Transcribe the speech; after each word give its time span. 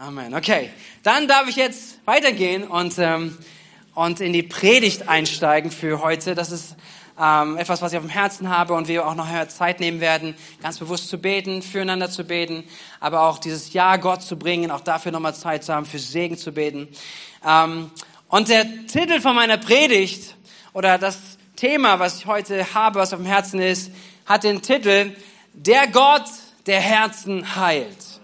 Amen. 0.00 0.32
Okay, 0.32 0.70
dann 1.02 1.26
darf 1.26 1.48
ich 1.48 1.56
jetzt 1.56 1.98
weitergehen 2.04 2.62
und, 2.62 2.94
ähm, 2.98 3.36
und 3.94 4.20
in 4.20 4.32
die 4.32 4.44
Predigt 4.44 5.08
einsteigen 5.08 5.72
für 5.72 6.00
heute. 6.00 6.36
Das 6.36 6.52
ist 6.52 6.76
ähm, 7.20 7.56
etwas, 7.56 7.82
was 7.82 7.90
ich 7.90 7.98
auf 7.98 8.04
dem 8.04 8.10
Herzen 8.10 8.48
habe 8.48 8.74
und 8.74 8.86
wir 8.86 9.04
auch 9.08 9.16
noch 9.16 9.26
Zeit 9.48 9.80
nehmen 9.80 10.00
werden, 10.00 10.36
ganz 10.62 10.78
bewusst 10.78 11.08
zu 11.08 11.18
beten, 11.18 11.62
füreinander 11.62 12.08
zu 12.08 12.22
beten, 12.22 12.62
aber 13.00 13.22
auch 13.22 13.38
dieses 13.38 13.72
Ja 13.72 13.96
Gott 13.96 14.22
zu 14.22 14.38
bringen, 14.38 14.70
auch 14.70 14.82
dafür 14.82 15.10
nochmal 15.10 15.34
Zeit 15.34 15.64
zu 15.64 15.74
haben, 15.74 15.84
für 15.84 15.98
Segen 15.98 16.38
zu 16.38 16.52
beten. 16.52 16.86
Ähm, 17.44 17.90
und 18.28 18.50
der 18.50 18.86
Titel 18.86 19.20
von 19.20 19.34
meiner 19.34 19.56
Predigt 19.56 20.36
oder 20.74 20.96
das 20.98 21.18
Thema, 21.56 21.98
was 21.98 22.18
ich 22.18 22.26
heute 22.26 22.72
habe, 22.72 23.00
was 23.00 23.12
auf 23.12 23.18
dem 23.18 23.26
Herzen 23.26 23.58
ist, 23.58 23.90
hat 24.26 24.44
den 24.44 24.62
Titel 24.62 25.16
Der 25.54 25.88
Gott, 25.88 26.26
der 26.66 26.80
Herzen 26.80 27.56
heilt. 27.56 28.17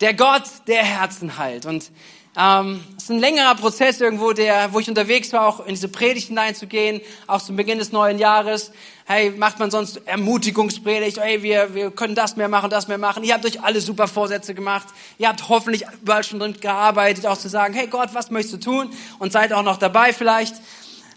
Der 0.00 0.14
Gott, 0.14 0.44
der 0.66 0.84
Herzen 0.84 1.38
heilt. 1.38 1.64
Und 1.64 1.90
ähm, 2.38 2.84
es 2.98 3.04
ist 3.04 3.10
ein 3.10 3.18
längerer 3.18 3.54
Prozess 3.54 3.98
irgendwo, 3.98 4.32
der, 4.32 4.74
wo 4.74 4.78
ich 4.78 4.88
unterwegs 4.90 5.32
war, 5.32 5.46
auch 5.46 5.60
in 5.60 5.74
diese 5.74 5.88
Predigt 5.88 6.28
hineinzugehen, 6.28 7.00
auch 7.26 7.40
zum 7.40 7.56
Beginn 7.56 7.78
des 7.78 7.92
neuen 7.92 8.18
Jahres. 8.18 8.72
Hey, 9.06 9.30
macht 9.30 9.58
man 9.58 9.70
sonst 9.70 10.02
Ermutigungspredigt? 10.06 11.18
Hey, 11.18 11.42
wir, 11.42 11.72
wir 11.74 11.90
können 11.90 12.14
das 12.14 12.36
mehr 12.36 12.48
machen, 12.48 12.68
das 12.68 12.88
mehr 12.88 12.98
machen. 12.98 13.24
Ihr 13.24 13.32
habt 13.32 13.46
euch 13.46 13.62
alle 13.62 13.80
super 13.80 14.06
Vorsätze 14.06 14.52
gemacht. 14.52 14.88
Ihr 15.16 15.28
habt 15.28 15.48
hoffentlich 15.48 15.86
überall 16.02 16.24
schon 16.24 16.40
drin 16.40 16.60
gearbeitet, 16.60 17.24
auch 17.24 17.38
zu 17.38 17.48
sagen, 17.48 17.72
hey 17.72 17.86
Gott, 17.86 18.10
was 18.12 18.30
möchtest 18.30 18.54
du 18.54 18.70
tun? 18.70 18.90
Und 19.18 19.32
seid 19.32 19.54
auch 19.54 19.62
noch 19.62 19.78
dabei 19.78 20.12
vielleicht. 20.12 20.56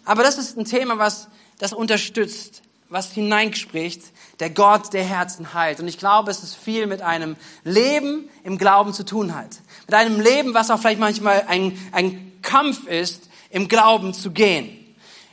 Aber 0.05 0.23
das 0.23 0.37
ist 0.37 0.57
ein 0.57 0.63
Thema, 0.63 0.99
was 0.99 1.27
das 1.57 1.73
unterstützt, 1.73 2.61
was 2.87 3.11
hineinspricht, 3.11 4.03
der 4.39 4.49
Gott 4.49 4.93
der 4.93 5.03
Herzen 5.03 5.53
heilt. 5.53 5.79
Und 5.79 5.87
ich 5.87 5.97
glaube, 5.97 6.31
es 6.31 6.43
ist 6.43 6.55
viel 6.55 6.87
mit 6.87 7.01
einem 7.01 7.35
Leben 7.63 8.29
im 8.43 8.57
Glauben 8.57 8.93
zu 8.93 9.03
tun 9.03 9.35
hat. 9.35 9.57
Mit 9.87 9.95
einem 9.95 10.19
Leben, 10.19 10.53
was 10.53 10.71
auch 10.71 10.79
vielleicht 10.79 10.99
manchmal 10.99 11.45
ein, 11.47 11.77
ein 11.91 12.31
Kampf 12.41 12.87
ist, 12.87 13.29
im 13.49 13.67
Glauben 13.67 14.13
zu 14.13 14.31
gehen. 14.31 14.75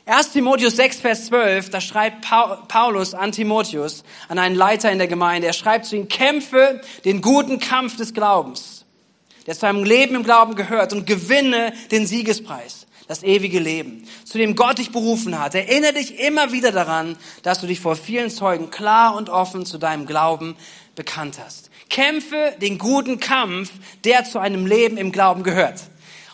1 0.05 0.31
Timotheus 0.31 0.77
6, 0.77 1.01
Vers 1.01 1.25
12, 1.25 1.69
da 1.69 1.81
schreibt 1.81 2.25
Paulus 2.67 3.13
an 3.13 3.33
Timotheus, 3.33 4.03
an 4.29 4.39
einen 4.39 4.55
Leiter 4.55 4.89
in 4.89 4.99
der 4.99 5.07
Gemeinde, 5.07 5.47
er 5.47 5.53
schreibt 5.53 5.85
zu 5.85 5.97
ihm, 5.97 6.07
kämpfe 6.07 6.81
den 7.03 7.21
guten 7.21 7.59
Kampf 7.59 7.97
des 7.97 8.13
Glaubens, 8.13 8.85
der 9.45 9.55
zu 9.55 9.67
einem 9.67 9.83
Leben 9.83 10.15
im 10.15 10.23
Glauben 10.23 10.55
gehört 10.55 10.93
und 10.93 11.05
gewinne 11.05 11.73
den 11.91 12.07
Siegespreis 12.07 12.86
das 13.07 13.23
ewige 13.23 13.59
Leben, 13.59 14.07
zu 14.25 14.37
dem 14.37 14.55
Gott 14.55 14.77
dich 14.79 14.91
berufen 14.91 15.39
hat. 15.39 15.55
Erinnere 15.55 15.93
dich 15.93 16.19
immer 16.19 16.51
wieder 16.51 16.71
daran, 16.71 17.17
dass 17.41 17.61
du 17.61 17.67
dich 17.67 17.79
vor 17.79 17.95
vielen 17.95 18.29
Zeugen 18.29 18.69
klar 18.69 19.15
und 19.15 19.29
offen 19.29 19.65
zu 19.65 19.77
deinem 19.77 20.05
Glauben 20.05 20.55
bekannt 20.95 21.39
hast. 21.43 21.69
Kämpfe 21.89 22.53
den 22.61 22.77
guten 22.77 23.19
Kampf, 23.19 23.71
der 24.03 24.25
zu 24.25 24.39
einem 24.39 24.65
Leben 24.65 24.97
im 24.97 25.11
Glauben 25.11 25.43
gehört. 25.43 25.83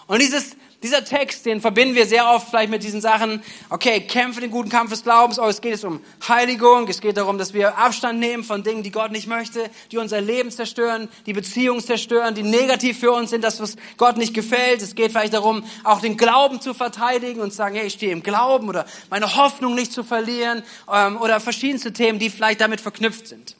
Und 0.07 0.21
dieses 0.21 0.55
dieser 0.83 1.05
Text, 1.05 1.45
den 1.45 1.61
verbinden 1.61 1.95
wir 1.95 2.05
sehr 2.05 2.29
oft 2.29 2.49
vielleicht 2.49 2.69
mit 2.69 2.83
diesen 2.83 2.99
Sachen, 2.99 3.41
okay, 3.69 4.01
kämpfe 4.01 4.41
den 4.41 4.51
guten 4.51 4.69
Kampf 4.69 4.91
des 4.91 5.03
Glaubens, 5.03 5.39
oh, 5.39 5.47
es 5.47 5.61
geht 5.61 5.71
jetzt 5.71 5.85
um 5.85 6.01
Heiligung, 6.27 6.87
es 6.89 6.99
geht 6.99 7.15
darum, 7.15 7.37
dass 7.37 7.53
wir 7.53 7.77
Abstand 7.77 8.19
nehmen 8.19 8.43
von 8.43 8.63
Dingen, 8.63 8.83
die 8.83 8.91
Gott 8.91 9.11
nicht 9.11 9.27
möchte, 9.27 9.69
die 9.91 9.97
unser 9.97 10.19
Leben 10.19 10.51
zerstören, 10.51 11.07
die 11.25 11.33
Beziehungen 11.33 11.81
zerstören, 11.81 12.35
die 12.35 12.43
negativ 12.43 12.99
für 12.99 13.13
uns 13.13 13.29
sind, 13.29 13.43
das, 13.43 13.61
was 13.61 13.77
Gott 13.97 14.17
nicht 14.17 14.33
gefällt. 14.33 14.81
Es 14.81 14.93
geht 14.93 15.11
vielleicht 15.11 15.33
darum, 15.33 15.63
auch 15.85 16.01
den 16.01 16.17
Glauben 16.17 16.59
zu 16.59 16.73
verteidigen 16.73 17.39
und 17.39 17.51
zu 17.51 17.57
sagen, 17.57 17.75
hey, 17.75 17.87
ich 17.87 17.93
stehe 17.93 18.11
im 18.11 18.21
Glauben 18.21 18.67
oder 18.67 18.85
meine 19.09 19.35
Hoffnung 19.37 19.75
nicht 19.75 19.93
zu 19.93 20.03
verlieren 20.03 20.63
ähm, 20.93 21.19
oder 21.21 21.39
verschiedenste 21.39 21.93
Themen, 21.93 22.19
die 22.19 22.29
vielleicht 22.29 22.59
damit 22.59 22.81
verknüpft 22.81 23.27
sind. 23.27 23.55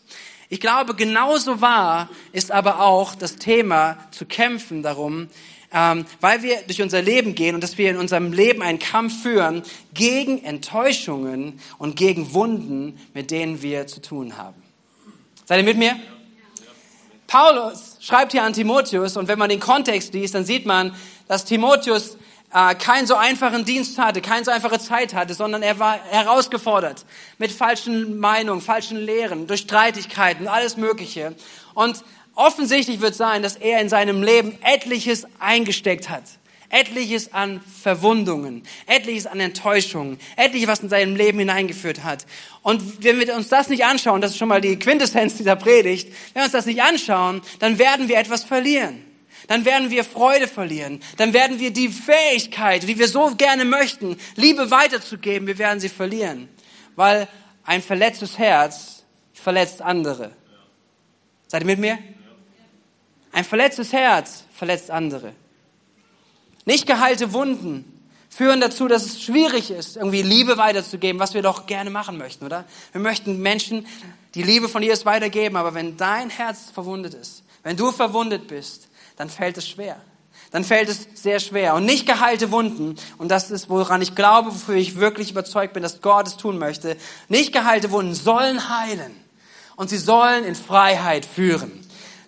Ich 0.50 0.60
glaube, 0.60 0.94
genauso 0.94 1.62
wahr 1.62 2.10
ist 2.32 2.52
aber 2.52 2.82
auch 2.82 3.16
das 3.16 3.38
Thema 3.38 3.98
zu 4.12 4.26
kämpfen 4.26 4.84
darum, 4.84 5.30
ähm, 5.74 6.06
weil 6.22 6.44
wir 6.44 6.62
durch 6.62 6.82
unser 6.82 7.02
Leben 7.02 7.36
gehen 7.36 7.56
und 7.56 7.62
dass 7.62 7.78
wir 7.78 7.90
in 7.90 7.98
unserem 7.98 8.32
Leben 8.32 8.62
einen 8.62 8.80
Kampf 8.80 9.24
führen 9.24 9.64
gegen 9.94 10.44
Enttäuschungen 10.44 11.60
und 11.78 11.96
gegen 11.96 12.34
Wunden, 12.34 13.00
mit 13.14 13.32
denen 13.32 13.62
wir 13.62 13.88
zu 13.88 14.02
tun 14.02 14.38
haben. 14.38 14.62
Seid 15.46 15.60
ihr 15.60 15.66
mit 15.66 15.78
mir? 15.78 15.96
Paulus 17.28 17.98
schreibt 18.00 18.32
hier 18.32 18.44
an 18.44 18.54
Timotheus 18.54 19.18
und 19.18 19.28
wenn 19.28 19.40
man 19.40 19.50
den 19.50 19.60
Kontext 19.60 20.14
liest, 20.14 20.36
dann 20.36 20.46
sieht 20.46 20.68
man, 20.68 20.96
dass 21.28 21.46
Timotheus 21.46 22.18
äh, 22.54 22.76
keinen 22.76 23.08
so 23.08 23.16
einfachen 23.16 23.66
Dienst 23.66 23.98
hatte, 23.98 24.22
keine 24.22 24.46
so 24.46 24.52
einfache 24.52 24.78
Zeit 24.78 25.16
hatte, 25.16 25.34
sondern 25.34 25.64
er 25.64 25.80
war 25.80 26.00
herausgefordert 26.12 27.06
mit 27.40 27.52
falschen 27.52 28.20
Meinungen, 28.20 28.62
falschen 28.62 28.98
Lehren, 28.98 29.48
durch 29.48 29.62
Streitigkeiten, 29.62 30.48
alles 30.48 30.78
Mögliche. 30.78 31.34
Und 31.74 32.04
Offensichtlich 32.36 33.00
wird 33.02 33.16
sein, 33.16 33.44
dass 33.44 33.56
er 33.56 33.80
in 33.80 33.90
seinem 33.90 34.24
Leben 34.24 34.58
etliches 34.64 35.26
eingesteckt 35.40 36.10
hat. 36.10 36.24
Etliches 36.70 37.34
an 37.34 37.62
Verwundungen, 37.62 38.64
etliches 38.88 39.28
an 39.28 39.40
Enttäuschungen, 39.40 40.20
etliches, 40.36 40.68
was 40.68 40.80
in 40.80 40.90
seinem 40.90 41.16
Leben 41.16 41.38
hineingeführt 41.38 42.04
hat. 42.04 42.26
Und 42.64 43.04
wenn 43.04 43.20
wir 43.20 43.36
uns 43.36 43.50
das 43.50 43.70
nicht 43.70 43.86
anschauen, 43.86 44.22
das 44.22 44.32
ist 44.32 44.38
schon 44.38 44.48
mal 44.48 44.62
die 44.62 44.80
Quintessenz 44.80 45.38
dieser 45.38 45.56
Predigt, 45.56 46.08
wenn 46.34 46.42
wir 46.42 46.44
uns 46.46 46.52
das 46.52 46.66
nicht 46.66 46.82
anschauen, 46.82 47.44
dann 47.60 47.78
werden 47.78 48.08
wir 48.08 48.18
etwas 48.18 48.44
verlieren. 48.44 49.06
Dann 49.48 49.66
werden 49.66 49.92
wir 49.92 50.04
Freude 50.04 50.48
verlieren. 50.48 51.02
Dann 51.18 51.34
werden 51.34 51.60
wir 51.60 51.72
die 51.72 51.90
Fähigkeit, 51.90 52.88
die 52.88 52.98
wir 52.98 53.08
so 53.08 53.36
gerne 53.36 53.66
möchten, 53.66 54.18
Liebe 54.36 54.72
weiterzugeben, 54.72 55.48
wir 55.48 55.60
werden 55.60 55.80
sie 55.80 55.90
verlieren. 55.90 56.50
Weil 56.96 57.28
ein 57.66 57.84
verletztes 57.84 58.40
Herz 58.40 59.04
verletzt 59.34 59.82
andere. 59.82 60.32
Seid 61.48 61.62
ihr 61.62 61.68
mit 61.68 61.80
mir? 61.80 62.00
Ein 63.34 63.44
verletztes 63.44 63.92
Herz 63.92 64.46
verletzt 64.54 64.92
andere. 64.92 65.34
Nicht 66.66 66.88
geheilte 66.88 67.34
Wunden 67.34 67.84
führen 68.30 68.62
dazu, 68.62 68.88
dass 68.88 69.06
es 69.06 69.22
schwierig 69.22 69.70
ist, 69.72 69.98
irgendwie 69.98 70.22
Liebe 70.22 70.58
weiterzugeben, 70.58 71.20
was 71.20 71.34
wir 71.34 71.42
doch 71.42 71.66
gerne 71.66 71.90
machen 71.90 72.18
möchten, 72.18 72.46
oder? 72.46 72.64
Wir 72.92 73.02
möchten 73.02 73.42
Menschen 73.42 73.86
die 74.36 74.44
Liebe 74.44 74.70
von 74.70 74.82
Jesus 74.82 75.06
weitergeben, 75.06 75.56
aber 75.58 75.74
wenn 75.74 75.98
dein 75.98 76.30
Herz 76.30 76.72
verwundet 76.72 77.16
ist, 77.16 77.44
wenn 77.64 77.76
du 77.76 77.92
verwundet 77.92 78.48
bist, 78.48 78.88
dann 79.18 79.30
fällt 79.30 79.58
es 79.58 79.68
schwer. 79.68 79.98
Dann 80.52 80.64
fällt 80.64 80.88
es 80.90 81.08
sehr 81.16 81.40
schwer. 81.40 81.74
Und 81.74 81.86
nicht 81.86 82.06
geheilte 82.06 82.52
Wunden, 82.52 82.96
und 83.18 83.30
das 83.30 83.50
ist, 83.50 83.70
woran 83.70 84.04
ich 84.04 84.14
glaube, 84.14 84.52
wofür 84.52 84.76
ich 84.76 84.98
wirklich 85.00 85.32
überzeugt 85.32 85.74
bin, 85.74 85.82
dass 85.82 86.02
Gott 86.02 86.28
es 86.28 86.38
tun 86.38 86.60
möchte, 86.60 86.98
nicht 87.30 87.52
geheilte 87.52 87.90
Wunden 87.90 88.14
sollen 88.14 88.70
heilen. 88.70 89.16
Und 89.76 89.90
sie 89.90 89.98
sollen 89.98 90.44
in 90.44 90.54
Freiheit 90.54 91.26
führen. 91.26 91.83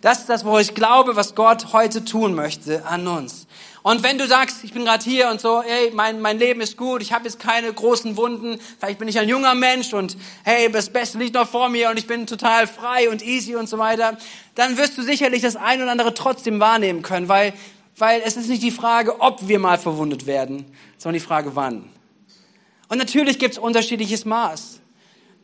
Das 0.06 0.20
ist 0.20 0.30
das, 0.30 0.46
wo 0.46 0.60
ich 0.60 0.76
glaube, 0.76 1.16
was 1.16 1.34
Gott 1.34 1.74
heute 1.74 2.06
tun 2.06 2.36
möchte 2.36 2.86
an 2.86 3.08
uns. 3.08 3.48
Und 3.82 4.04
wenn 4.04 4.20
du 4.20 4.28
sagst, 4.28 4.64
ich 4.64 4.72
bin 4.72 4.86
gerade 4.86 5.04
hier 5.04 5.32
und 5.32 5.42
so, 5.42 5.64
hey, 5.64 5.90
mein, 5.96 6.22
mein 6.22 6.38
Leben 6.38 6.62
ist 6.62 6.78
gut, 6.78 7.02
ich 7.02 7.12
habe 7.12 7.26
jetzt 7.26 7.40
keine 7.40 7.74
großen 7.74 8.16
Wunden, 8.16 8.60
vielleicht 8.78 9.00
bin 9.00 9.08
ich 9.08 9.18
ein 9.18 9.28
junger 9.28 9.56
Mensch 9.56 9.96
und 9.96 10.16
hey, 10.44 10.72
das 10.72 10.92
Beste 10.92 11.18
liegt 11.18 11.34
noch 11.34 11.48
vor 11.48 11.70
mir 11.70 11.90
und 11.90 11.98
ich 11.98 12.06
bin 12.06 12.28
total 12.28 12.68
frei 12.68 13.10
und 13.10 13.26
easy 13.26 13.56
und 13.56 13.68
so 13.68 13.80
weiter, 13.80 14.16
dann 14.54 14.78
wirst 14.78 14.96
du 14.96 15.02
sicherlich 15.02 15.42
das 15.42 15.56
ein 15.56 15.82
oder 15.82 15.90
andere 15.90 16.14
trotzdem 16.14 16.60
wahrnehmen 16.60 17.02
können, 17.02 17.28
weil, 17.28 17.54
weil 17.98 18.22
es 18.24 18.38
ist 18.38 18.48
nicht 18.48 18.62
die 18.62 18.70
Frage, 18.70 19.22
ob 19.22 19.48
wir 19.48 19.58
mal 19.58 19.80
verwundet 19.80 20.28
werden, 20.28 20.66
sondern 21.00 21.20
die 21.20 21.26
Frage, 21.26 21.56
wann. 21.56 21.90
Und 22.90 23.00
natürlich 23.00 23.40
gibt 23.40 23.54
es 23.56 23.58
unterschiedliches 23.58 24.24
Maß. 24.24 24.82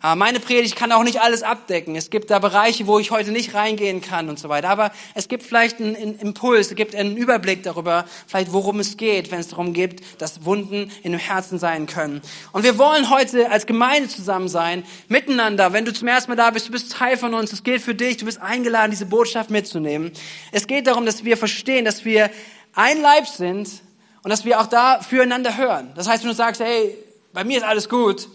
Aber 0.04 0.16
meine 0.16 0.40
Predigt 0.40 0.76
kann 0.76 0.92
auch 0.92 1.04
nicht 1.04 1.22
alles 1.22 1.44
abdecken. 1.44 1.96
Es 1.96 2.10
gibt 2.10 2.32
da 2.32 2.40
Bereiche, 2.40 2.88
wo 2.88 2.98
ich 2.98 3.12
heute 3.12 3.32
nicht 3.32 3.54
reingehen 3.54 4.02
kann 4.02 4.30
und 4.30 4.40
so 4.40 4.50
weiter. 4.50 4.70
Aber 4.70 4.92
es 5.14 5.28
gibt 5.28 5.44
vielleicht 5.44 5.80
einen 5.80 5.96
Impuls, 5.96 6.70
es 6.70 6.76
gibt 6.76 6.96
einen 6.96 7.16
Überblick 7.16 7.62
darüber, 7.62 8.06
vielleicht 8.26 8.52
worum 8.52 8.80
es 8.80 8.98
geht, 8.98 9.30
wenn 9.30 9.40
es 9.40 9.50
darum 9.50 9.74
geht, 9.74 10.02
dass 10.20 10.44
Wunden 10.44 10.92
in 11.04 11.12
dem 11.12 11.22
Herzen 11.22 11.60
sein 11.60 11.86
können. 11.86 12.22
Und 12.52 12.64
wir 12.64 12.80
wollen 12.80 13.12
heute 13.12 13.52
als 13.52 13.68
Gemeinde 13.68 14.10
zusammen 14.10 14.50
sein, 14.50 14.84
miteinander. 15.08 15.72
Wenn 15.72 15.86
du 15.86 15.94
zum 15.94 16.08
ersten 16.08 16.32
Mal 16.32 16.36
da 16.36 16.50
bist, 16.50 16.68
du 16.68 16.72
bist 16.72 16.92
Teil 16.94 17.16
von 17.16 17.36
uns. 17.36 17.54
Es 17.54 17.62
gilt 17.62 17.84
für 17.84 17.94
dich. 17.94 18.18
Du 18.18 18.26
bist 18.26 18.42
eingeladen, 18.42 18.90
diese 18.90 19.06
Botschaft 19.06 19.52
mitzunehmen. 19.52 20.12
Es 20.52 20.66
geht 20.66 20.88
darum, 20.88 21.06
dass 21.06 21.24
wir 21.24 21.38
verstehen, 21.38 21.86
dass 21.86 22.06
wir 22.06 22.32
ein 22.74 23.02
Leib 23.02 23.28
sind 23.28 23.70
und 24.24 24.30
dass 24.32 24.46
wir 24.46 24.60
auch 24.60 24.68
da 24.68 25.00
füreinander 25.02 25.58
hören. 25.58 25.92
Das 25.96 26.08
heißt, 26.08 26.24
wenn 26.24 26.30
du 26.30 26.36
sagst, 26.36 26.60
hey, 26.60 26.98
bei 27.34 27.44
mir 27.44 27.58
ist 27.58 27.64
alles 27.64 27.88
gut, 27.88 28.28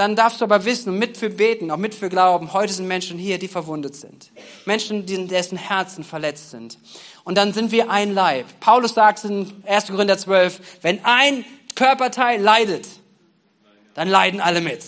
dann 0.00 0.16
darfst 0.16 0.40
du 0.40 0.44
aber 0.46 0.64
wissen 0.64 0.88
und 0.88 0.98
mit 0.98 1.18
für 1.18 1.28
beten, 1.28 1.70
auch 1.70 1.76
mit 1.76 1.94
für 1.94 2.08
glauben, 2.08 2.54
heute 2.54 2.72
sind 2.72 2.88
Menschen 2.88 3.18
hier, 3.18 3.38
die 3.38 3.48
verwundet 3.48 3.94
sind. 3.94 4.30
Menschen, 4.64 5.04
dessen 5.28 5.58
Herzen 5.58 6.04
verletzt 6.04 6.50
sind. 6.50 6.78
Und 7.22 7.36
dann 7.36 7.52
sind 7.52 7.70
wir 7.70 7.90
ein 7.90 8.14
Leib. 8.14 8.46
Paulus 8.60 8.94
sagt 8.94 9.22
in 9.24 9.52
1. 9.66 9.88
Korinther 9.88 10.16
12, 10.16 10.78
wenn 10.80 11.04
ein 11.04 11.44
Körperteil 11.74 12.40
leidet, 12.40 12.88
dann 13.92 14.08
leiden 14.08 14.40
alle 14.40 14.62
mit. 14.62 14.80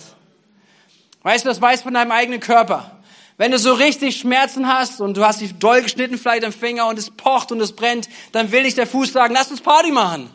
Weißt 1.25 1.45
du, 1.45 1.51
das 1.51 1.61
weiß 1.61 1.83
von 1.83 1.93
deinem 1.93 2.11
eigenen 2.11 2.41
Körper. 2.41 3.03
Wenn 3.37 3.53
du 3.53 3.59
so 3.59 3.75
richtig 3.75 4.17
Schmerzen 4.17 4.67
hast 4.67 5.03
und 5.03 5.19
du 5.19 5.27
hast 5.27 5.43
dich 5.43 5.59
doll 5.59 5.83
geschnitten 5.83 6.17
vielleicht 6.17 6.45
am 6.45 6.55
Finger 6.55 6.87
und 6.89 6.99
es 6.99 7.11
pocht 7.11 7.53
und 7.53 7.61
es 7.61 7.73
brennt, 7.73 8.09
dann 8.33 8.51
will 8.51 8.63
dich 8.63 8.77
der 8.77 8.87
Fuß 8.87 9.13
sagen, 9.13 9.35
lass 9.35 9.51
uns 9.51 9.61
Party 9.61 9.93
machen. 9.93 10.31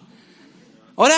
Oder? 0.96 1.16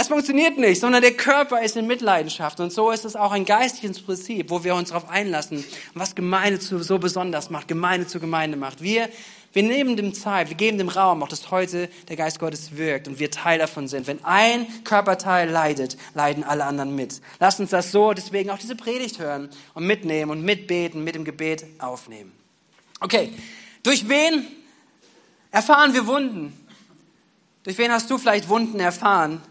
Das 0.00 0.08
funktioniert 0.08 0.56
nicht, 0.56 0.80
sondern 0.80 1.02
der 1.02 1.12
Körper 1.12 1.60
ist 1.60 1.76
in 1.76 1.86
Mitleidenschaft. 1.86 2.58
Und 2.58 2.72
so 2.72 2.90
ist 2.90 3.04
es 3.04 3.16
auch 3.16 3.32
ein 3.32 3.44
geistliches 3.44 4.00
Prinzip, 4.00 4.48
wo 4.48 4.64
wir 4.64 4.74
uns 4.74 4.88
darauf 4.88 5.10
einlassen, 5.10 5.62
was 5.92 6.14
Gemeinde 6.14 6.58
zu, 6.58 6.82
so 6.82 6.98
besonders 6.98 7.50
macht, 7.50 7.68
Gemeinde 7.68 8.06
zu 8.06 8.18
Gemeinde 8.18 8.56
macht. 8.56 8.80
Wir, 8.80 9.10
wir 9.52 9.62
nehmen 9.62 9.98
dem 9.98 10.14
Zeit, 10.14 10.48
wir 10.48 10.56
geben 10.56 10.78
dem 10.78 10.88
Raum, 10.88 11.22
auch 11.22 11.28
dass 11.28 11.50
heute 11.50 11.90
der 12.08 12.16
Geist 12.16 12.38
Gottes 12.38 12.78
wirkt 12.78 13.08
und 13.08 13.18
wir 13.18 13.30
Teil 13.30 13.58
davon 13.58 13.88
sind. 13.88 14.06
Wenn 14.06 14.24
ein 14.24 14.66
Körperteil 14.84 15.50
leidet, 15.50 15.98
leiden 16.14 16.44
alle 16.44 16.64
anderen 16.64 16.96
mit. 16.96 17.20
Lasst 17.38 17.60
uns 17.60 17.68
das 17.68 17.92
so, 17.92 18.14
deswegen 18.14 18.48
auch 18.48 18.58
diese 18.58 18.76
Predigt 18.76 19.18
hören 19.18 19.50
und 19.74 19.84
mitnehmen 19.84 20.30
und 20.30 20.42
mitbeten, 20.42 21.04
mit 21.04 21.14
dem 21.14 21.26
Gebet 21.26 21.66
aufnehmen. 21.78 22.32
Okay, 23.00 23.34
durch 23.82 24.08
wen 24.08 24.46
erfahren 25.50 25.92
wir 25.92 26.06
Wunden? 26.06 26.58
Durch 27.64 27.76
wen 27.76 27.92
hast 27.92 28.10
du 28.10 28.16
vielleicht 28.16 28.48
Wunden 28.48 28.80
erfahren? 28.80 29.42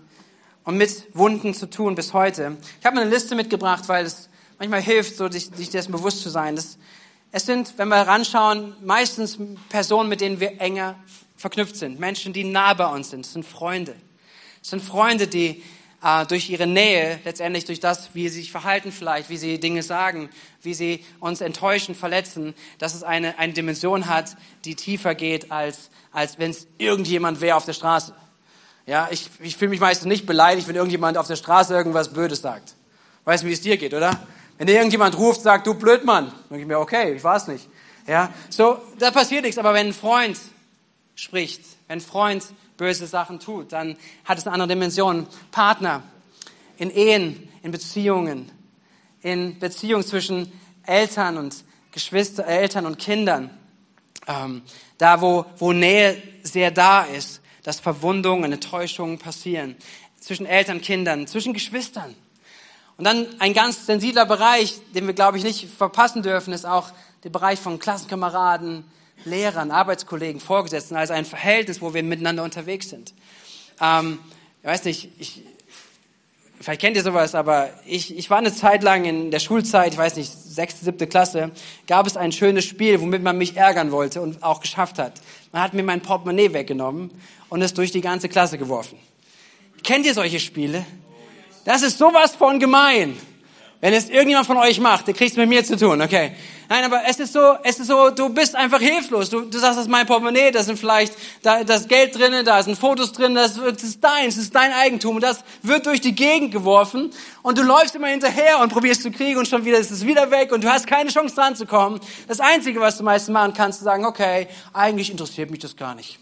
Und 0.64 0.78
mit 0.78 1.08
Wunden 1.14 1.54
zu 1.54 1.70
tun 1.70 1.96
bis 1.96 2.14
heute. 2.14 2.58
Ich 2.80 2.86
habe 2.86 3.00
eine 3.00 3.10
Liste 3.10 3.36
mitgebracht, 3.36 3.88
weil 3.88 4.06
es 4.06 4.30
manchmal 4.58 4.82
hilft, 4.82 5.16
so 5.16 5.30
sich, 5.30 5.50
sich 5.56 5.70
dessen 5.70 5.92
bewusst 5.92 6.22
zu 6.22 6.30
sein. 6.30 6.56
Das, 6.56 6.78
es 7.32 7.46
sind, 7.46 7.74
wenn 7.78 7.88
wir 7.88 7.98
ranschauen, 7.98 8.76
meistens 8.84 9.38
Personen, 9.70 10.10
mit 10.10 10.22
denen 10.22 10.40
wir 10.40 10.60
enger 10.60 10.96
verknüpft 11.38 11.76
sind. 11.76 12.00
Menschen, 12.00 12.34
die 12.34 12.44
nah 12.44 12.74
bei 12.74 12.88
uns 12.88 13.10
sind. 13.10 13.26
Es 13.26 13.34
sind 13.34 13.46
Freunde. 13.46 13.96
Es 14.62 14.70
sind 14.72 14.82
Freunde, 14.82 15.28
die 15.28 15.64
äh, 16.04 16.26
durch 16.26 16.50
ihre 16.50 16.68
Nähe, 16.68 17.20
letztendlich 17.24 17.66
durch 17.66 17.80
das, 17.80 18.10
wie 18.14 18.28
sie 18.30 18.40
sich 18.40 18.52
verhalten 18.52 18.92
vielleicht, 18.92 19.30
wie 19.30 19.38
sie 19.38 19.60
Dinge 19.60 19.84
sagen, 19.84 20.30
wie 20.62 20.74
sie 20.74 21.04
uns 21.20 21.42
enttäuschen, 21.42 21.96
verletzen, 21.96 22.54
dass 22.78 22.94
es 22.94 23.04
eine, 23.04 23.38
eine 23.38 23.54
Dimension 23.54 24.08
hat, 24.08 24.36
die 24.66 24.76
tiefer 24.76 25.16
geht, 25.16 25.52
als, 25.52 25.90
als 26.12 26.40
wenn 26.40 26.52
es 26.52 26.68
irgendjemand 26.78 27.42
wäre 27.42 27.56
auf 27.56 27.66
der 27.66 27.74
Straße. 27.74 28.14
Ja, 28.90 29.08
ich, 29.12 29.30
ich 29.40 29.56
fühle 29.56 29.70
mich 29.70 29.80
meistens 29.80 30.08
nicht 30.08 30.26
beleidigt, 30.26 30.68
wenn 30.68 30.76
irgendjemand 30.76 31.16
auf 31.16 31.28
der 31.28 31.36
Straße 31.36 31.76
irgendwas 31.76 32.12
Blödes 32.12 32.42
sagt. 32.42 32.74
Weißt 33.24 33.44
du, 33.44 33.48
wie 33.48 33.54
es 33.54 33.62
dir 33.62 33.78
geht, 33.78 33.94
oder? 33.94 34.20
Wenn 34.58 34.66
dir 34.66 34.78
irgendjemand 34.78 35.16
ruft, 35.16 35.42
sagt, 35.42 35.68
du 35.68 35.76
Blödmann, 35.76 36.26
dann 36.26 36.50
denke 36.50 36.62
ich 36.64 36.68
mir, 36.68 36.80
okay, 36.80 37.14
ich 37.14 37.24
weiß 37.24 37.50
nicht. 37.50 37.70
Ja, 38.08 38.34
so, 38.50 38.82
da 38.98 39.12
passiert 39.12 39.44
nichts. 39.44 39.60
Aber 39.60 39.76
wenn 39.76 39.90
ein 39.90 39.94
Freund 39.94 40.40
spricht, 41.14 41.62
wenn 41.88 42.00
ein 42.00 42.02
Freund 42.02 42.44
böse 42.78 43.06
Sachen 43.06 43.40
tut, 43.40 43.74
dann 43.74 43.96
hat 44.26 44.40
es 44.40 44.48
eine 44.48 44.56
andere 44.56 44.70
Dimension. 44.70 45.28
Partner, 45.52 46.02
in 46.78 46.90
Ehen, 46.90 47.48
in 47.62 47.70
Beziehungen, 47.72 48.52
in 49.22 49.60
Beziehungen 49.60 50.04
zwischen 50.04 50.52
Eltern 50.84 51.38
und 51.38 51.64
Geschwister, 51.92 52.44
Eltern 52.44 52.88
und 52.88 52.98
Kindern, 52.98 53.52
ähm, 54.26 54.64
da 54.98 55.22
wo, 55.22 55.46
wo 55.60 55.74
Nähe 55.74 56.20
sehr 56.42 56.72
da 56.72 57.04
ist, 57.04 57.42
dass 57.64 57.80
Verwundungen 57.80 58.46
und 58.46 58.54
Enttäuschungen 58.54 59.18
passieren. 59.18 59.76
Zwischen 60.20 60.46
Eltern, 60.46 60.82
Kindern, 60.82 61.28
zwischen 61.28 61.54
Geschwistern. 61.54 62.16
Und 62.98 63.06
dann 63.06 63.28
ein 63.40 63.54
ganz 63.54 63.86
sensibler 63.86 64.26
Bereich, 64.26 64.82
den 64.94 65.08
wir, 65.08 65.14
glaube 65.14 65.38
ich, 65.38 65.44
nicht 65.44 65.70
verpassen 65.70 66.22
dürfen, 66.22 66.54
ist 66.54 66.66
auch 66.66 66.92
der 67.24 67.30
Bereich 67.30 67.60
von 67.60 67.80
Klassenkameraden, 67.80 68.84
Lehrern, 69.26 69.72
Arbeitskollegen, 69.72 70.42
Vorgesetzten, 70.42 70.96
also 70.96 71.14
ein 71.14 71.26
Verhältnis, 71.26 71.82
wo 71.82 71.94
wir 71.94 72.04
miteinander 72.04 72.44
unterwegs 72.44 72.90
sind. 72.90 73.14
Ähm, 73.80 74.20
ich 74.62 74.68
weiß 74.68 74.84
nicht, 74.86 75.10
ich, 75.18 75.44
vielleicht 76.60 76.82
kennt 76.82 76.96
ihr 76.98 77.04
sowas, 77.04 77.36
aber 77.36 77.70
ich, 77.86 78.18
ich 78.18 78.30
war 78.30 78.38
eine 78.38 78.54
Zeit 78.54 78.84
lang 78.84 79.06
in 79.06 79.32
der 79.32 79.40
Schulzeit, 79.40 79.94
ich 79.94 79.98
weiß 79.98 80.16
nicht, 80.16 80.32
sechste, 80.32 80.84
siebte 80.84 81.08
Klasse, 81.08 81.52
gab 81.88 82.06
es 82.08 82.18
ein 82.18 82.32
schönes 82.32 82.66
Spiel, 82.66 83.00
womit 83.02 83.24
man 83.24 83.38
mich 83.38 83.56
ärgern 83.56 83.92
wollte 83.92 84.22
und 84.22 84.44
auch 84.44 84.60
geschafft 84.60 85.00
hat. 85.00 85.14
Man 85.52 85.62
hat 85.62 85.74
mir 85.74 85.84
mein 85.84 86.02
Portemonnaie 86.02 86.54
weggenommen 86.54 87.12
und 87.50 87.62
es 87.62 87.74
durch 87.74 87.92
die 87.92 88.02
ganze 88.02 88.30
Klasse 88.30 88.58
geworfen. 88.58 89.00
Kennt 89.84 90.06
ihr 90.06 90.14
solche 90.14 90.40
Spiele? 90.40 90.86
Das 91.66 91.82
ist 91.82 91.98
sowas 91.98 92.36
von 92.36 92.60
gemein. 92.60 93.18
Wenn 93.82 93.94
es 93.94 94.10
irgendjemand 94.10 94.46
von 94.46 94.58
euch 94.58 94.80
macht, 94.82 95.08
der 95.08 95.14
kriegt 95.14 95.32
es 95.32 95.38
mit 95.38 95.48
mir 95.48 95.64
zu 95.64 95.78
tun, 95.78 96.02
okay? 96.02 96.32
Nein, 96.68 96.84
aber 96.84 97.02
es 97.08 97.18
ist 97.18 97.32
so, 97.32 97.56
es 97.64 97.80
ist 97.80 97.88
so, 97.88 98.10
du 98.10 98.28
bist 98.28 98.56
einfach 98.56 98.80
hilflos. 98.80 99.30
Du, 99.30 99.42
du 99.42 99.58
sagst, 99.58 99.78
das 99.78 99.86
ist 99.86 99.90
mein 99.90 100.06
Portemonnaie, 100.06 100.52
da 100.52 100.62
sind 100.62 100.78
vielleicht, 100.78 101.14
da, 101.42 101.64
das 101.64 101.88
Geld 101.88 102.14
drinnen, 102.14 102.44
da 102.44 102.62
sind 102.62 102.78
Fotos 102.78 103.14
drin, 103.14 103.36
das, 103.36 103.56
das 103.56 103.82
ist 103.82 104.04
dein, 104.04 104.26
das 104.26 104.36
ist 104.36 104.54
dein 104.54 104.74
Eigentum 104.74 105.16
und 105.16 105.24
das 105.24 105.46
wird 105.64 105.86
durch 105.86 106.02
die 106.02 106.14
Gegend 106.14 106.52
geworfen 106.52 107.12
und 107.42 107.58
du 107.58 107.64
läufst 107.64 107.96
immer 107.96 108.08
hinterher 108.08 108.60
und 108.60 108.72
probierst 108.72 109.02
zu 109.02 109.12
kriegen 109.12 109.40
und 109.40 109.48
schon 109.48 109.64
wieder 109.64 109.78
ist 109.78 109.92
es 109.92 110.06
wieder 110.06 110.30
weg 110.30 110.52
und 110.52 110.64
du 110.64 110.70
hast 110.70 110.86
keine 110.86 111.10
Chance 111.10 111.34
dran 111.34 111.56
zu 111.56 111.66
kommen. 111.66 112.02
Das 112.28 112.42
Einzige, 112.42 112.82
was 112.82 112.98
du 112.98 113.04
meistens 113.04 113.34
machen 113.34 113.54
kannst, 113.54 113.80
ist 113.80 113.86
sagen, 113.86 114.06
okay, 114.06 114.48
eigentlich 114.74 115.10
interessiert 115.10 115.50
mich 115.50 115.62
das 115.62 115.76
gar 115.76 115.96
nicht. 115.96 116.20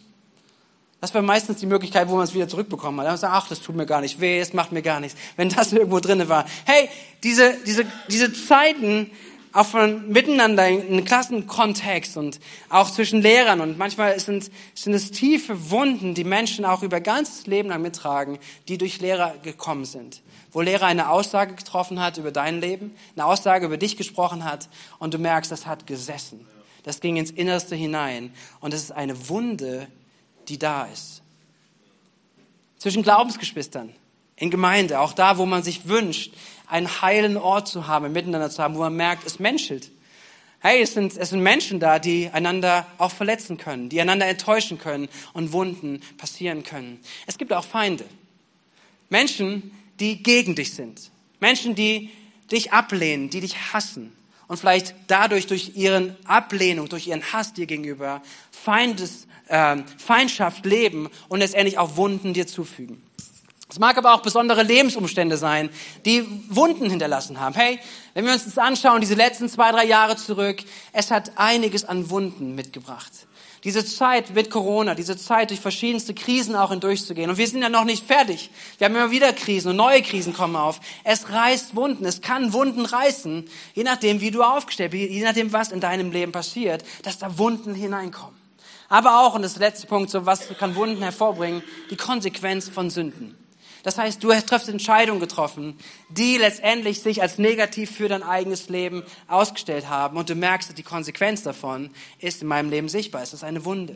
Das 1.00 1.14
war 1.14 1.22
meistens 1.22 1.60
die 1.60 1.68
Möglichkeit, 1.68 2.10
wo 2.10 2.16
man 2.16 2.24
es 2.24 2.34
wieder 2.34 2.48
zurückbekommen 2.48 3.00
hat. 3.00 3.08
Dann 3.08 3.18
sagt, 3.18 3.34
ach, 3.34 3.48
das 3.48 3.62
tut 3.62 3.76
mir 3.76 3.86
gar 3.86 4.02
nicht 4.02 4.20
weh, 4.20 4.40
es 4.40 4.54
macht 4.54 4.72
mir 4.72 4.82
gar 4.82 5.00
nichts. 5.00 5.18
Wenn 5.36 5.50
das 5.50 5.72
irgendwo 5.74 6.00
drinne 6.00 6.28
war. 6.28 6.46
Hey, 6.66 6.90
diese, 7.24 7.56
diese, 7.66 7.86
diese 8.10 8.34
Zeiten, 8.34 9.12
auch 9.54 9.66
von 9.66 10.10
miteinander 10.10 10.68
in 10.68 11.04
Klassenkontext 11.04 12.18
und 12.18 12.40
auch 12.70 12.92
zwischen 12.92 13.22
Lehrern 13.22 13.62
und 13.62 13.78
manchmal 13.78 14.20
sind, 14.20 14.52
sind 14.76 14.94
es 14.94 15.12
tiefe 15.12 15.72
Wunden, 15.72 16.14
die 16.14 16.24
Menschen 16.24 16.66
auch 16.66 16.84
über 16.84 17.00
ganzes 17.00 17.48
Leben 17.48 17.70
lang 17.70 17.82
mittragen, 17.82 18.38
die 18.68 18.78
durch 18.78 19.00
Lehrer 19.00 19.34
gekommen 19.42 19.86
sind. 19.86 20.22
Wo 20.52 20.62
Lehrer 20.62 20.86
eine 20.86 21.10
Aussage 21.10 21.56
getroffen 21.56 22.00
hat 22.00 22.18
über 22.18 22.32
dein 22.32 22.62
Leben, 22.62 22.96
eine 23.16 23.26
Aussage 23.26 23.66
über 23.66 23.78
dich 23.78 23.98
gesprochen 23.98 24.44
hat 24.44 24.70
und 25.00 25.14
du 25.14 25.18
merkst, 25.18 25.52
das 25.52 25.66
hat 25.66 25.88
gesessen. 25.88 26.46
Das 26.84 27.00
ging 27.00 27.18
ins 27.18 27.32
Innerste 27.32 27.76
hinein 27.76 28.32
und 28.60 28.74
es 28.74 28.84
ist 28.84 28.92
eine 28.92 29.28
Wunde, 29.30 29.88
die 30.50 30.60
da 30.60 30.86
ist. 30.86 31.22
Zwischen 32.78 33.04
Glaubensgeschwistern, 33.04 33.94
in 34.36 34.52
Gemeinde, 34.52 35.00
auch 35.00 35.14
da, 35.14 35.38
wo 35.38 35.46
man 35.46 35.64
sich 35.64 35.88
wünscht, 35.88 36.34
einen 36.68 37.02
heilen 37.02 37.38
Ort 37.38 37.68
zu 37.68 37.88
haben, 37.88 38.12
miteinander 38.12 38.50
zu 38.50 38.62
haben, 38.62 38.76
wo 38.76 38.80
man 38.80 38.96
merkt, 38.96 39.26
es 39.26 39.40
menschelt. 39.40 39.92
Hey, 40.60 40.82
es 40.82 40.94
sind, 40.94 41.16
es 41.16 41.30
sind 41.30 41.42
Menschen 41.42 41.80
da, 41.80 42.00
die 42.00 42.30
einander 42.32 42.86
auch 42.98 43.12
verletzen 43.12 43.58
können, 43.58 43.90
die 43.90 44.02
einander 44.02 44.28
enttäuschen 44.28 44.78
können 44.78 45.08
und 45.34 45.54
Wunden 45.54 46.02
passieren 46.18 46.64
können. 46.64 47.00
Es 47.26 47.38
gibt 47.38 47.54
auch 47.54 47.64
Feinde. 47.64 48.06
Menschen, 49.10 49.72
die 50.00 50.22
gegen 50.22 50.56
dich 50.56 50.74
sind. 50.74 51.12
Menschen, 51.40 51.76
die 51.76 52.12
dich 52.52 52.74
ablehnen, 52.74 53.30
die 53.30 53.42
dich 53.42 53.74
hassen 53.74 54.12
und 54.48 54.58
vielleicht 54.58 54.96
dadurch 55.08 55.48
durch 55.48 55.76
ihren 55.76 56.16
Ablehnung, 56.26 56.90
durch 56.90 57.08
ihren 57.08 57.24
Hass 57.34 57.54
dir 57.54 57.66
gegenüber 57.66 58.22
Feindes, 58.52 59.28
äh, 59.48 59.78
Feindschaft 59.98 60.66
leben 60.66 61.10
und 61.28 61.40
letztendlich 61.40 61.78
auch 61.78 61.96
Wunden 61.98 62.34
dir 62.34 62.48
zufügen. 62.48 63.02
Es 63.70 63.80
mag 63.80 63.98
aber 63.98 64.14
auch 64.14 64.22
besondere 64.22 64.64
Lebensumstände 64.64 65.36
sein, 65.36 65.70
die 66.06 66.26
Wunden 66.50 66.90
hinterlassen 66.90 67.40
haben. 67.40 67.54
Hey, 67.54 67.80
wenn 68.14 68.26
wir 68.26 68.32
uns 68.32 68.46
das 68.46 68.58
anschauen, 68.58 69.02
diese 69.02 69.16
letzten 69.16 69.50
zwei, 69.50 69.72
drei 69.72 69.84
Jahre 69.86 70.16
zurück, 70.16 70.64
es 70.94 71.12
hat 71.12 71.34
einiges 71.36 71.84
an 71.84 72.10
Wunden 72.10 72.56
mitgebracht. 72.56 73.12
Diese 73.66 73.84
Zeit 73.84 74.34
mit 74.34 74.50
Corona, 74.50 74.96
diese 74.96 75.18
Zeit 75.18 75.50
durch 75.50 75.60
verschiedenste 75.60 76.14
Krisen 76.14 76.56
auch 76.56 76.70
hindurchzugehen. 76.70 77.30
Und 77.30 77.38
wir 77.38 77.48
sind 77.48 77.62
ja 77.62 77.68
noch 77.68 77.84
nicht 77.84 78.06
fertig. 78.06 78.52
Wir 78.78 78.86
haben 78.86 78.96
immer 78.96 79.12
wieder 79.12 79.34
Krisen 79.34 79.72
und 79.72 79.76
neue 79.76 80.02
Krisen 80.02 80.34
kommen 80.34 80.56
auf. 80.56 80.80
Es 81.04 81.30
reißt 81.30 81.76
Wunden. 81.76 82.06
Es 82.06 82.22
kann 82.22 82.54
Wunden 82.54 82.86
reißen, 82.86 83.50
je 83.74 83.84
nachdem, 83.84 84.22
wie 84.22 84.32
du 84.32 84.44
aufgestellt 84.44 84.92
bist, 84.92 85.10
je 85.10 85.24
nachdem, 85.24 85.52
was 85.52 85.74
in 85.74 85.82
deinem 85.82 86.12
Leben 86.12 86.32
passiert, 86.32 86.86
dass 87.02 87.18
da 87.18 87.38
Wunden 87.38 87.76
hineinkommen. 87.76 88.37
Aber 88.90 89.20
auch, 89.20 89.36
und 89.36 89.42
das 89.42 89.58
letzte 89.58 89.88
Punkt, 89.88 90.10
so 90.10 90.26
was 90.26 90.48
kann 90.58 90.76
Wunden 90.76 91.02
hervorbringen, 91.02 91.62
die 91.90 91.98
Konsequenz 91.98 92.70
von 92.70 92.90
Sünden. 92.90 93.38
Das 93.84 93.98
heißt, 93.98 94.22
du 94.24 94.34
hast 94.34 94.68
Entscheidungen 94.68 95.22
getroffen, 95.22 95.78
die 96.10 96.38
letztendlich 96.38 97.02
sich 97.02 97.22
als 97.22 97.38
negativ 97.38 97.92
für 97.92 98.10
dein 98.10 98.24
eigenes 98.24 98.68
Leben 98.70 99.04
ausgestellt 99.28 99.88
haben. 99.88 100.18
Und 100.18 100.30
du 100.30 100.36
merkst, 100.36 100.68
dass 100.68 100.76
die 100.76 100.84
Konsequenz 100.84 101.44
davon 101.44 101.90
ist 102.20 102.42
in 102.42 102.50
meinem 102.50 102.70
Leben 102.70 102.90
sichtbar. 102.90 103.22
Es 103.22 103.34
ist 103.34 103.46
eine 103.46 103.64
Wunde. 103.64 103.96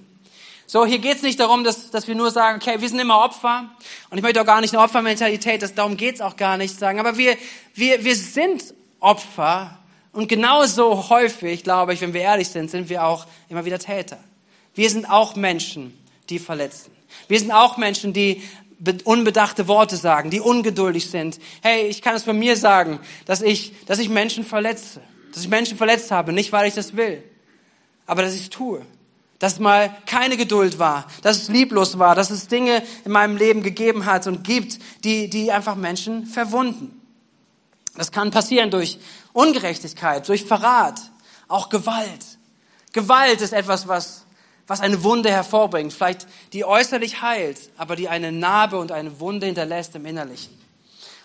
So, 0.66 0.86
hier 0.86 1.00
geht 1.00 1.18
es 1.18 1.24
nicht 1.24 1.42
darum, 1.42 1.66
dass, 1.66 1.92
dass 1.92 2.08
wir 2.08 2.16
nur 2.16 2.32
sagen, 2.32 2.62
okay, 2.62 2.80
wir 2.80 2.88
sind 2.88 3.00
immer 3.00 3.18
Opfer. 3.18 3.70
Und 4.10 4.18
ich 4.18 4.24
möchte 4.24 4.40
auch 4.40 4.46
gar 4.46 4.62
nicht 4.62 4.74
eine 4.74 4.82
Opfermentalität, 4.82 5.62
das, 5.62 5.74
darum 5.74 5.98
geht 5.98 6.16
es 6.16 6.22
auch 6.22 6.38
gar 6.38 6.56
nicht 6.56 6.80
sagen. 6.80 6.98
Aber 6.98 7.18
wir, 7.18 7.36
wir, 7.74 8.06
wir 8.06 8.16
sind 8.16 8.74
Opfer. 9.02 9.78
Und 10.14 10.30
genauso 10.30 11.10
häufig, 11.10 11.66
glaube 11.66 11.94
ich, 11.94 12.00
wenn 12.00 12.14
wir 12.14 12.22
ehrlich 12.22 12.48
sind, 12.48 12.72
sind 12.72 12.88
wir 12.88 13.04
auch 13.04 13.26
immer 13.50 13.66
wieder 13.66 13.80
Täter. 13.80 14.20
Wir 14.74 14.90
sind 14.90 15.10
auch 15.10 15.36
Menschen, 15.36 15.98
die 16.30 16.40
verletzen. 16.40 16.92
Wir 17.28 17.40
sind 17.40 17.52
auch 17.52 17.78
Menschen, 17.78 18.14
die 18.14 18.42
unbedachte 19.04 19.68
Worte 19.68 19.96
sagen, 19.96 20.30
die 20.30 20.40
ungeduldig 20.40 21.10
sind. 21.10 21.40
Hey, 21.62 21.88
ich 21.88 22.02
kann 22.02 22.16
es 22.16 22.24
von 22.24 22.38
mir 22.38 22.58
sagen, 22.58 23.00
dass 23.26 23.42
ich, 23.42 23.74
dass 23.86 24.00
ich 24.00 24.10
Menschen 24.10 24.44
verletze, 24.44 25.02
dass 25.34 25.44
ich 25.44 25.50
Menschen 25.50 25.78
verletzt 25.78 26.12
habe, 26.12 26.34
nicht 26.34 26.52
weil 26.52 26.68
ich 26.68 26.74
das 26.74 26.96
will, 26.96 27.24
aber 28.08 28.22
dass 28.22 28.34
ich 28.34 28.44
es 28.44 28.50
tue. 28.50 28.86
Dass 29.40 29.60
mal 29.60 29.96
keine 30.06 30.38
Geduld 30.38 30.78
war, 30.78 31.08
dass 31.24 31.38
es 31.42 31.50
lieblos 31.50 31.98
war, 31.98 32.16
dass 32.16 32.30
es 32.30 32.48
Dinge 32.48 32.84
in 33.06 33.12
meinem 33.12 33.38
Leben 33.38 33.64
gegeben 33.64 34.06
hat 34.06 34.28
und 34.28 34.44
gibt, 34.44 34.78
die, 35.04 35.30
die 35.30 35.52
einfach 35.52 35.76
Menschen 35.76 36.28
verwunden. 36.28 37.02
Das 37.96 38.12
kann 38.12 38.32
passieren 38.32 38.70
durch 38.70 39.00
Ungerechtigkeit, 39.34 40.28
durch 40.28 40.46
Verrat, 40.46 41.02
auch 41.48 41.70
Gewalt. 41.70 42.38
Gewalt 42.94 43.42
ist 43.42 43.54
etwas, 43.54 43.88
was 43.88 44.26
was 44.72 44.80
eine 44.80 45.04
Wunde 45.04 45.30
hervorbringt, 45.30 45.92
vielleicht 45.92 46.28
die 46.54 46.64
äußerlich 46.64 47.22
heilt, 47.22 47.60
aber 47.76 47.98
die 47.98 48.08
eine 48.08 48.32
Narbe 48.32 48.78
und 48.78 48.94
eine 48.94 49.20
Wunde 49.20 49.48
hinterlässt 49.48 49.98
im 49.98 50.06
Innerlichen. 50.06 50.58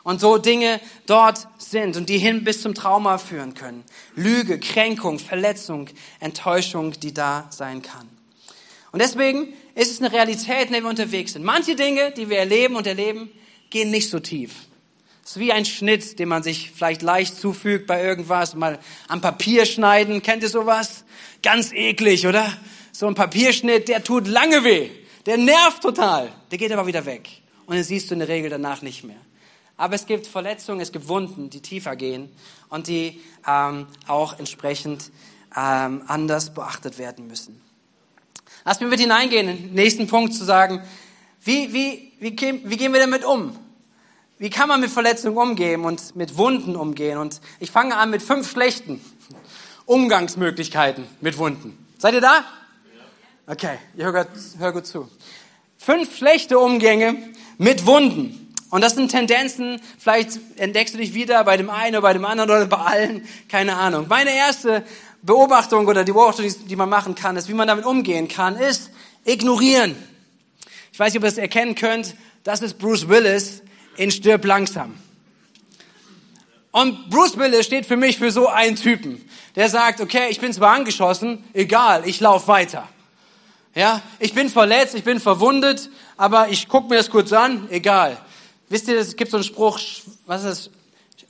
Und 0.03 0.21
so 0.21 0.37
Dinge 0.37 0.81
dort 1.07 1.47
sind 1.59 1.97
und 1.97 2.09
die 2.09 2.19
hin 2.19 2.43
bis 2.43 2.63
zum 2.63 2.75
Trauma 2.75 3.19
führen 3.19 3.55
können. 3.55 3.85
Lüge, 4.17 4.59
Kränkung, 4.59 5.21
Verletzung, 5.21 5.89
Enttäuschung, 6.19 6.99
die 6.99 7.15
da 7.15 7.47
sein 7.51 7.83
kann. 7.83 8.09
Und 8.91 9.01
deswegen 9.01 9.53
ist 9.77 9.93
es 9.93 10.01
eine 10.01 10.13
Realität, 10.13 10.67
in 10.67 10.73
der 10.73 10.83
wir 10.83 10.91
unterwegs 10.91 11.35
sind. 11.35 11.45
Manche 11.45 11.77
Dinge, 11.77 12.11
die 12.11 12.29
wir 12.29 12.39
erleben 12.39 12.75
und 12.75 12.89
erleben, 12.89 13.31
gehen 13.71 13.93
nicht 13.93 14.11
so 14.11 14.19
tief. 14.19 14.55
Es 15.25 15.37
ist 15.37 15.39
wie 15.39 15.53
ein 15.53 15.65
Schnitt, 15.65 16.19
den 16.19 16.29
man 16.29 16.43
sich 16.43 16.73
vielleicht 16.73 17.03
leicht 17.03 17.41
zufügt 17.41 17.87
bei 17.87 18.03
irgendwas, 18.03 18.57
mal 18.57 18.81
am 19.07 19.21
Papier 19.21 19.67
schneiden. 19.67 20.25
Kennt 20.25 20.43
ihr 20.43 20.49
sowas? 20.49 21.05
Ganz 21.45 21.73
eklig, 21.73 22.27
oder? 22.27 22.53
So 22.99 23.07
ein 23.07 23.15
Papierschnitt, 23.15 23.89
der 23.89 24.03
tut 24.03 24.27
lange 24.27 24.65
weh. 24.65 24.89
Der 25.27 25.37
nervt 25.37 25.83
total. 25.83 26.33
Der 26.51 26.57
geht 26.57 26.73
aber 26.73 26.87
wieder 26.87 27.05
weg. 27.05 27.29
Und 27.67 27.75
den 27.75 27.85
siehst 27.85 28.09
du 28.09 28.15
in 28.15 28.21
der 28.21 28.29
Regel 28.29 28.49
danach 28.49 28.81
nicht 28.81 29.05
mehr. 29.05 29.19
Aber 29.77 29.95
es 29.95 30.07
gibt 30.07 30.27
Verletzungen, 30.27 30.81
es 30.81 30.93
gibt 30.93 31.07
Wunden, 31.07 31.51
die 31.51 31.61
tiefer 31.61 31.95
gehen 31.95 32.31
und 32.71 32.87
die 32.87 33.21
ähm, 33.47 33.87
auch 34.07 34.39
entsprechend 34.39 35.11
ähm, 35.55 36.05
anders 36.07 36.55
beachtet 36.55 36.97
werden 36.97 37.27
müssen. 37.27 37.61
Lass 38.65 38.81
mich 38.81 38.89
mit 38.89 39.01
hineingehen, 39.01 39.47
in 39.47 39.57
den 39.59 39.75
nächsten 39.75 40.07
Punkt 40.07 40.33
zu 40.33 40.45
sagen, 40.45 40.83
wie, 41.45 41.75
wie, 41.75 42.13
wie, 42.19 42.31
wie 42.65 42.77
gehen 42.79 42.93
wir 42.95 43.01
damit 43.01 43.27
um? 43.27 43.59
Wie 44.39 44.49
kann 44.49 44.69
man 44.69 44.81
mit 44.81 44.89
Verletzungen 44.89 45.37
umgehen 45.37 45.85
und 45.85 46.17
mit 46.17 46.39
Wunden 46.39 46.75
umgehen? 46.75 47.19
Und 47.19 47.43
ich 47.61 47.71
fange 47.71 47.95
an 47.95 48.09
mit 48.09 48.23
fünf 48.23 48.51
schlechten 48.51 49.05
Umgangsmöglichkeiten 49.85 51.07
mit 51.21 51.37
Wunden. 51.37 51.77
Seid 51.99 52.15
ihr 52.15 52.23
da? 52.23 52.43
Okay, 53.49 53.79
ihr 53.97 54.11
hört, 54.11 54.29
gut 54.75 54.89
zu. 54.89 55.09
Fünf 55.79 56.17
schlechte 56.17 56.59
Umgänge 56.59 57.17
mit 57.59 57.87
Wunden. 57.87 58.53
Und 58.71 58.81
das 58.81 58.97
sind 58.97 59.09
Tendenzen, 59.09 59.81
vielleicht 60.01 60.41
entdeckst 60.57 60.95
du 60.95 60.99
dich 60.99 61.15
wieder 61.15 61.45
bei 61.45 61.57
dem 61.57 61.71
einen 61.71 61.95
oder 61.95 62.03
bei 62.03 62.13
dem 62.13 62.25
anderen 62.25 62.51
oder 62.51 62.67
bei 62.67 62.79
allen, 62.79 63.25
keine 63.49 63.77
Ahnung. 63.77 64.07
Meine 64.09 64.35
erste 64.35 64.85
Beobachtung 65.23 65.87
oder 65.87 66.03
die 66.03 66.11
Beobachtung, 66.11 66.53
die 66.67 66.75
man 66.75 66.89
machen 66.89 67.15
kann, 67.15 67.37
ist, 67.37 67.49
wie 67.49 67.55
man 67.55 67.69
damit 67.69 67.85
umgehen 67.87 68.27
kann, 68.27 68.57
ist 68.57 68.91
ignorieren. 69.25 69.95
Ich 70.93 70.99
weiß 70.99 71.13
nicht, 71.13 71.21
ob 71.21 71.25
ihr 71.25 71.31
das 71.31 71.39
erkennen 71.39 71.77
könnt. 71.77 72.17
Das 72.43 72.63
ist 72.63 72.79
Bruce 72.79 73.09
Willis 73.09 73.63
in 73.97 74.11
Stirb 74.11 74.45
langsam. 74.45 74.97
Und 76.73 77.11
Bruce 77.11 77.39
Willis 77.39 77.65
steht 77.65 77.87
für 77.87 77.97
mich 77.97 78.19
für 78.19 78.33
so 78.33 78.49
einen 78.49 78.75
Typen, 78.75 79.25
der 79.55 79.69
sagt, 79.69 80.01
okay, 80.01 80.31
ich 80.31 80.41
bin 80.41 80.53
zwar 80.53 80.75
angeschossen, 80.75 81.45
egal, 81.55 82.09
ich 82.09 82.19
laufe 82.19 82.49
weiter. 82.49 82.89
Ja, 83.77 84.03
ich 84.19 84.33
bin 84.33 84.49
verletzt, 84.49 84.95
ich 84.95 85.05
bin 85.05 85.21
verwundet, 85.21 85.91
aber 86.17 86.49
ich 86.49 86.67
gucke 86.67 86.89
mir 86.89 86.97
das 86.97 87.11
kurz 87.11 87.33
an, 87.33 87.69
egal. 87.71 88.17
Wisst 88.71 88.89
ihr, 88.89 88.99
es 88.99 89.15
gibt 89.15 89.31
so 89.31 89.37
einen 89.37 89.45
Spruch, 89.45 89.79
was 90.27 90.45
ist 90.45 90.67
das? 90.67 90.71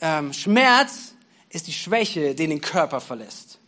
Ähm, 0.00 0.32
Schmerz 0.32 1.14
ist 1.50 1.66
die 1.66 1.72
Schwäche, 1.72 2.34
die 2.34 2.46
den 2.46 2.60
Körper 2.60 3.00
verlässt. 3.00 3.58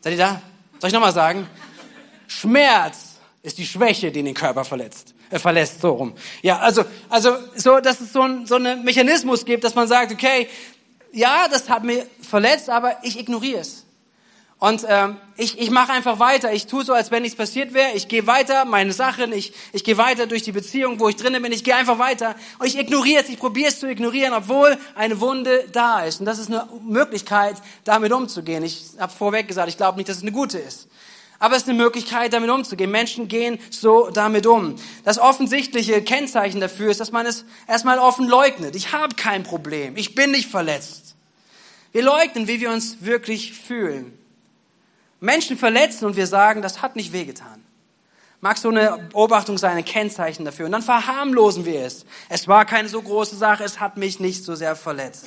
Seid 0.00 0.12
ihr 0.12 0.18
da? 0.18 0.42
Soll 0.78 0.88
ich 0.88 0.94
nochmal 0.94 1.12
sagen? 1.12 1.48
Schmerz 2.28 3.16
ist 3.42 3.58
die 3.58 3.66
Schwäche, 3.66 4.12
die 4.12 4.22
den 4.22 4.34
Körper 4.34 4.64
verletzt 4.64 5.14
äh, 5.30 5.38
verlässt, 5.38 5.80
so 5.80 5.90
rum. 5.90 6.14
Ja, 6.42 6.58
also, 6.60 6.84
also 7.08 7.36
so, 7.56 7.80
dass 7.80 8.00
es 8.00 8.12
so 8.12 8.22
ein 8.22 8.46
so 8.46 8.54
einen 8.54 8.84
Mechanismus 8.84 9.44
gibt, 9.44 9.64
dass 9.64 9.74
man 9.74 9.88
sagt, 9.88 10.12
okay, 10.12 10.48
ja, 11.12 11.48
das 11.50 11.68
hat 11.68 11.84
mir 11.84 12.06
verletzt, 12.20 12.70
aber 12.70 12.98
ich 13.02 13.18
ignoriere 13.18 13.60
es. 13.60 13.83
Und 14.58 14.86
ähm, 14.88 15.16
ich, 15.36 15.58
ich 15.58 15.70
mache 15.70 15.92
einfach 15.92 16.20
weiter. 16.20 16.52
Ich 16.52 16.66
tue 16.66 16.84
so, 16.84 16.92
als 16.92 17.10
wenn 17.10 17.22
nichts 17.22 17.36
passiert 17.36 17.74
wäre. 17.74 17.92
Ich 17.92 18.08
gehe 18.08 18.26
weiter, 18.26 18.64
meine 18.64 18.92
Sachen. 18.92 19.32
Ich, 19.32 19.52
ich 19.72 19.84
gehe 19.84 19.98
weiter 19.98 20.26
durch 20.26 20.42
die 20.42 20.52
Beziehung, 20.52 21.00
wo 21.00 21.08
ich 21.08 21.16
drinnen 21.16 21.42
bin. 21.42 21.52
Ich 21.52 21.64
gehe 21.64 21.74
einfach 21.74 21.98
weiter. 21.98 22.34
Und 22.58 22.66
ich 22.66 22.78
ignoriere 22.78 23.22
es. 23.22 23.28
Ich 23.28 23.38
probiere 23.38 23.68
es 23.68 23.80
zu 23.80 23.88
ignorieren, 23.88 24.32
obwohl 24.32 24.78
eine 24.94 25.20
Wunde 25.20 25.64
da 25.72 26.04
ist. 26.04 26.20
Und 26.20 26.26
das 26.26 26.38
ist 26.38 26.48
eine 26.48 26.68
Möglichkeit, 26.82 27.56
damit 27.84 28.12
umzugehen. 28.12 28.62
Ich 28.62 28.84
habe 28.98 29.12
vorweg 29.12 29.48
gesagt, 29.48 29.68
ich 29.68 29.76
glaube 29.76 29.98
nicht, 29.98 30.08
dass 30.08 30.18
es 30.18 30.22
eine 30.22 30.32
gute 30.32 30.58
ist. 30.58 30.88
Aber 31.40 31.56
es 31.56 31.62
ist 31.62 31.68
eine 31.68 31.76
Möglichkeit, 31.76 32.32
damit 32.32 32.48
umzugehen. 32.48 32.90
Menschen 32.90 33.28
gehen 33.28 33.58
so 33.68 34.08
damit 34.10 34.46
um. 34.46 34.76
Das 35.04 35.18
offensichtliche 35.18 36.00
Kennzeichen 36.00 36.60
dafür 36.60 36.90
ist, 36.90 37.00
dass 37.00 37.12
man 37.12 37.26
es 37.26 37.44
erstmal 37.66 37.98
offen 37.98 38.26
leugnet. 38.28 38.76
Ich 38.76 38.92
habe 38.92 39.14
kein 39.14 39.42
Problem. 39.42 39.96
Ich 39.96 40.14
bin 40.14 40.30
nicht 40.30 40.48
verletzt. 40.48 41.16
Wir 41.92 42.02
leugnen, 42.02 42.48
wie 42.48 42.60
wir 42.60 42.70
uns 42.70 42.98
wirklich 43.02 43.52
fühlen. 43.52 44.18
Menschen 45.24 45.56
verletzen 45.56 46.04
und 46.04 46.16
wir 46.16 46.26
sagen, 46.26 46.62
das 46.62 46.82
hat 46.82 46.96
nicht 46.96 47.12
wehgetan. 47.12 47.64
Mag 48.40 48.58
so 48.58 48.68
eine 48.68 49.08
Beobachtung 49.10 49.56
sein, 49.56 49.78
ein 49.78 49.84
Kennzeichen 49.84 50.44
dafür. 50.44 50.66
Und 50.66 50.72
dann 50.72 50.82
verharmlosen 50.82 51.64
wir 51.64 51.80
es. 51.80 52.04
Es 52.28 52.46
war 52.46 52.66
keine 52.66 52.88
so 52.88 53.00
große 53.00 53.36
Sache, 53.36 53.64
es 53.64 53.80
hat 53.80 53.96
mich 53.96 54.20
nicht 54.20 54.44
so 54.44 54.54
sehr 54.54 54.76
verletzt. 54.76 55.26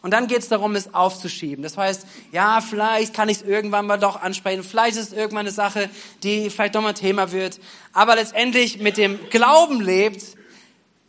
Und 0.00 0.12
dann 0.12 0.28
geht 0.28 0.38
es 0.38 0.48
darum, 0.48 0.74
es 0.76 0.94
aufzuschieben. 0.94 1.62
Das 1.62 1.76
heißt, 1.76 2.06
ja, 2.32 2.60
vielleicht 2.60 3.12
kann 3.12 3.28
ich 3.28 3.38
es 3.38 3.42
irgendwann 3.42 3.86
mal 3.86 3.98
doch 3.98 4.22
ansprechen. 4.22 4.62
Vielleicht 4.62 4.96
ist 4.96 5.08
es 5.08 5.12
irgendwann 5.12 5.40
eine 5.40 5.50
Sache, 5.50 5.90
die 6.22 6.48
vielleicht 6.48 6.74
doch 6.74 6.82
mal 6.82 6.94
Thema 6.94 7.32
wird. 7.32 7.60
Aber 7.92 8.14
letztendlich 8.14 8.78
mit 8.78 8.96
dem 8.96 9.18
Glauben 9.28 9.80
lebt, 9.80 10.24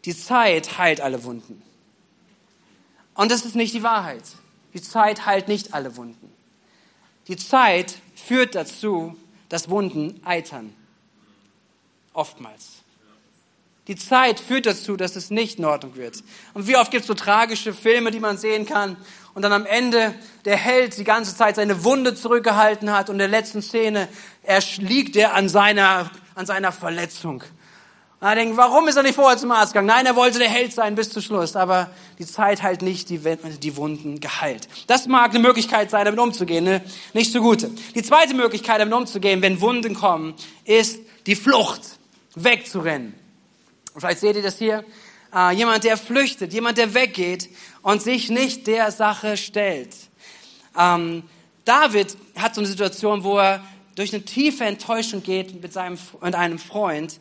die 0.05 0.17
Zeit 0.17 0.77
heilt 0.77 1.01
alle 1.01 1.23
Wunden. 1.23 1.61
Und 3.13 3.31
das 3.31 3.45
ist 3.45 3.55
nicht 3.55 3.73
die 3.73 3.83
Wahrheit. 3.83 4.23
Die 4.73 4.81
Zeit 4.81 5.25
heilt 5.25 5.47
nicht 5.47 5.73
alle 5.73 5.95
Wunden. 5.95 6.33
Die 7.29 7.37
Zeit 7.37 7.95
führt 8.19 8.55
dazu, 8.55 9.15
dass 9.49 9.69
Wunden 9.69 10.21
eitern. 10.25 10.73
Oftmals. 12.13 12.79
Die 13.87 13.95
Zeit 13.95 14.39
führt 14.39 14.67
dazu, 14.67 14.97
dass 14.97 15.15
es 15.15 15.31
nicht 15.31 15.57
in 15.57 15.65
Ordnung 15.65 15.95
wird. 15.95 16.23
Und 16.53 16.67
wie 16.67 16.77
oft 16.77 16.91
gibt 16.91 17.01
es 17.01 17.07
so 17.07 17.15
tragische 17.15 17.73
Filme, 17.73 18.11
die 18.11 18.19
man 18.19 18.37
sehen 18.37 18.67
kann 18.67 18.97
und 19.33 19.41
dann 19.41 19.51
am 19.51 19.65
Ende 19.65 20.13
der 20.45 20.57
Held 20.57 20.97
die 20.97 21.03
ganze 21.03 21.35
Zeit 21.35 21.55
seine 21.55 21.83
Wunde 21.83 22.13
zurückgehalten 22.13 22.91
hat 22.91 23.09
und 23.09 23.15
in 23.15 23.19
der 23.19 23.27
letzten 23.27 23.63
Szene 23.63 24.07
er 24.43 24.61
liegt 24.77 25.15
er 25.15 25.33
an 25.33 25.49
seiner, 25.49 26.11
an 26.35 26.45
seiner 26.45 26.71
Verletzung. 26.71 27.43
Und 28.21 28.27
er 28.27 28.35
denkt, 28.35 28.57
warum 28.57 28.87
ist 28.89 28.97
er 28.97 29.03
nicht 29.03 29.15
vorher 29.15 29.37
zum 29.37 29.51
Arzt 29.51 29.71
gegangen? 29.71 29.87
Nein, 29.87 30.05
er 30.05 30.15
wollte 30.15 30.39
der 30.39 30.49
Held 30.49 30.73
sein 30.73 30.95
bis 30.95 31.09
zum 31.09 31.21
Schluss, 31.21 31.55
aber 31.55 31.89
die 32.17 32.25
Zeit 32.25 32.61
halt 32.61 32.81
nicht 32.81 33.09
die, 33.09 33.19
die 33.19 33.77
Wunden 33.77 34.19
geheilt. 34.19 34.67
Das 34.87 35.07
mag 35.07 35.29
eine 35.29 35.39
Möglichkeit 35.39 35.89
sein, 35.89 36.03
damit 36.03 36.19
umzugehen, 36.19 36.65
ne? 36.65 36.81
nicht 37.13 37.31
so 37.31 37.39
gute. 37.39 37.71
Die 37.95 38.03
zweite 38.03 38.33
Möglichkeit, 38.33 38.81
damit 38.81 38.93
umzugehen, 38.93 39.41
wenn 39.41 39.61
Wunden 39.61 39.93
kommen, 39.93 40.33
ist 40.65 40.99
die 41.27 41.35
Flucht, 41.35 41.81
wegzurennen. 42.35 43.13
Und 43.93 44.01
vielleicht 44.01 44.19
seht 44.19 44.35
ihr 44.35 44.43
das 44.43 44.57
hier. 44.57 44.83
Äh, 45.33 45.53
jemand, 45.53 45.85
der 45.85 45.95
flüchtet, 45.95 46.51
jemand, 46.53 46.77
der 46.77 46.93
weggeht 46.93 47.49
und 47.83 48.01
sich 48.01 48.29
nicht 48.29 48.67
der 48.67 48.91
Sache 48.91 49.37
stellt. 49.37 49.95
Ähm, 50.77 51.23
David 51.63 52.17
hat 52.35 52.55
so 52.55 52.61
eine 52.61 52.67
Situation, 52.67 53.23
wo 53.23 53.37
er 53.37 53.63
durch 53.95 54.13
eine 54.13 54.23
tiefe 54.23 54.65
Enttäuschung 54.65 55.23
geht 55.23 55.61
mit, 55.61 55.71
seinem, 55.71 55.97
mit 56.21 56.35
einem 56.35 56.59
Freund. 56.59 57.19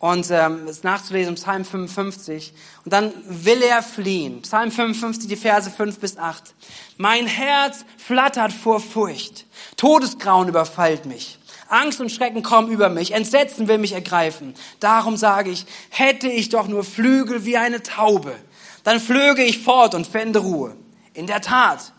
Und 0.00 0.30
ähm, 0.30 0.66
ist 0.66 0.82
nachzulesen, 0.82 1.34
Psalm 1.36 1.64
55. 1.64 2.54
Und 2.84 2.92
dann 2.92 3.12
will 3.28 3.62
er 3.62 3.82
fliehen. 3.82 4.40
Psalm 4.42 4.72
55, 4.72 5.28
die 5.28 5.36
Verse 5.36 5.70
5 5.70 5.98
bis 6.00 6.16
8. 6.16 6.54
Mein 6.96 7.26
Herz 7.26 7.84
flattert 7.98 8.52
vor 8.52 8.80
Furcht. 8.80 9.46
Todesgrauen 9.76 10.48
überfallt 10.48 11.04
mich. 11.04 11.38
Angst 11.68 12.00
und 12.00 12.10
Schrecken 12.10 12.42
kommen 12.42 12.70
über 12.70 12.88
mich, 12.88 13.12
Entsetzen 13.12 13.68
will 13.68 13.78
mich 13.78 13.92
ergreifen. 13.92 14.54
Darum 14.80 15.16
sage 15.16 15.50
ich, 15.50 15.66
hätte 15.90 16.28
ich 16.28 16.48
doch 16.48 16.66
nur 16.66 16.82
Flügel 16.82 17.44
wie 17.44 17.56
eine 17.56 17.82
Taube, 17.82 18.34
dann 18.82 18.98
flöge 18.98 19.44
ich 19.44 19.62
fort 19.62 19.94
und 19.94 20.06
fände 20.06 20.40
Ruhe. 20.40 20.76
In 21.14 21.26
der 21.26 21.40
Tat, 21.40 21.92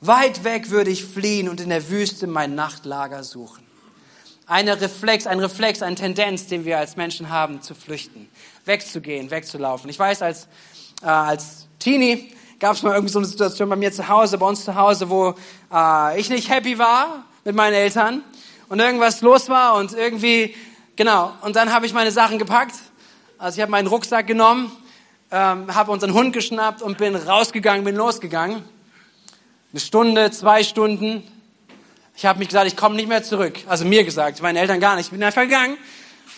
weit 0.00 0.44
weg 0.44 0.70
würde 0.70 0.90
ich 0.90 1.04
fliehen 1.04 1.48
und 1.48 1.60
in 1.60 1.68
der 1.68 1.90
Wüste 1.90 2.26
mein 2.26 2.54
Nachtlager 2.54 3.22
suchen. 3.22 3.67
Eine 4.50 4.80
Reflex, 4.80 5.26
ein 5.26 5.40
Reflex, 5.40 5.82
eine 5.82 5.94
Tendenz, 5.94 6.46
den 6.46 6.64
wir 6.64 6.78
als 6.78 6.96
Menschen 6.96 7.28
haben, 7.28 7.60
zu 7.60 7.74
flüchten, 7.74 8.30
wegzugehen, 8.64 9.30
wegzulaufen. 9.30 9.90
Ich 9.90 9.98
weiß, 9.98 10.22
als, 10.22 10.48
äh, 11.02 11.06
als 11.06 11.68
Teenie 11.78 12.32
gab 12.58 12.74
es 12.74 12.82
mal 12.82 12.94
irgendwie 12.94 13.12
so 13.12 13.18
eine 13.18 13.28
Situation 13.28 13.68
bei 13.68 13.76
mir 13.76 13.92
zu 13.92 14.08
Hause, 14.08 14.38
bei 14.38 14.46
uns 14.46 14.64
zu 14.64 14.74
Hause, 14.74 15.10
wo 15.10 15.34
äh, 15.70 16.18
ich 16.18 16.30
nicht 16.30 16.48
happy 16.48 16.78
war 16.78 17.26
mit 17.44 17.56
meinen 17.56 17.74
Eltern 17.74 18.22
und 18.70 18.78
irgendwas 18.78 19.20
los 19.20 19.50
war 19.50 19.74
und 19.74 19.92
irgendwie, 19.92 20.54
genau. 20.96 21.34
Und 21.42 21.54
dann 21.54 21.70
habe 21.70 21.84
ich 21.84 21.92
meine 21.92 22.10
Sachen 22.10 22.38
gepackt. 22.38 22.76
Also 23.36 23.58
ich 23.58 23.60
habe 23.60 23.70
meinen 23.70 23.86
Rucksack 23.86 24.26
genommen, 24.26 24.72
ähm, 25.30 25.74
habe 25.74 25.92
unseren 25.92 26.14
Hund 26.14 26.32
geschnappt 26.32 26.80
und 26.80 26.96
bin 26.96 27.14
rausgegangen, 27.16 27.84
bin 27.84 27.96
losgegangen. 27.96 28.64
Eine 29.72 29.80
Stunde, 29.80 30.30
zwei 30.30 30.64
Stunden. 30.64 31.22
Ich 32.18 32.26
habe 32.26 32.40
mich 32.40 32.48
gesagt, 32.48 32.66
ich 32.66 32.76
komme 32.76 32.96
nicht 32.96 33.08
mehr 33.08 33.22
zurück. 33.22 33.60
Also 33.68 33.84
mir 33.84 34.02
gesagt, 34.02 34.42
meinen 34.42 34.56
Eltern 34.56 34.80
gar 34.80 34.96
nicht. 34.96 35.06
Ich 35.06 35.12
bin 35.12 35.22
einfach 35.22 35.42
gegangen, 35.42 35.78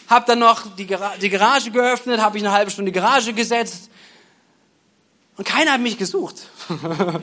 habe 0.08 0.26
dann 0.26 0.38
noch 0.38 0.76
die, 0.76 0.86
Gar 0.86 1.16
die 1.16 1.30
Garage 1.30 1.70
geöffnet, 1.70 2.20
habe 2.20 2.36
ich 2.36 2.44
eine 2.44 2.52
halbe 2.52 2.70
Stunde 2.70 2.92
Garage 2.92 3.32
gesetzt 3.32 3.88
und 5.38 5.48
keiner 5.48 5.72
hat 5.72 5.80
mich 5.80 5.96
gesucht. 5.96 6.36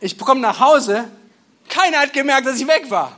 ich 0.00 0.18
komme 0.18 0.40
nach 0.40 0.58
Hause, 0.58 1.04
keiner 1.68 1.98
hat 1.98 2.12
gemerkt, 2.12 2.48
dass 2.48 2.58
ich 2.58 2.66
weg 2.66 2.90
war. 2.90 3.16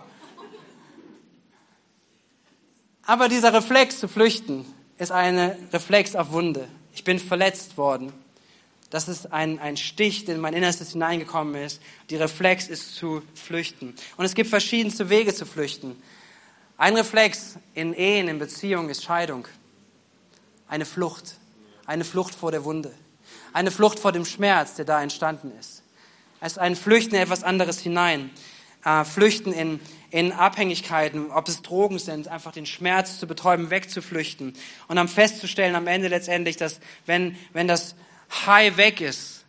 Aber 3.07 3.31
dieser 3.31 3.55
Reflex 3.55 4.01
zu 4.01 4.07
flüchten 4.07 4.67
ist 4.99 5.13
ein 5.13 5.39
Reflex 5.73 6.15
auf 6.15 6.33
Wunde. 6.33 6.69
Ich 6.93 7.05
bin 7.05 7.19
verletzt 7.19 7.79
worden. 7.79 8.13
Das 8.91 9.07
ist 9.07 9.33
ein, 9.33 9.59
ein 9.59 9.77
Stich, 9.77 10.25
der 10.25 10.37
in 10.37 10.41
mein 10.41 10.55
Innerstes 10.55 10.93
hineingekommen 10.93 11.55
ist. 11.57 11.83
Die 12.09 12.17
Reflex 12.17 12.69
ist 12.69 12.95
zu 12.95 13.23
flüchten. 13.35 13.95
Und 14.17 14.25
es 14.25 14.35
gibt 14.35 14.49
verschiedenste 14.49 15.11
Wege 15.11 15.35
zu 15.35 15.45
flüchten. 15.45 16.01
Ein 16.79 16.97
Reflex 16.97 17.57
in 17.75 17.93
Ehen, 17.93 18.29
in 18.29 18.39
Beziehungen 18.39 18.89
ist 18.89 19.05
Scheidung. 19.05 19.47
Eine 20.69 20.87
Flucht. 20.87 21.35
Eine 21.85 22.05
Flucht 22.05 22.35
vor 22.35 22.51
der 22.51 22.65
Wunde. 22.65 22.95
Eine 23.53 23.71
Flucht 23.71 23.99
vor 23.99 24.13
dem 24.13 24.25
Schmerz, 24.25 24.75
der 24.75 24.85
da 24.85 25.03
entstanden 25.03 25.53
ist. 25.59 25.83
Es 26.41 26.53
ist 26.53 26.59
ein 26.59 26.77
Flüchten 26.77 27.15
in 27.15 27.23
etwas 27.23 27.43
anderes 27.43 27.81
hinein. 27.81 28.31
Äh, 28.85 29.05
Flüchten 29.05 29.53
in, 29.53 29.81
in 30.11 30.33
Abhängigkeiten, 30.33 31.31
ob 31.31 31.49
es 31.49 31.61
Drogen 31.63 31.99
sind, 31.99 32.29
einfach 32.29 32.53
den 32.53 32.65
Schmerz 32.65 33.19
zu 33.19 33.27
betäuben, 33.27 33.71
wegzuflüchten. 33.71 34.55
Und 34.87 34.97
dann 34.97 35.09
festzustellen 35.09 35.75
am 35.75 35.87
Ende 35.87 36.09
letztendlich, 36.09 36.57
dass 36.57 36.81
wenn, 37.05 37.37
wenn 37.53 37.69
das 37.69 37.97
High 38.31 38.77
weg 38.77 39.01
ist, 39.01 39.45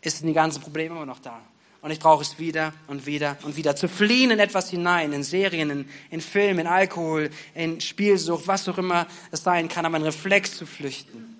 ist 0.00 0.22
die 0.22 0.32
ganzen 0.32 0.62
Probleme 0.62 0.94
immer 0.96 1.06
noch 1.06 1.18
da. 1.18 1.40
Und 1.80 1.90
ich 1.90 1.98
brauche 1.98 2.22
es 2.22 2.38
wieder 2.38 2.72
und 2.86 3.04
wieder 3.04 3.36
und 3.42 3.56
wieder. 3.56 3.76
Zu 3.76 3.88
fliehen 3.88 4.30
in 4.30 4.38
etwas 4.38 4.70
hinein, 4.70 5.12
in 5.12 5.22
Serien, 5.22 5.70
in, 5.70 5.88
in 6.10 6.20
Film, 6.20 6.58
in 6.58 6.66
Alkohol, 6.66 7.30
in 7.54 7.80
Spielsucht, 7.80 8.46
was 8.46 8.66
auch 8.68 8.78
immer 8.78 9.06
es 9.30 9.42
sein 9.42 9.68
kann, 9.68 9.84
aber 9.84 9.96
ein 9.96 10.02
Reflex 10.02 10.56
zu 10.56 10.64
flüchten. 10.64 11.36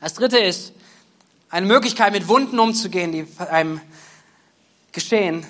Das 0.00 0.14
dritte 0.14 0.38
ist, 0.38 0.72
eine 1.50 1.66
Möglichkeit, 1.66 2.14
mit 2.14 2.28
Wunden 2.28 2.58
umzugehen, 2.58 3.12
die 3.12 3.26
einem 3.38 3.80
geschehen, 4.90 5.46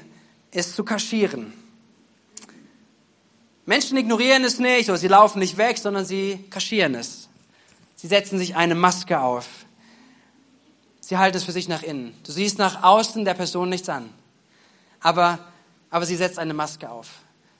ist 0.50 0.74
zu 0.74 0.82
kaschieren. 0.82 1.52
Menschen 3.64 3.96
ignorieren 3.96 4.42
es 4.42 4.58
nicht 4.58 4.88
oder 4.88 4.98
sie 4.98 5.06
laufen 5.06 5.38
nicht 5.38 5.56
weg, 5.56 5.78
sondern 5.78 6.04
sie 6.04 6.44
kaschieren 6.50 6.96
es. 6.96 7.28
Sie 7.94 8.08
setzen 8.08 8.36
sich 8.36 8.56
eine 8.56 8.74
Maske 8.74 9.20
auf. 9.20 9.46
Sie 11.12 11.18
halten 11.18 11.36
es 11.36 11.44
für 11.44 11.52
sich 11.52 11.68
nach 11.68 11.82
innen. 11.82 12.18
Du 12.24 12.32
siehst 12.32 12.56
nach 12.56 12.82
außen 12.82 13.26
der 13.26 13.34
Person 13.34 13.68
nichts 13.68 13.86
an. 13.90 14.08
Aber, 14.98 15.40
aber 15.90 16.06
sie 16.06 16.16
setzt 16.16 16.38
eine 16.38 16.54
Maske 16.54 16.88
auf. 16.88 17.10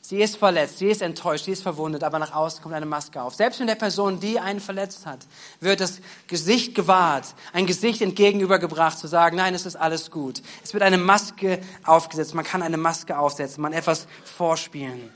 Sie 0.01 0.23
ist 0.23 0.39
verletzt, 0.39 0.79
sie 0.79 0.87
ist 0.87 1.03
enttäuscht, 1.03 1.45
sie 1.45 1.53
ist 1.53 1.63
verwundet, 1.63 2.03
aber 2.03 2.19
nach 2.19 2.33
außen 2.33 2.63
kommt 2.63 2.75
eine 2.75 2.87
Maske 2.87 3.21
auf. 3.21 3.35
Selbst 3.35 3.61
wenn 3.61 3.67
der 3.67 3.75
Person, 3.75 4.21
die 4.21 4.41
einen 4.41 4.59
verletzt 4.59 5.05
hat, 5.05 5.19
wird 5.61 5.81
das 5.81 6.01
Gesicht 6.29 6.75
gewahrt, 6.75 7.27
ein 7.53 7.67
Gesicht 7.67 8.01
entgegenübergebracht, 8.01 8.99
zu 8.99 9.07
sagen, 9.07 9.37
nein, 9.37 9.55
es 9.55 9.67
ist 9.67 9.77
alles 9.77 10.11
gut. 10.11 10.41
Es 10.65 10.73
wird 10.73 10.83
eine 10.83 10.97
Maske 10.97 11.61
aufgesetzt, 11.85 12.35
man 12.35 12.47
kann 12.47 12.63
eine 12.63 12.79
Maske 12.79 13.19
aufsetzen, 13.19 13.61
man 13.61 13.75
etwas 13.75 14.07
vorspielen. 14.25 15.11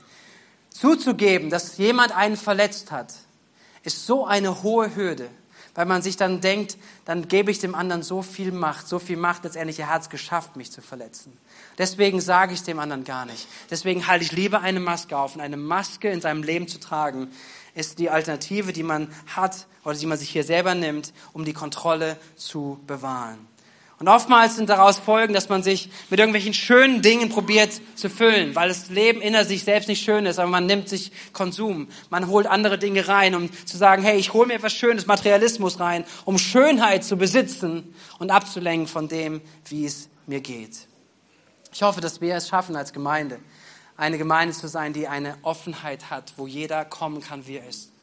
Zuzugeben, 0.69 1.49
dass 1.49 1.79
jemand 1.79 2.15
einen 2.15 2.37
verletzt 2.37 2.93
hat, 2.93 3.15
ist 3.83 4.05
so 4.05 4.27
eine 4.27 4.63
hohe 4.63 4.95
Hürde 4.95 5.31
weil 5.77 5.87
man 5.87 6.03
sich 6.03 6.17
dann 6.17 6.41
denkt, 6.41 6.77
dann 7.05 7.29
gebe 7.29 7.51
ich 7.51 7.61
dem 7.61 7.75
anderen 7.75 8.03
so 8.03 8.23
viel 8.23 8.51
Macht, 8.51 8.89
so 8.89 8.99
viel 8.99 9.17
Macht, 9.17 9.45
letztendlich 9.45 9.79
er 9.79 9.91
hat 9.91 10.03
es 10.03 10.11
geschafft, 10.11 10.57
mich 10.57 10.73
zu 10.73 10.83
verletzen. 10.83 11.37
Deswegen 11.79 12.21
sage 12.21 12.55
ich 12.55 12.63
dem 12.63 12.81
anderen 12.81 13.05
gar 13.05 13.27
nicht. 13.27 13.47
Deswegen 13.71 14.07
halte 14.07 14.25
ich 14.25 14.33
lieber 14.33 14.63
eine 14.63 14.81
Maske 14.81 15.17
auf 15.17 15.37
und 15.37 15.43
eine 15.43 15.59
Maske 15.59 16.09
in 16.09 16.21
seinem 16.21 16.43
Leben 16.43 16.67
zu 16.67 16.81
tragen, 16.81 17.31
ist 17.75 17.99
die 17.99 18.09
Alternative, 18.09 18.73
die 18.73 18.83
man 18.83 19.15
hat 19.27 19.67
oder 19.85 19.95
die 19.95 20.07
man 20.07 20.19
sich 20.19 20.31
hier 20.31 20.45
selber 20.45 20.75
nimmt, 20.75 21.13
um 21.35 21.45
die 21.45 21.53
Kontrolle 21.53 22.17
zu 22.37 22.81
bewahren. 22.87 23.47
Und 23.99 24.09
oftmals 24.09 24.57
sind 24.57 24.69
daraus 24.69 24.99
Folgen, 24.99 25.33
dass 25.33 25.49
man 25.49 25.63
sich 25.63 25.89
mit 26.11 26.21
irgendwelchen 26.21 26.53
schönen 26.53 27.01
Dingen 27.01 27.31
probiert 27.31 27.81
zu 27.95 28.11
füllen, 28.11 28.55
weil 28.55 28.69
das 28.69 28.91
Leben 28.91 29.23
inner 29.23 29.47
sich 29.47 29.65
selbst 29.65 29.89
nicht 29.89 30.05
schön 30.05 30.27
ist, 30.27 30.39
aber 30.39 30.51
man 30.51 30.67
nimmt 30.67 30.91
sich 30.91 31.13
Konsum. 31.33 31.89
Man 32.11 32.29
holt 32.29 32.47
andere 32.47 32.79
Dinge 32.79 33.09
rein, 33.09 33.35
um 33.35 33.51
zu 33.65 33.79
sagen, 33.79 34.03
hey, 34.03 34.19
ich 34.19 34.35
hole 34.35 34.49
mir 34.49 34.55
etwas 34.55 34.75
Schönes, 34.75 35.07
Materialismus 35.07 35.81
rein, 35.81 36.05
um 36.27 36.37
Schönheit 36.37 37.05
zu 37.05 37.17
besitzen 37.17 37.95
und 38.19 38.31
abzulenken 38.31 38.87
von 38.87 39.09
dem, 39.09 39.41
wie 39.71 39.87
es 39.87 40.11
mir 40.27 40.41
geht. 40.41 40.77
Ich 41.73 41.83
hoffe, 41.83 42.03
dass 42.03 42.21
wir 42.21 42.35
es 42.37 42.49
schaffen 42.49 42.77
als 42.77 42.93
Gemeinde, 42.93 43.39
eine 43.97 44.19
Gemeinde 44.19 44.55
zu 44.55 44.69
sein, 44.69 44.93
die 44.93 45.09
eine 45.09 45.39
Offenheit 45.41 46.11
hat, 46.11 46.35
wo 46.37 46.47
jeder 46.47 46.85
kommen 46.85 47.23
kann, 47.23 47.47
wie 47.47 47.57
er 47.57 47.67
ist 47.67 47.96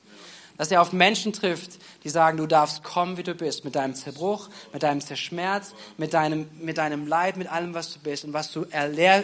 dass 0.58 0.72
er 0.72 0.82
auf 0.82 0.94
Menschen 0.94 1.34
trifft, 1.34 1.80
die 2.04 2.10
sagen, 2.10 2.38
du 2.38 2.48
darfst 2.48 2.84
kommen, 2.84 3.18
wie 3.18 3.24
du 3.24 3.34
bist, 3.34 3.66
mit 3.66 3.76
deinem 3.76 3.96
Zerbruch, 3.96 4.50
mit 4.72 4.84
deinem 4.84 5.02
Zerschmerz, 5.02 5.74
mit 5.98 6.13
deinem, 6.13 6.48
mit 6.60 6.78
deinem 6.78 7.08
Leid, 7.08 7.38
mit 7.38 7.48
allem, 7.48 7.74
was 7.74 7.94
du 7.94 8.00
bist 8.00 8.26
und 8.26 8.34
was 8.34 8.52
du 8.52 8.66
erlehr, 8.70 9.24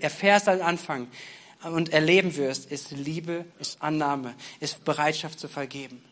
erfährst 0.00 0.48
am 0.48 0.62
Anfang 0.62 1.08
und 1.62 1.92
erleben 1.92 2.36
wirst, 2.36 2.70
ist 2.70 2.90
Liebe, 2.90 3.44
ist 3.58 3.80
Annahme, 3.82 4.34
ist 4.60 4.84
Bereitschaft 4.84 5.38
zu 5.38 5.48
vergeben. 5.48 6.02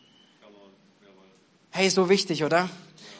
Hey, 1.71 1.89
so 1.89 2.09
wichtig, 2.09 2.43
oder? 2.43 2.69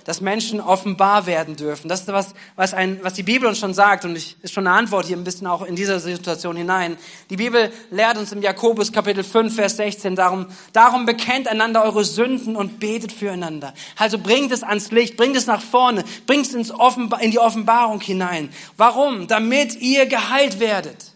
Dass 0.06 0.22
Menschen 0.22 0.60
offenbar 0.60 1.26
werden 1.26 1.56
dürfen. 1.56 1.88
Das 1.90 2.02
ist 2.02 2.08
was, 2.08 2.34
was, 2.56 2.74
ein, 2.74 3.00
was 3.04 3.14
die 3.14 3.24
Bibel 3.24 3.48
uns 3.48 3.60
schon 3.60 3.74
sagt 3.74 4.06
und 4.06 4.16
ich, 4.16 4.38
ist 4.42 4.54
schon 4.54 4.68
eine 4.68 4.76
Antwort 4.76 5.06
hier 5.06 5.18
ein 5.18 5.24
bisschen 5.24 5.48
auch 5.48 5.62
in 5.62 5.76
dieser 5.76 6.00
Situation 6.00 6.56
hinein. 6.56 6.98
Die 7.30 7.38
Bibel 7.38 7.72
lehrt 7.90 8.18
uns 8.18 8.32
im 8.32 8.42
Jakobus 8.42 8.92
Kapitel 8.92 9.24
5, 9.24 9.56
Vers 9.56 9.78
16 9.78 10.16
darum, 10.16 10.48
darum 10.74 11.06
bekennt 11.06 11.48
einander 11.48 11.84
eure 11.84 12.04
Sünden 12.04 12.56
und 12.56 12.80
betet 12.80 13.12
füreinander. 13.12 13.74
Also 13.98 14.18
bringt 14.18 14.52
es 14.52 14.64
ans 14.64 14.92
Licht, 14.92 15.18
bringt 15.18 15.36
es 15.36 15.48
nach 15.48 15.62
vorne, 15.62 16.04
bringt 16.26 16.48
es 16.48 16.54
ins 16.54 16.72
Offenbar, 16.72 17.22
in 17.22 17.32
die 17.32 17.40
Offenbarung 17.40 18.02
hinein. 18.02 18.50
Warum? 18.78 19.28
Damit 19.28 19.76
ihr 19.82 20.06
geheilt 20.06 20.60
werdet. 20.60 21.12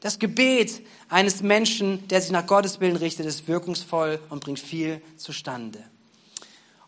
Das 0.00 0.18
Gebet 0.18 0.80
eines 1.08 1.42
Menschen, 1.42 2.06
der 2.08 2.20
sich 2.20 2.30
nach 2.30 2.46
Gottes 2.46 2.80
Willen 2.80 2.96
richtet, 2.96 3.26
ist 3.26 3.48
wirkungsvoll 3.48 4.20
und 4.30 4.42
bringt 4.42 4.60
viel 4.60 5.02
zustande. 5.16 5.78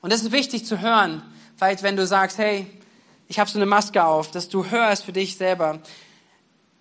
Und 0.02 0.12
das 0.12 0.22
ist 0.22 0.32
wichtig 0.32 0.66
zu 0.66 0.80
hören, 0.80 1.22
vielleicht 1.56 1.82
wenn 1.82 1.96
du 1.96 2.06
sagst, 2.06 2.36
hey, 2.36 2.66
ich 3.28 3.38
habe 3.38 3.48
so 3.48 3.58
eine 3.58 3.66
Maske 3.66 4.04
auf, 4.04 4.30
dass 4.30 4.50
du 4.50 4.66
hörst 4.66 5.04
für 5.04 5.12
dich 5.12 5.36
selber, 5.36 5.78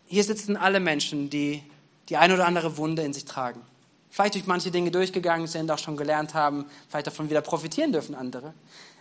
hier 0.05 0.25
sitzen 0.25 0.57
alle 0.57 0.81
Menschen, 0.81 1.29
die 1.29 1.63
die 2.10 2.17
eine 2.17 2.34
oder 2.34 2.45
andere 2.45 2.75
Wunde 2.75 3.03
in 3.03 3.13
sich 3.13 3.23
tragen. 3.23 3.62
Vielleicht 4.10 4.34
durch 4.34 4.45
manche 4.45 4.69
Dinge 4.69 4.91
durchgegangen 4.91 5.47
sind, 5.47 5.71
auch 5.71 5.77
schon 5.77 5.95
gelernt 5.95 6.34
haben, 6.34 6.65
vielleicht 6.89 7.07
davon 7.07 7.29
wieder 7.29 7.39
profitieren 7.39 7.93
dürfen 7.93 8.15
andere. 8.15 8.53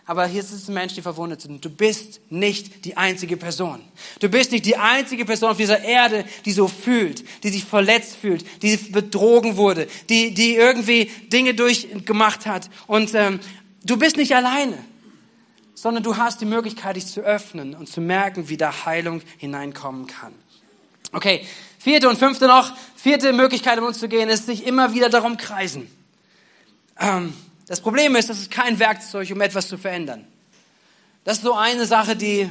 Aber 0.05 0.25
hier 0.25 0.41
sitzen 0.41 0.73
Menschen, 0.73 0.95
die 0.95 1.01
verwundet 1.01 1.41
sind. 1.41 1.63
Du 1.63 1.69
bist 1.69 2.21
nicht 2.29 2.85
die 2.85 2.95
einzige 2.95 3.35
Person. 3.35 3.81
Du 4.19 4.29
bist 4.29 4.51
nicht 4.51 4.65
die 4.65 4.77
einzige 4.77 5.25
Person 5.25 5.51
auf 5.51 5.57
dieser 5.57 5.81
Erde, 5.81 6.23
die 6.45 6.53
so 6.53 6.69
fühlt, 6.69 7.23
die 7.43 7.49
sich 7.49 7.65
verletzt 7.65 8.15
fühlt, 8.15 8.45
die 8.63 8.77
betrogen 8.77 9.57
wurde, 9.57 9.87
die, 10.09 10.33
die 10.33 10.55
irgendwie 10.55 11.11
Dinge 11.31 11.53
durchgemacht 11.53 12.45
hat 12.45 12.69
und, 12.87 13.13
ähm, 13.13 13.41
Du 13.83 13.97
bist 13.97 14.17
nicht 14.17 14.35
alleine, 14.35 14.77
sondern 15.73 16.03
du 16.03 16.17
hast 16.17 16.41
die 16.41 16.45
Möglichkeit, 16.45 16.95
dich 16.95 17.07
zu 17.07 17.21
öffnen 17.21 17.73
und 17.73 17.89
zu 17.89 18.01
merken, 18.01 18.49
wie 18.49 18.57
da 18.57 18.85
Heilung 18.85 19.21
hineinkommen 19.37 20.07
kann. 20.07 20.33
Okay, 21.11 21.45
vierte 21.79 22.07
und 22.07 22.17
fünfte 22.17 22.47
noch. 22.47 22.73
Vierte 22.95 23.33
Möglichkeit, 23.33 23.79
um 23.79 23.85
uns 23.85 23.99
zu 23.99 24.07
gehen, 24.07 24.29
ist 24.29 24.45
sich 24.45 24.65
immer 24.67 24.93
wieder 24.93 25.09
darum 25.09 25.37
kreisen. 25.37 25.89
Ähm, 26.99 27.33
das 27.67 27.81
Problem 27.81 28.15
ist, 28.15 28.29
das 28.29 28.39
ist 28.39 28.51
kein 28.51 28.77
Werkzeug, 28.79 29.31
um 29.31 29.41
etwas 29.41 29.67
zu 29.67 29.77
verändern. 29.77 30.27
Das 31.23 31.37
ist 31.37 31.43
so 31.43 31.53
eine 31.53 31.85
Sache, 31.85 32.15
die, 32.15 32.49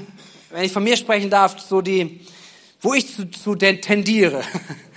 wenn 0.51 0.65
ich 0.65 0.73
von 0.73 0.83
mir 0.83 0.97
sprechen 0.97 1.31
darf, 1.31 1.61
so 1.61 1.81
die, 1.81 2.21
wo 2.81 2.95
ich 2.95 3.15
zu, 3.15 3.31
zu 3.31 3.55
tendiere. 3.55 4.43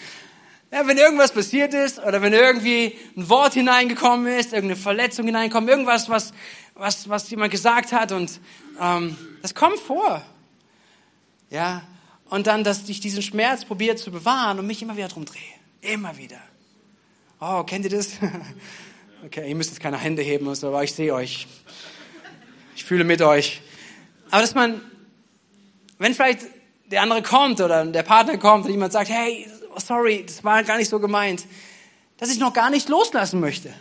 Ja, 0.73 0.88
wenn 0.88 0.97
irgendwas 0.97 1.31
passiert 1.31 1.75
ist 1.75 1.99
oder 1.99 2.23
wenn 2.23 2.33
irgendwie 2.33 2.97
ein 3.15 3.29
Wort 3.29 3.53
hineingekommen 3.53 4.25
ist, 4.25 4.53
irgendeine 4.53 4.75
Verletzung 4.75 5.27
hineinkommt, 5.27 5.69
irgendwas, 5.69 6.09
was, 6.09 6.33
was, 6.73 7.07
was 7.07 7.29
jemand 7.29 7.51
gesagt 7.51 7.91
hat 7.91 8.12
und 8.12 8.39
ähm, 8.81 9.15
das 9.43 9.53
kommt 9.53 9.77
vor. 9.77 10.23
Ja, 11.51 11.83
und 12.25 12.47
dann, 12.47 12.63
dass 12.63 12.89
ich 12.89 12.99
diesen 12.99 13.21
Schmerz 13.21 13.65
probiere 13.65 13.97
zu 13.97 14.09
bewahren 14.09 14.57
und 14.57 14.65
mich 14.65 14.81
immer 14.81 14.97
wieder 14.97 15.09
drum 15.09 15.25
drehe. 15.25 15.43
Immer 15.81 16.17
wieder. 16.17 16.39
Oh, 17.39 17.63
kennt 17.63 17.86
ihr 17.86 17.91
das? 17.91 18.13
Okay, 19.25 19.47
ihr 19.47 19.55
müsst 19.55 19.69
jetzt 19.69 19.79
keine 19.79 19.97
Hände 19.97 20.21
heben, 20.21 20.49
aber 20.49 20.83
ich 20.83 20.91
sehe 20.91 21.13
euch. 21.13 21.47
Ich 22.75 22.83
fühle 22.83 23.05
mit 23.05 23.21
euch. 23.21 23.62
Aber 24.31 24.41
dass 24.41 24.53
man, 24.53 24.81
wenn 25.97 26.13
vielleicht 26.13 26.41
der 26.91 27.01
andere 27.01 27.21
kommt 27.21 27.62
oder 27.62 27.86
der 27.86 28.03
Partner 28.03 28.38
kommt 28.38 28.65
und 28.65 28.71
jemand 28.71 28.91
sagt, 28.91 29.09
hey, 29.09 29.47
oh, 29.75 29.79
sorry, 29.79 30.23
das 30.25 30.43
war 30.43 30.63
gar 30.63 30.77
nicht 30.77 30.89
so 30.89 30.99
gemeint, 30.99 31.45
dass 32.17 32.31
ich 32.31 32.39
noch 32.39 32.53
gar 32.53 32.69
nicht 32.69 32.89
loslassen 32.89 33.39
möchte. 33.39 33.73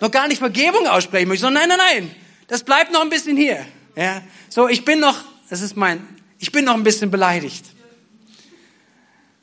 Noch 0.00 0.10
gar 0.10 0.28
nicht 0.28 0.38
Vergebung 0.38 0.86
aussprechen 0.86 1.28
möchte, 1.28 1.42
sondern 1.42 1.68
nein, 1.68 1.78
nein, 1.78 2.04
nein, 2.08 2.14
das 2.48 2.64
bleibt 2.64 2.92
noch 2.92 3.02
ein 3.02 3.10
bisschen 3.10 3.36
hier. 3.36 3.64
Ja, 3.96 4.22
so, 4.48 4.68
ich 4.68 4.84
bin 4.84 5.00
noch, 5.00 5.18
das 5.48 5.60
ist 5.60 5.76
mein, 5.76 6.06
ich 6.38 6.50
bin 6.50 6.64
noch 6.64 6.74
ein 6.74 6.82
bisschen 6.82 7.10
beleidigt. 7.10 7.64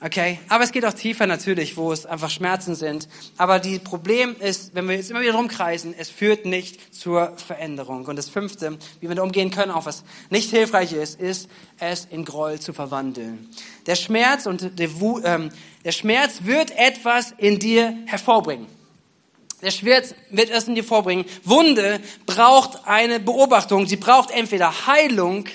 Okay? 0.02 0.40
Aber 0.48 0.64
es 0.64 0.72
geht 0.72 0.86
auch 0.86 0.94
tiefer 0.94 1.28
natürlich, 1.28 1.76
wo 1.76 1.92
es 1.92 2.06
einfach 2.06 2.30
Schmerzen 2.30 2.74
sind. 2.74 3.10
Aber 3.38 3.60
die 3.60 3.80
Problem 3.80 4.36
ist, 4.40 4.74
wenn 4.74 4.88
wir 4.88 4.96
jetzt 4.96 5.12
immer 5.12 5.22
wieder 5.22 5.34
rumkreisen, 5.34 5.94
es 5.98 6.10
führt 6.10 6.46
nicht 6.46 6.96
zur 6.96 7.34
Veränderung. 7.36 8.06
Und 8.06 8.16
das 8.16 8.30
fünfte, 8.30 8.78
wie 9.02 9.10
wir 9.10 9.16
da 9.16 9.24
umgehen 9.24 9.52
können, 9.52 9.72
auch 9.72 9.86
was 9.86 10.04
nicht 10.30 10.52
hilfreich 10.52 10.94
ist, 10.94 11.20
ist, 11.20 11.50
es 11.80 12.08
in 12.10 12.24
Groll 12.24 12.60
zu 12.60 12.72
verwandeln. 12.72 13.50
Der 13.88 13.96
Schmerz 13.96 14.46
und 14.46 14.80
der, 14.80 15.02
Wut, 15.02 15.24
ähm, 15.26 15.50
der 15.84 15.92
Schmerz 15.92 16.44
wird 16.44 16.72
etwas 16.78 17.34
in 17.38 17.60
dir 17.60 17.94
hervorbringen. 18.06 18.68
Der 19.62 19.72
Schmerz 19.72 20.16
wird 20.30 20.50
es 20.50 20.70
in 20.70 20.76
dir 20.76 20.86
vorbringen. 20.86 21.26
Wunde 21.44 22.00
braucht 22.26 22.88
eine 22.88 23.20
Beobachtung. 23.20 23.88
Sie 23.88 23.98
braucht 23.98 24.32
entweder 24.32 24.88
Heilung 24.88 25.50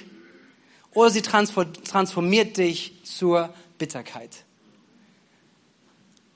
oder 0.92 1.08
sie 1.08 1.22
transformiert 1.22 2.58
dich 2.58 2.92
zur 3.04 3.54
Bitterkeit. 3.78 4.44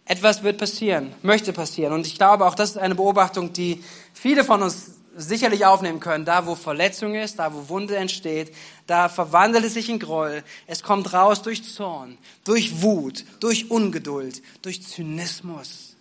Etwas 0.04 0.42
wird 0.42 0.58
passieren, 0.58 1.14
möchte 1.22 1.52
passieren. 1.52 1.92
Und 1.92 2.06
ich 2.06 2.16
glaube, 2.16 2.46
auch 2.46 2.54
das 2.54 2.70
ist 2.70 2.78
eine 2.78 2.94
Beobachtung, 2.94 3.52
die 3.52 3.84
viele 4.14 4.42
von 4.42 4.62
uns 4.62 4.92
sicherlich 5.14 5.66
aufnehmen 5.66 6.00
können. 6.00 6.24
Da, 6.24 6.46
wo 6.46 6.54
Verletzung 6.54 7.14
ist, 7.14 7.38
da, 7.38 7.52
wo 7.52 7.68
Wunde 7.68 7.96
entsteht, 7.96 8.54
da 8.86 9.08
verwandelt 9.08 9.64
es 9.64 9.74
sich 9.74 9.90
in 9.90 9.98
Groll. 9.98 10.42
Es 10.66 10.82
kommt 10.82 11.12
raus 11.12 11.42
durch 11.42 11.62
Zorn, 11.64 12.16
durch 12.44 12.80
Wut, 12.80 13.24
durch 13.40 13.70
Ungeduld, 13.70 14.42
durch 14.62 14.82
Zynismus. 14.82 15.96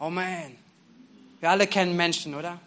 Oh 0.00 0.10
man. 0.10 0.56
Wir 1.38 1.50
alle 1.50 1.66
kennen 1.68 1.96
Menschen, 1.96 2.34
oder? 2.34 2.60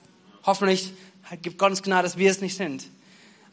Hoffentlich 0.45 0.93
gibt 1.41 1.57
Gott 1.57 1.71
uns 1.71 1.83
Gnade, 1.83 2.03
dass 2.03 2.17
wir 2.17 2.31
es 2.31 2.39
nicht 2.39 2.55
sind 2.55 2.85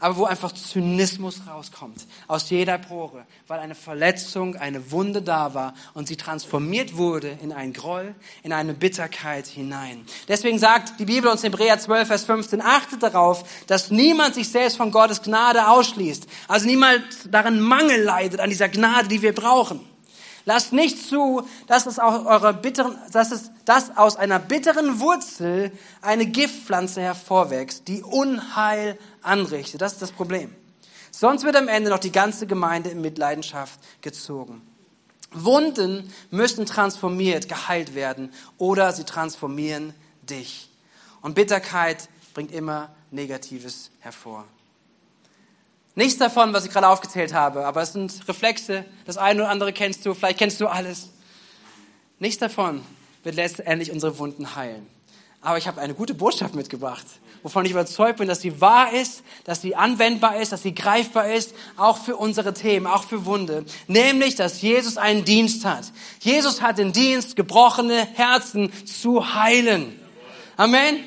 aber 0.03 0.17
wo 0.17 0.25
einfach 0.25 0.53
Zynismus 0.53 1.43
rauskommt 1.47 2.07
aus 2.27 2.51
jeder 2.51 2.77
Pore, 2.77 3.25
weil 3.47 3.61
eine 3.61 3.77
Verletzung, 3.77 4.57
eine 4.57 4.91
Wunde 4.91 5.23
da 5.23 5.55
war 5.55 5.75
und 5.95 6.09
sie 6.09 6.17
transformiert 6.17 6.97
wurde 6.97 7.39
in 7.41 7.53
einen 7.53 7.73
Groll, 7.73 8.15
in 8.43 8.53
eine 8.53 8.75
Bitterkeit 8.75 9.47
hinein. 9.47 10.05
Deswegen 10.27 10.59
sagt 10.59 10.99
die 10.99 11.05
Bibel 11.05 11.31
uns 11.31 11.45
in 11.45 11.53
Hebräer 11.53 11.79
12, 11.79 12.09
Vers 12.09 12.25
15, 12.25 12.61
achtet 12.61 13.03
darauf, 13.03 13.45
dass 13.69 13.93
niemand 13.93 14.35
sich 14.35 14.49
selbst 14.49 14.77
von 14.77 14.91
Gottes 14.91 15.23
Gnade 15.23 15.69
ausschließt, 15.69 16.27
also 16.49 16.67
niemand 16.67 17.05
daran 17.31 17.61
Mangel 17.61 18.03
leidet 18.03 18.41
an 18.41 18.51
dieser 18.51 18.69
Gnade, 18.69 19.07
die 19.07 19.23
wir 19.23 19.35
brauchen. 19.35 19.92
Lasst 20.45 20.73
nicht 20.73 21.09
zu, 21.09 21.47
dass 21.69 21.87
es, 21.87 21.99
aus 21.99 22.27
eurer 22.27 22.53
bitteren, 22.53 22.97
dass 23.13 23.31
es 23.31 23.53
dass 23.65 23.97
aus 23.97 24.17
einer 24.17 24.39
bitteren 24.39 25.01
Wurzel 25.01 25.73
eine 26.01 26.27
Giftpflanze 26.27 27.01
hervorwächst, 27.01 27.89
die 27.89 28.03
Unheil 28.03 28.99
anrichtet. 29.23 29.81
Das 29.81 29.93
ist 29.95 30.03
das 30.03 30.13
Problem. 30.13 30.53
Sonst 31.11 31.45
wird 31.45 31.57
am 31.57 31.69
Ende 31.69 31.91
noch 31.91 31.99
die 31.99 32.13
ganze 32.13 32.47
Gemeinde 32.47 32.91
in 32.91 33.01
Mitleidenschaft 33.01 33.79
gezogen. 34.01 34.63
Wunden 35.31 36.13
müssen 36.31 36.67
transformiert, 36.67 37.49
geheilt 37.49 37.95
werden 37.95 38.33
oder 38.59 38.93
sie 38.93 39.05
transformieren 39.05 39.95
dich. 40.23 40.69
Und 41.21 41.35
Bitterkeit 41.35 42.09
bringt 42.35 42.53
immer 42.53 42.91
Negatives 43.11 43.91
hervor. 44.01 44.45
Nichts 45.95 46.19
davon, 46.19 46.55
was 46.55 46.65
ich 46.65 46.71
gerade 46.71 46.89
aufgezählt 46.89 47.35
habe, 47.35 47.67
aber 47.67 47.83
es 47.83 47.93
sind 47.93 48.27
Reflexe. 48.27 48.85
Das 49.05 49.19
eine 49.19 49.43
oder 49.43 49.51
andere 49.51 49.73
kennst 49.73 50.07
du, 50.07 50.15
vielleicht 50.15 50.39
kennst 50.39 50.61
du 50.61 50.67
alles. 50.67 51.11
Nichts 52.19 52.39
davon 52.39 52.83
wird 53.25 53.35
letztendlich 53.35 53.91
unsere 53.91 54.19
Wunden 54.19 54.57
heilen. 54.57 54.87
Aber 55.43 55.59
ich 55.59 55.67
habe 55.67 55.81
eine 55.81 55.93
gute 55.93 56.15
Botschaft 56.15 56.55
mitgebracht, 56.55 57.05
wovon 57.43 57.65
ich 57.65 57.73
überzeugt 57.73 58.19
bin, 58.19 58.29
dass 58.29 58.41
sie 58.41 58.61
wahr 58.61 58.93
ist, 58.93 59.23
dass 59.45 59.61
sie 59.61 59.75
anwendbar 59.75 60.41
ist, 60.41 60.53
dass 60.53 60.63
sie 60.63 60.75
greifbar 60.75 61.33
ist, 61.33 61.53
auch 61.77 61.99
für 61.99 62.17
unsere 62.17 62.55
Themen, 62.55 62.87
auch 62.87 63.05
für 63.05 63.27
Wunde. 63.27 63.65
Nämlich, 63.89 64.37
dass 64.37 64.63
Jesus 64.63 64.97
einen 64.97 65.25
Dienst 65.25 65.65
hat. 65.65 65.91
Jesus 66.21 66.63
hat 66.63 66.79
den 66.79 66.93
Dienst, 66.93 67.37
gebrochene 67.37 68.07
Herzen 68.15 68.73
zu 68.87 69.35
heilen. 69.35 69.99
Amen. 70.57 71.01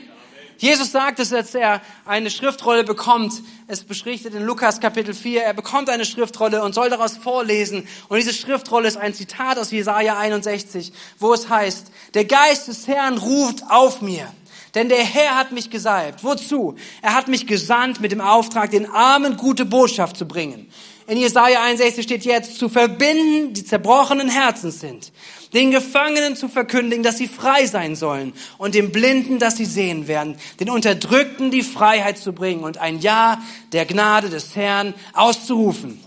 Jesus 0.58 0.91
sagt 0.91 1.19
es, 1.19 1.34
als 1.34 1.56
er 1.56 1.82
eine 2.06 2.30
Schriftrolle 2.30 2.84
bekommt. 2.84 3.34
Es 3.67 3.84
beschrichtet 3.84 4.36
in 4.36 4.43
Lukas 4.43 4.80
Kapitel 4.80 5.15
4. 5.15 5.41
Er 5.41 5.56
bekommt 5.56 5.89
eine 5.89 6.06
Schriftrolle 6.06 6.62
und 6.62 6.75
soll 6.75 6.91
daraus 6.91 7.17
vorlesen. 7.17 7.88
Und 8.10 8.17
diese 8.17 8.32
Schriftrolle 8.32 8.88
ist 8.88 8.95
ein 8.97 9.15
Zitat 9.15 9.58
aus 9.58 9.71
Jesaja 9.71 10.19
61, 10.19 10.93
wo 11.17 11.34
es 11.34 11.49
heißt, 11.49 11.91
der 12.13 12.25
Geist 12.25 12.67
des 12.67 12.88
Herrn 12.88 13.17
ruft 13.17 13.63
auf 13.67 14.04
mir. 14.04 14.32
Denn 14.75 14.88
der 14.88 15.04
Herr 15.04 15.36
hat 15.36 15.51
mich 15.51 15.71
gesalbt. 15.71 16.23
Wozu? 16.23 16.75
Er 17.01 17.15
hat 17.15 17.28
mich 17.28 17.47
gesandt 17.47 18.01
mit 18.01 18.12
dem 18.12 18.21
Auftrag, 18.21 18.69
den 18.69 18.86
Armen 18.86 19.36
gute 19.36 19.65
Botschaft 19.65 20.15
zu 20.15 20.28
bringen. 20.28 20.69
In 21.08 21.18
Jesaja 21.18 21.62
61 21.63 22.04
steht 22.04 22.26
jetzt, 22.26 22.58
zu 22.58 22.68
verbinden, 22.68 23.54
die 23.54 23.63
zerbrochenen 23.63 24.30
Herzens 24.30 24.80
sind 24.80 25.12
den 25.56 25.72
Gefangenen 25.72 26.36
zu 26.36 26.50
verkündigen, 26.50 27.02
dass 27.02 27.18
sie 27.18 27.30
frei 27.30 27.65
sein 27.65 27.96
sollen 27.96 28.34
und 28.58 28.76
den 28.76 28.91
Blinden, 28.91 29.39
dass 29.39 29.56
sie 29.56 29.65
sehen 29.65 30.08
werden, 30.08 30.38
den 30.60 30.70
Unterdrückten 30.70 31.50
die 31.50 31.63
Freiheit 31.63 32.18
zu 32.18 32.34
bringen 32.34 32.63
und 32.63 32.78
ein 32.78 33.00
Ja 33.00 33.41
der 33.72 33.86
Gnade 33.86 34.30
des 34.30 34.56
Herrn 34.56 34.94
auszurufen. 35.13 36.04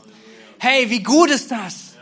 Hey, 0.58 0.90
wie 0.90 1.02
gut 1.02 1.30
ist 1.30 1.50
das? 1.50 1.94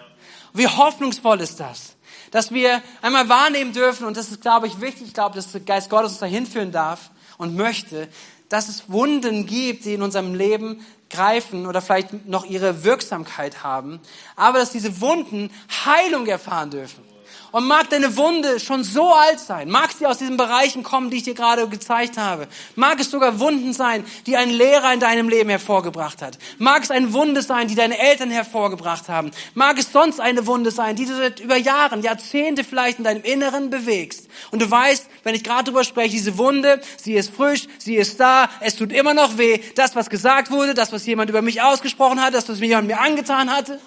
Wie 0.53 0.67
hoffnungsvoll 0.67 1.41
ist 1.41 1.61
das? 1.61 1.95
Dass 2.33 2.53
wir 2.53 2.83
einmal 3.01 3.29
wahrnehmen 3.29 3.73
dürfen, 3.73 4.07
und 4.07 4.17
das 4.17 4.33
ist, 4.33 4.41
glaube 4.41 4.67
ich, 4.67 4.81
wichtig, 4.81 5.07
ich 5.07 5.15
glaube, 5.15 5.37
dass 5.37 5.53
der 5.53 5.61
Geist 5.61 5.89
Gottes 5.89 6.13
uns 6.13 6.21
dahin 6.21 6.47
führen 6.47 6.73
darf 6.73 7.11
und 7.39 7.55
möchte, 7.55 8.09
dass 8.49 8.69
es 8.69 8.91
Wunden 8.91 9.47
gibt, 9.47 9.85
die 9.85 9.95
in 9.95 10.03
unserem 10.03 10.35
Leben 10.35 10.85
greifen 11.11 11.66
oder 11.66 11.81
vielleicht 11.81 12.27
noch 12.27 12.45
ihre 12.45 12.85
Wirksamkeit 12.85 13.62
haben, 13.62 14.01
aber 14.35 14.59
dass 14.59 14.73
diese 14.73 15.01
Wunden 15.01 15.51
Heilung 15.85 16.27
erfahren 16.27 16.71
dürfen. 16.71 17.15
Und 17.57 17.69
mag 17.69 17.88
deine 17.88 18.19
Wunde 18.19 18.61
schon 18.61 18.85
so 18.85 19.14
alt 19.14 19.40
sein, 19.40 19.71
mag 19.71 19.90
sie 19.90 20.05
aus 20.05 20.19
diesen 20.19 20.37
Bereichen 20.37 20.83
kommen, 20.83 21.09
die 21.09 21.16
ich 21.16 21.23
dir 21.23 21.33
gerade 21.33 21.66
gezeigt 21.66 22.19
habe, 22.19 22.49
mag 22.75 23.01
es 23.01 23.11
sogar 23.11 23.40
Wunden 23.40 23.73
sein, 23.73 24.05
die 24.27 24.37
ein 24.37 24.51
Lehrer 24.51 24.92
in 24.92 25.01
deinem 25.01 25.31
Leben 25.31 25.49
hervorgebracht 25.49 26.21
hat, 26.21 26.37
mag 26.59 26.83
es 26.83 26.90
eine 26.90 27.14
Wunde 27.14 27.40
sein, 27.40 27.66
die 27.66 27.75
deine 27.75 27.99
Eltern 27.99 28.31
hervorgebracht 28.31 29.09
haben, 29.09 29.31
mag 29.55 29.79
es 29.79 29.90
sonst 29.90 30.21
eine 30.21 30.47
Wunde 30.47 30.71
sein, 30.71 30.97
die 30.97 31.07
du 31.07 31.16
seit 31.16 31.40
über 31.40 31.57
Jahren, 31.57 32.03
Jahrzehnte 32.03 32.62
vielleicht 32.62 32.99
in 32.99 33.05
deinem 33.05 33.23
Inneren 33.23 33.71
bewegst. 33.71 34.29
Und 34.51 34.61
du 34.61 34.71
weißt, 34.71 35.07
wenn 35.25 35.35
ich 35.35 35.42
gerade 35.42 35.64
drüber 35.64 35.85
spreche, 35.85 36.11
diese 36.11 36.37
Wunde, 36.37 36.83
sie 36.99 37.14
ist 37.14 37.35
frisch, 37.35 37.69
sie 37.79 37.97
ist 37.97 38.21
da, 38.21 38.51
es 38.61 38.77
tut 38.77 38.92
immer 38.92 39.14
noch 39.14 39.38
weh, 39.38 39.61
das, 39.77 39.97
was 39.97 40.11
gesagt 40.11 40.51
wurde, 40.51 40.75
das, 40.75 40.92
was 40.92 41.07
jemand 41.07 41.31
über 41.31 41.40
mich 41.40 41.62
ausgesprochen 41.62 42.21
hat, 42.21 42.35
das, 42.35 42.51
was 42.51 42.61
mir 42.61 42.66
jemand 42.66 42.88
mir 42.88 43.01
angetan 43.01 43.51
hatte, 43.51 43.81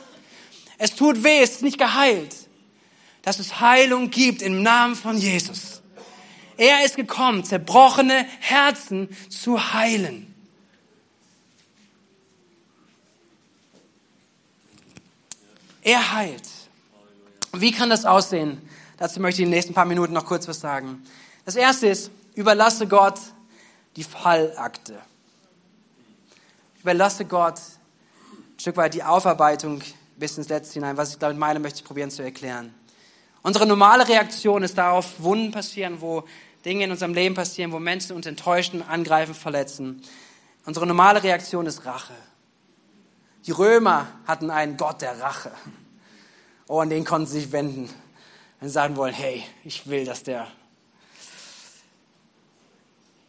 es 0.79 0.95
tut 0.95 1.23
weh, 1.23 1.43
es 1.43 1.51
ist 1.51 1.61
nicht 1.61 1.77
geheilt 1.77 2.48
dass 3.21 3.39
es 3.39 3.59
Heilung 3.59 4.09
gibt 4.09 4.41
im 4.41 4.63
Namen 4.63 4.95
von 4.95 5.17
Jesus. 5.17 5.81
Er 6.57 6.83
ist 6.83 6.95
gekommen, 6.95 7.43
zerbrochene 7.43 8.25
Herzen 8.39 9.09
zu 9.29 9.73
heilen. 9.73 10.33
Er 15.81 16.13
heilt. 16.13 16.43
Wie 17.53 17.71
kann 17.71 17.89
das 17.89 18.05
aussehen? 18.05 18.61
Dazu 18.97 19.21
möchte 19.21 19.41
ich 19.41 19.45
in 19.45 19.49
den 19.49 19.55
nächsten 19.55 19.73
paar 19.73 19.85
Minuten 19.85 20.13
noch 20.13 20.25
kurz 20.25 20.47
was 20.47 20.59
sagen. 20.59 21.03
Das 21.45 21.55
erste 21.55 21.87
ist, 21.87 22.11
überlasse 22.35 22.87
Gott 22.87 23.19
die 23.95 24.03
Fallakte. 24.03 24.99
Überlasse 26.81 27.25
Gott 27.25 27.59
ein 27.59 28.59
Stück 28.59 28.77
weit 28.77 28.93
die 28.93 29.03
Aufarbeitung 29.03 29.81
bis 30.17 30.37
ins 30.37 30.49
Letzte 30.49 30.73
hinein. 30.73 30.97
Was 30.97 31.11
ich 31.11 31.17
damit 31.17 31.37
meine, 31.37 31.59
möchte 31.59 31.79
ich 31.79 31.85
probieren 31.85 32.11
zu 32.11 32.21
erklären. 32.21 32.75
Unsere 33.41 33.65
normale 33.65 34.07
Reaktion 34.07 34.63
ist 34.63 34.77
darauf, 34.77 35.21
Wunden 35.21 35.51
passieren, 35.51 36.01
wo 36.01 36.25
Dinge 36.65 36.83
in 36.83 36.91
unserem 36.91 37.13
Leben 37.13 37.35
passieren, 37.35 37.71
wo 37.71 37.79
Menschen 37.79 38.15
uns 38.15 38.25
enttäuschen, 38.25 38.81
angreifen, 38.81 39.33
verletzen. 39.33 40.01
Unsere 40.65 40.85
normale 40.85 41.23
Reaktion 41.23 41.65
ist 41.65 41.85
Rache. 41.85 42.13
Die 43.45 43.51
Römer 43.51 44.07
hatten 44.27 44.51
einen 44.51 44.75
Gott 44.75 45.01
der 45.01 45.19
Rache. 45.21 45.51
Oh, 46.67 46.79
an 46.79 46.89
den 46.89 47.05
konnten 47.05 47.27
sie 47.27 47.39
sich 47.39 47.51
wenden, 47.51 47.89
wenn 48.59 48.69
sie 48.69 48.73
sagen 48.73 48.95
wollen, 48.97 49.13
hey, 49.13 49.43
ich 49.63 49.87
will, 49.87 50.05
dass 50.05 50.23
der 50.23 50.47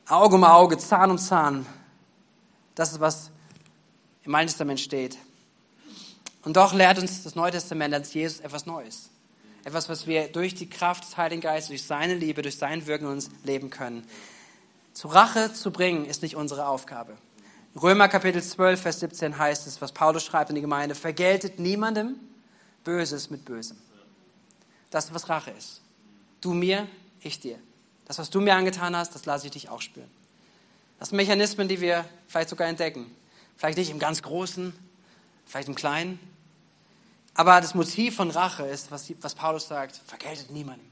Auge 0.09 0.35
um 0.35 0.44
Auge, 0.44 0.77
Zahn 0.77 1.12
um 1.12 1.18
Zahn, 1.18 1.64
das 2.75 2.92
ist, 2.92 3.01
was 3.01 3.31
im 4.25 4.35
Alten 4.35 4.49
Testament 4.49 4.81
steht. 4.81 5.16
Und 6.42 6.57
doch 6.57 6.75
lehrt 6.75 6.99
uns 6.99 7.23
das 7.23 7.37
Neue 7.37 7.53
Testament 7.53 7.94
als 7.94 8.12
Jesus 8.12 8.40
etwas 8.40 8.66
Neues. 8.66 9.11
Etwas, 9.64 9.88
was 9.88 10.07
wir 10.07 10.29
durch 10.29 10.55
die 10.55 10.68
Kraft 10.68 11.05
des 11.05 11.16
Heiligen 11.16 11.42
Geistes, 11.42 11.68
durch 11.68 11.85
seine 11.85 12.14
Liebe, 12.14 12.42
durch 12.42 12.57
sein 12.57 12.87
Wirken 12.87 13.07
in 13.07 13.12
uns 13.12 13.31
leben 13.44 13.70
können. 13.70 14.07
Zur 14.92 15.14
Rache 15.14 15.53
zu 15.53 15.70
bringen, 15.70 16.07
ist 16.07 16.23
nicht 16.23 16.37
unsere 16.37 16.66
Aufgabe. 16.66 17.16
Römer 17.81 18.09
Kapitel 18.09 18.42
12, 18.42 18.81
Vers 18.81 19.01
17 19.01 19.38
heißt 19.38 19.66
es, 19.66 19.81
was 19.81 19.92
Paulus 19.92 20.25
schreibt 20.25 20.51
in 20.51 20.57
die 20.57 20.61
Gemeinde, 20.61 20.94
vergeltet 20.94 21.59
niemandem 21.59 22.16
Böses 22.85 23.31
mit 23.31 23.44
Bösem. 23.44 23.77
Das 24.90 25.14
was 25.14 25.29
Rache 25.29 25.53
ist. 25.53 25.81
Du 26.40 26.53
mir, 26.53 26.88
ich 27.20 27.38
dir. 27.38 27.59
Das, 28.07 28.18
was 28.18 28.31
du 28.31 28.40
mir 28.40 28.55
angetan 28.55 28.96
hast, 28.96 29.14
das 29.14 29.25
lasse 29.25 29.46
ich 29.46 29.53
dich 29.53 29.68
auch 29.68 29.81
spüren. 29.81 30.11
Das 30.99 31.11
sind 31.11 31.16
Mechanismen, 31.16 31.68
die 31.68 31.81
wir 31.81 32.05
vielleicht 32.27 32.49
sogar 32.49 32.66
entdecken. 32.66 33.07
Vielleicht 33.57 33.79
nicht 33.79 33.90
im 33.90 33.99
ganz 33.99 34.23
Großen, 34.23 34.73
vielleicht 35.46 35.68
im 35.68 35.75
Kleinen. 35.75 36.18
Aber 37.40 37.59
das 37.62 37.74
Motiv 37.74 38.16
von 38.16 38.31
Rache 38.31 38.64
ist, 38.64 38.90
was, 38.90 39.11
was 39.22 39.35
Paulus 39.35 39.66
sagt, 39.66 39.98
vergeltet 40.07 40.50
niemandem. 40.50 40.87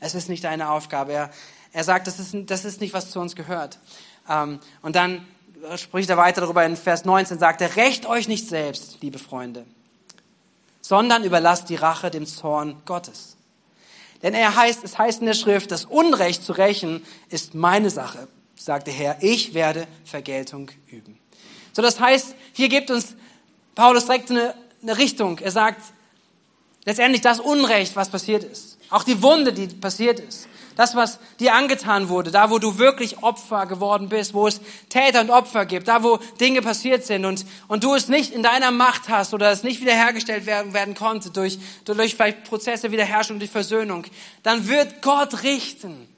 Es 0.00 0.14
ist 0.14 0.30
nicht 0.30 0.42
deine 0.42 0.70
Aufgabe. 0.70 1.12
Er, 1.12 1.30
er 1.72 1.84
sagt, 1.84 2.06
das 2.06 2.18
ist, 2.18 2.34
das 2.46 2.64
ist 2.64 2.80
nicht, 2.80 2.94
was 2.94 3.10
zu 3.10 3.20
uns 3.20 3.36
gehört. 3.36 3.78
Ähm, 4.26 4.60
und 4.80 4.96
dann 4.96 5.26
spricht 5.76 6.08
er 6.08 6.16
weiter 6.16 6.40
darüber 6.40 6.64
in 6.64 6.78
Vers 6.78 7.04
19, 7.04 7.38
sagt 7.38 7.60
er, 7.60 7.76
rächt 7.76 8.06
euch 8.06 8.28
nicht 8.28 8.48
selbst, 8.48 8.96
liebe 9.02 9.18
Freunde, 9.18 9.66
sondern 10.80 11.22
überlasst 11.22 11.68
die 11.68 11.76
Rache 11.76 12.10
dem 12.10 12.24
Zorn 12.24 12.80
Gottes. 12.86 13.36
Denn 14.22 14.32
er 14.32 14.56
heißt, 14.56 14.82
es 14.82 14.96
heißt 14.96 15.20
in 15.20 15.26
der 15.26 15.34
Schrift, 15.34 15.70
das 15.70 15.84
Unrecht 15.84 16.42
zu 16.42 16.52
rächen 16.52 17.04
ist 17.28 17.54
meine 17.54 17.90
Sache, 17.90 18.26
sagt 18.56 18.86
der 18.86 18.94
Herr. 18.94 19.18
Ich 19.20 19.52
werde 19.52 19.86
Vergeltung 20.06 20.70
üben. 20.86 21.18
So, 21.74 21.82
das 21.82 22.00
heißt, 22.00 22.36
hier 22.54 22.70
gibt 22.70 22.90
uns 22.90 23.16
Paulus 23.74 24.06
direkt 24.06 24.30
eine, 24.30 24.54
eine 24.82 24.98
Richtung. 24.98 25.38
Er 25.38 25.50
sagt, 25.50 25.80
letztendlich 26.84 27.22
das 27.22 27.40
Unrecht, 27.40 27.96
was 27.96 28.08
passiert 28.08 28.44
ist. 28.44 28.78
Auch 28.90 29.04
die 29.04 29.22
Wunde, 29.22 29.52
die 29.52 29.68
passiert 29.68 30.20
ist. 30.20 30.48
Das, 30.76 30.94
was 30.94 31.18
dir 31.38 31.54
angetan 31.54 32.08
wurde, 32.08 32.30
da 32.30 32.50
wo 32.50 32.58
du 32.58 32.78
wirklich 32.78 33.22
Opfer 33.22 33.66
geworden 33.66 34.08
bist, 34.08 34.32
wo 34.32 34.46
es 34.46 34.60
Täter 34.88 35.20
und 35.20 35.30
Opfer 35.30 35.66
gibt, 35.66 35.88
da 35.88 36.02
wo 36.02 36.18
Dinge 36.40 36.62
passiert 36.62 37.04
sind 37.04 37.24
und, 37.24 37.44
und 37.68 37.84
du 37.84 37.94
es 37.94 38.08
nicht 38.08 38.32
in 38.32 38.42
deiner 38.42 38.70
Macht 38.70 39.08
hast 39.08 39.34
oder 39.34 39.50
es 39.50 39.62
nicht 39.62 39.80
wiederhergestellt 39.80 40.46
werden, 40.46 40.72
werden 40.72 40.94
konnte 40.94 41.30
durch, 41.30 41.58
durch 41.84 42.14
vielleicht 42.14 42.44
Prozesse 42.44 42.92
Wiederherrschung, 42.92 43.38
durch 43.38 43.50
Versöhnung, 43.50 44.06
dann 44.42 44.68
wird 44.68 45.02
Gott 45.02 45.42
richten. 45.42 46.08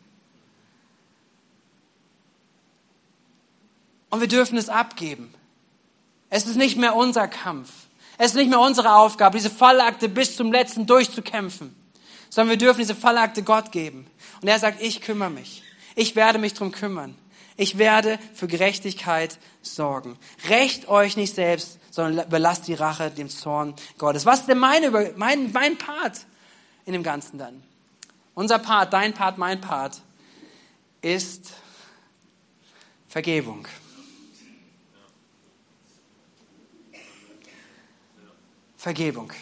Und 4.11 4.20
wir 4.20 4.29
dürfen 4.29 4.59
es 4.59 4.68
abgeben. 4.68 5.35
Es 6.29 6.46
ist 6.46 6.57
nicht 6.57 6.77
mehr 6.77 6.94
unser 6.94 7.27
Kampf. 7.27 7.70
Es 8.23 8.33
ist 8.33 8.37
nicht 8.37 8.51
mehr 8.51 8.61
unsere 8.61 8.95
Aufgabe, 8.95 9.37
diese 9.37 9.51
Fallakte 9.51 10.09
bis 10.09 10.37
zum 10.37 10.53
letzten 10.53 10.87
durchzukämpfen 10.87 11.75
sondern 12.33 12.59
wir 12.59 12.67
dürfen 12.67 12.79
diese 12.79 12.95
Fallakte 12.95 13.43
Gott 13.43 13.73
geben. 13.73 14.07
Und 14.41 14.49
er 14.49 14.59
sagt, 14.59 14.81
ich 14.81 15.03
kümmere 15.03 15.29
mich. 15.29 15.63
Ich 15.97 16.17
werde 16.17 16.39
mich 16.39 16.55
drum 16.55 16.73
kümmern. 16.73 17.15
Ich 17.59 17.77
werde 17.77 18.19
für 18.33 18.47
Gerechtigkeit 18.47 19.39
sorgen. 19.61 20.17
Recht 20.49 20.89
euch 20.89 21.19
nicht 21.19 21.35
selbst, 21.35 21.79
sondern 21.91 22.27
überlasst 22.27 22.67
die 22.69 22.73
Rache 22.73 23.11
dem 23.11 23.29
Zorn 23.29 23.75
Gottes. 23.99 24.25
Was 24.25 24.41
ist 24.41 24.49
denn 24.49 24.57
meine, 24.57 25.13
mein, 25.17 25.53
mein 25.53 25.77
Part 25.77 26.21
in 26.87 26.95
dem 26.95 27.03
Ganzen 27.03 27.37
dann? 27.37 27.63
Unser 28.33 28.59
Part, 28.59 28.95
dein 28.95 29.13
Part, 29.13 29.37
mein 29.37 29.61
Part 29.61 30.01
ist 31.03 31.53
Vergebung. 33.09 33.69
Vergebung. 38.83 39.33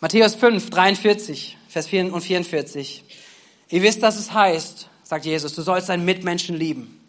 Matthäus 0.00 0.34
5, 0.34 0.70
43, 0.70 1.58
Vers 1.68 1.88
4 1.88 2.14
und 2.14 2.22
44. 2.22 3.04
Ihr 3.68 3.82
wisst, 3.82 4.02
dass 4.02 4.18
es 4.18 4.32
heißt, 4.32 4.88
sagt 5.02 5.26
Jesus, 5.26 5.54
du 5.54 5.60
sollst 5.60 5.90
deinen 5.90 6.06
Mitmenschen 6.06 6.56
lieben 6.56 7.06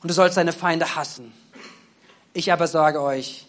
und 0.00 0.10
du 0.10 0.14
sollst 0.14 0.36
deine 0.36 0.52
Feinde 0.52 0.94
hassen. 0.94 1.32
Ich 2.34 2.52
aber 2.52 2.68
sage 2.68 3.02
euch, 3.02 3.46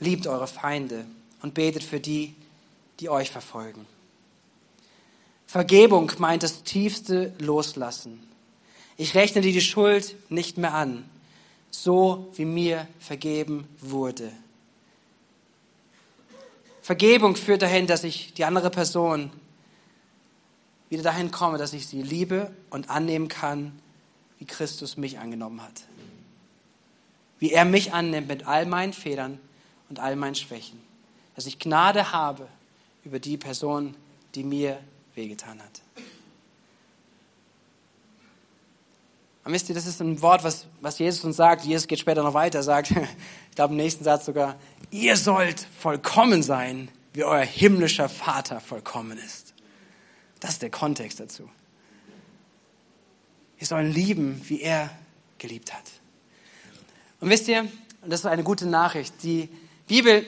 liebt 0.00 0.26
eure 0.26 0.46
Feinde 0.46 1.04
und 1.42 1.52
betet 1.52 1.84
für 1.84 2.00
die, 2.00 2.34
die 3.00 3.10
euch 3.10 3.30
verfolgen. 3.30 3.84
Vergebung 5.46 6.10
meint 6.16 6.42
das 6.42 6.62
tiefste 6.62 7.34
Loslassen. 7.40 8.26
Ich 8.96 9.14
rechne 9.14 9.42
dir 9.42 9.52
die 9.52 9.60
Schuld 9.60 10.16
nicht 10.30 10.56
mehr 10.56 10.72
an, 10.72 11.04
so 11.82 12.30
wie 12.34 12.44
mir 12.44 12.86
vergeben 13.00 13.66
wurde. 13.80 14.30
Vergebung 16.82 17.34
führt 17.34 17.62
dahin, 17.62 17.86
dass 17.86 18.04
ich 18.04 18.32
die 18.34 18.44
andere 18.44 18.70
Person 18.70 19.32
wieder 20.88 21.02
dahin 21.02 21.30
komme, 21.30 21.58
dass 21.58 21.72
ich 21.72 21.86
sie 21.86 22.02
liebe 22.02 22.54
und 22.70 22.90
annehmen 22.90 23.26
kann, 23.26 23.72
wie 24.38 24.44
Christus 24.44 24.96
mich 24.96 25.18
angenommen 25.18 25.62
hat. 25.62 25.82
Wie 27.38 27.50
er 27.50 27.64
mich 27.64 27.92
annimmt 27.92 28.28
mit 28.28 28.46
all 28.46 28.66
meinen 28.66 28.92
Fehlern 28.92 29.40
und 29.88 29.98
all 29.98 30.14
meinen 30.14 30.36
Schwächen. 30.36 30.80
Dass 31.34 31.46
ich 31.46 31.58
Gnade 31.58 32.12
habe 32.12 32.46
über 33.04 33.18
die 33.18 33.36
Person, 33.36 33.96
die 34.36 34.44
mir 34.44 34.78
wehgetan 35.16 35.60
hat. 35.60 35.80
Und 39.44 39.52
wisst 39.52 39.68
ihr, 39.68 39.74
das 39.74 39.86
ist 39.86 40.00
ein 40.00 40.22
Wort, 40.22 40.42
was, 40.42 40.66
was 40.80 40.98
Jesus 40.98 41.22
uns 41.24 41.36
sagt. 41.36 41.64
Jesus 41.64 41.86
geht 41.86 41.98
später 41.98 42.22
noch 42.22 42.34
weiter, 42.34 42.62
sagt, 42.62 42.90
ich 43.50 43.54
glaube 43.54 43.74
im 43.74 43.76
nächsten 43.76 44.02
Satz 44.02 44.24
sogar, 44.26 44.56
ihr 44.90 45.16
sollt 45.16 45.66
vollkommen 45.78 46.42
sein, 46.42 46.88
wie 47.12 47.24
euer 47.24 47.44
himmlischer 47.44 48.08
Vater 48.08 48.60
vollkommen 48.60 49.18
ist. 49.18 49.54
Das 50.40 50.52
ist 50.52 50.62
der 50.62 50.70
Kontext 50.70 51.20
dazu. 51.20 51.48
Wir 53.58 53.66
sollen 53.66 53.92
lieben, 53.92 54.42
wie 54.46 54.62
er 54.62 54.90
geliebt 55.38 55.72
hat. 55.72 55.84
Und 57.20 57.30
wisst 57.30 57.48
ihr, 57.48 57.60
und 58.02 58.10
das 58.10 58.20
ist 58.20 58.26
eine 58.26 58.42
gute 58.42 58.66
Nachricht, 58.66 59.22
die 59.22 59.48
Bibel 59.86 60.24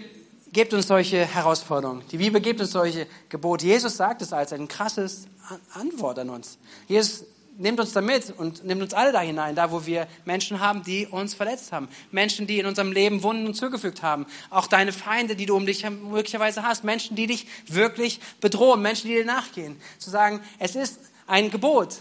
gibt 0.52 0.72
uns 0.72 0.86
solche 0.86 1.26
Herausforderungen. 1.26 2.02
Die 2.10 2.18
Bibel 2.18 2.40
gibt 2.40 2.60
uns 2.60 2.70
solche 2.70 3.06
Gebote. 3.28 3.66
Jesus 3.66 3.96
sagt 3.96 4.22
es 4.22 4.32
als 4.32 4.52
ein 4.52 4.68
krasses 4.68 5.26
Antwort 5.74 6.18
an 6.18 6.30
uns. 6.30 6.58
Jesus 6.88 7.24
nimmt 7.58 7.80
uns 7.80 7.92
da 7.92 8.00
mit 8.00 8.32
und 8.36 8.64
nimmt 8.64 8.82
uns 8.82 8.94
alle 8.94 9.12
da 9.12 9.20
hinein, 9.20 9.54
da 9.54 9.70
wo 9.70 9.86
wir 9.86 10.06
Menschen 10.24 10.60
haben, 10.60 10.82
die 10.82 11.06
uns 11.06 11.34
verletzt 11.34 11.72
haben. 11.72 11.88
Menschen, 12.10 12.46
die 12.46 12.58
in 12.58 12.66
unserem 12.66 12.92
Leben 12.92 13.22
Wunden 13.22 13.54
zugefügt 13.54 14.02
haben. 14.02 14.26
Auch 14.50 14.66
deine 14.66 14.92
Feinde, 14.92 15.36
die 15.36 15.46
du 15.46 15.56
um 15.56 15.66
dich 15.66 15.88
möglicherweise 15.88 16.62
hast. 16.62 16.84
Menschen, 16.84 17.16
die 17.16 17.26
dich 17.26 17.46
wirklich 17.66 18.20
bedrohen. 18.40 18.82
Menschen, 18.82 19.08
die 19.08 19.14
dir 19.14 19.24
nachgehen. 19.24 19.80
Zu 19.98 20.10
sagen, 20.10 20.40
es 20.58 20.76
ist 20.76 21.00
ein 21.26 21.50
Gebot. 21.50 21.96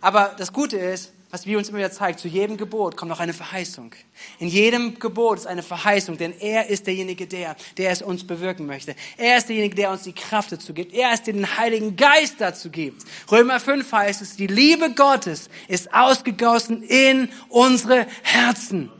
Aber 0.00 0.34
das 0.38 0.52
Gute 0.52 0.76
ist, 0.76 1.12
was 1.30 1.46
wir 1.46 1.58
uns 1.58 1.68
immer 1.68 1.78
wieder 1.78 1.90
zeigt, 1.90 2.20
zu 2.20 2.28
jedem 2.28 2.56
Gebot 2.56 2.96
kommt 2.96 3.10
noch 3.10 3.20
eine 3.20 3.32
Verheißung. 3.32 3.94
In 4.38 4.48
jedem 4.48 4.98
Gebot 4.98 5.38
ist 5.38 5.46
eine 5.46 5.62
Verheißung, 5.62 6.16
denn 6.18 6.32
er 6.38 6.68
ist 6.68 6.86
derjenige, 6.86 7.26
der, 7.26 7.56
der 7.76 7.90
es 7.90 8.02
uns 8.02 8.26
bewirken 8.26 8.66
möchte. 8.66 8.94
Er 9.16 9.38
ist 9.38 9.48
derjenige, 9.48 9.74
der 9.74 9.90
uns 9.90 10.02
die 10.02 10.12
Kraft 10.12 10.52
dazu 10.52 10.74
gibt. 10.74 10.92
Er 10.92 11.12
ist 11.12 11.26
der 11.26 11.34
den 11.34 11.56
Heiligen 11.56 11.96
Geist 11.96 12.36
dazu 12.38 12.70
gibt. 12.70 13.04
Römer 13.30 13.60
5 13.60 13.90
heißt 13.90 14.22
es, 14.22 14.36
die 14.36 14.46
Liebe 14.46 14.92
Gottes 14.94 15.48
ist 15.68 15.92
ausgegossen 15.94 16.82
in 16.82 17.28
unsere 17.48 18.06
Herzen. 18.22 18.90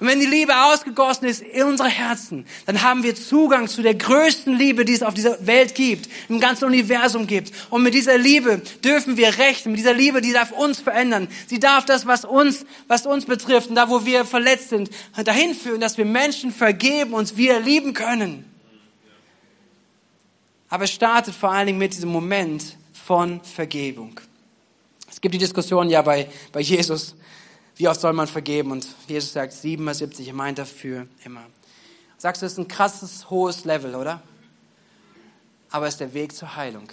Und 0.00 0.08
wenn 0.08 0.18
die 0.18 0.26
Liebe 0.26 0.52
ausgegossen 0.64 1.26
ist 1.26 1.40
in 1.40 1.62
unsere 1.62 1.88
Herzen, 1.88 2.46
dann 2.66 2.82
haben 2.82 3.02
wir 3.02 3.14
Zugang 3.14 3.68
zu 3.68 3.80
der 3.80 3.94
größten 3.94 4.56
Liebe, 4.56 4.84
die 4.84 4.94
es 4.94 5.02
auf 5.02 5.14
dieser 5.14 5.46
Welt 5.46 5.74
gibt, 5.74 6.08
im 6.28 6.40
ganzen 6.40 6.64
Universum 6.64 7.26
gibt. 7.26 7.52
Und 7.70 7.82
mit 7.82 7.94
dieser 7.94 8.18
Liebe 8.18 8.60
dürfen 8.84 9.16
wir 9.16 9.38
rechnen. 9.38 9.72
Mit 9.72 9.78
dieser 9.78 9.94
Liebe, 9.94 10.20
die 10.20 10.32
darf 10.32 10.50
uns 10.50 10.80
verändern. 10.80 11.28
Sie 11.46 11.60
darf 11.60 11.84
das, 11.84 12.06
was 12.06 12.24
uns, 12.24 12.66
was 12.88 13.06
uns 13.06 13.26
betrifft 13.26 13.68
und 13.68 13.76
da, 13.76 13.88
wo 13.88 14.04
wir 14.04 14.24
verletzt 14.24 14.70
sind, 14.70 14.90
dahin 15.24 15.54
führen, 15.54 15.80
dass 15.80 15.96
wir 15.96 16.04
Menschen 16.04 16.52
vergeben, 16.52 17.14
uns 17.14 17.36
wieder 17.36 17.60
lieben 17.60 17.94
können. 17.94 18.44
Aber 20.68 20.84
es 20.84 20.90
startet 20.90 21.34
vor 21.34 21.52
allen 21.52 21.66
Dingen 21.66 21.78
mit 21.78 21.94
diesem 21.94 22.10
Moment 22.10 22.76
von 23.06 23.40
Vergebung. 23.44 24.20
Es 25.08 25.20
gibt 25.20 25.34
die 25.34 25.38
Diskussion 25.38 25.88
ja 25.88 26.02
bei, 26.02 26.28
bei 26.50 26.60
Jesus, 26.60 27.14
wie 27.76 27.88
oft 27.88 28.00
soll 28.00 28.12
man 28.12 28.26
vergeben? 28.26 28.70
Und 28.70 28.86
Jesus 29.08 29.32
sagt 29.32 29.52
77, 29.52 30.28
er 30.28 30.34
meint 30.34 30.58
dafür 30.58 31.06
immer. 31.24 31.42
Sagst 32.18 32.42
du, 32.42 32.46
das 32.46 32.52
ist 32.52 32.58
ein 32.58 32.68
krasses, 32.68 33.28
hohes 33.30 33.64
Level, 33.64 33.94
oder? 33.94 34.22
Aber 35.70 35.86
es 35.86 35.94
ist 35.94 36.00
der 36.00 36.14
Weg 36.14 36.34
zur 36.34 36.54
Heilung. 36.56 36.88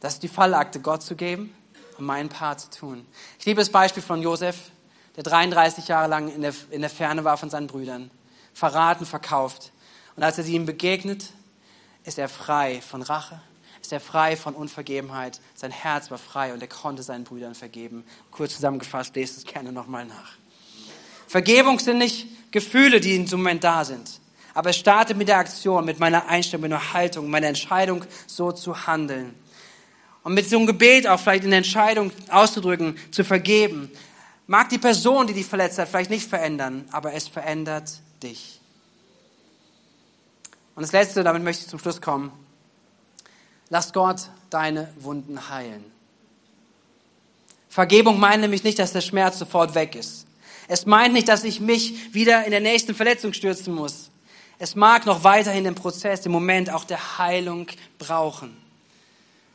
Das 0.00 0.14
ist 0.14 0.22
die 0.22 0.28
Fallakte, 0.28 0.80
Gott 0.80 1.02
zu 1.02 1.14
geben 1.14 1.54
und 1.98 2.04
meinen 2.04 2.28
Part 2.28 2.60
zu 2.60 2.70
tun. 2.70 3.06
Ich 3.38 3.46
liebe 3.46 3.60
das 3.60 3.70
Beispiel 3.70 4.02
von 4.02 4.20
Josef, 4.20 4.70
der 5.16 5.22
33 5.22 5.88
Jahre 5.88 6.08
lang 6.08 6.34
in 6.34 6.42
der, 6.42 6.52
in 6.70 6.80
der 6.80 6.90
Ferne 6.90 7.24
war 7.24 7.36
von 7.36 7.48
seinen 7.48 7.68
Brüdern, 7.68 8.10
verraten, 8.52 9.06
verkauft. 9.06 9.72
Und 10.16 10.22
als 10.22 10.36
er 10.36 10.44
sie 10.44 10.54
ihm 10.54 10.66
begegnet, 10.66 11.30
ist 12.04 12.18
er 12.18 12.28
frei 12.28 12.80
von 12.80 13.02
Rache, 13.02 13.40
ist 13.84 13.92
er 13.92 14.00
frei 14.00 14.34
von 14.34 14.54
Unvergebenheit. 14.54 15.40
Sein 15.54 15.70
Herz 15.70 16.10
war 16.10 16.16
frei 16.16 16.54
und 16.54 16.62
er 16.62 16.68
konnte 16.68 17.02
seinen 17.02 17.24
Brüdern 17.24 17.54
vergeben. 17.54 18.02
Kurz 18.30 18.54
zusammengefasst, 18.54 19.14
lest 19.14 19.36
es 19.36 19.44
gerne 19.44 19.72
nochmal 19.72 20.06
nach. 20.06 20.32
Vergebung 21.26 21.78
sind 21.78 21.98
nicht 21.98 22.26
Gefühle, 22.50 22.98
die 22.98 23.14
in 23.14 23.24
diesem 23.24 23.40
Moment 23.40 23.62
da 23.62 23.84
sind. 23.84 24.20
Aber 24.54 24.70
es 24.70 24.78
startet 24.78 25.18
mit 25.18 25.28
der 25.28 25.36
Aktion, 25.36 25.84
mit 25.84 26.00
meiner 26.00 26.28
Einstellung, 26.28 26.62
mit 26.62 26.70
meiner 26.70 26.94
Haltung, 26.94 27.28
meiner 27.28 27.48
Entscheidung, 27.48 28.06
so 28.26 28.52
zu 28.52 28.86
handeln. 28.86 29.34
Und 30.22 30.32
mit 30.32 30.48
so 30.48 30.56
einem 30.56 30.66
Gebet 30.66 31.06
auch 31.06 31.20
vielleicht 31.20 31.44
in 31.44 31.50
der 31.50 31.58
Entscheidung 31.58 32.10
auszudrücken, 32.30 32.96
zu 33.10 33.22
vergeben. 33.22 33.90
Mag 34.46 34.70
die 34.70 34.78
Person, 34.78 35.26
die 35.26 35.34
dich 35.34 35.44
verletzt 35.44 35.78
hat, 35.78 35.90
vielleicht 35.90 36.08
nicht 36.08 36.26
verändern, 36.26 36.88
aber 36.90 37.12
es 37.12 37.28
verändert 37.28 38.00
dich. 38.22 38.60
Und 40.74 40.84
das 40.84 40.92
Letzte, 40.92 41.22
damit 41.22 41.42
möchte 41.42 41.64
ich 41.64 41.68
zum 41.68 41.78
Schluss 41.78 42.00
kommen. 42.00 42.32
Lass 43.74 43.92
Gott 43.92 44.28
deine 44.50 44.88
Wunden 45.00 45.48
heilen. 45.48 45.84
Vergebung 47.68 48.20
meint 48.20 48.40
nämlich 48.40 48.62
nicht, 48.62 48.78
dass 48.78 48.92
der 48.92 49.00
Schmerz 49.00 49.36
sofort 49.36 49.74
weg 49.74 49.96
ist. 49.96 50.28
Es 50.68 50.86
meint 50.86 51.12
nicht, 51.12 51.26
dass 51.26 51.42
ich 51.42 51.58
mich 51.58 52.14
wieder 52.14 52.44
in 52.44 52.52
der 52.52 52.60
nächsten 52.60 52.94
Verletzung 52.94 53.32
stürzen 53.32 53.74
muss. 53.74 54.10
Es 54.60 54.76
mag 54.76 55.06
noch 55.06 55.24
weiterhin 55.24 55.64
den 55.64 55.74
Prozess, 55.74 56.20
den 56.20 56.30
Moment 56.30 56.70
auch 56.70 56.84
der 56.84 57.18
Heilung 57.18 57.66
brauchen. 57.98 58.56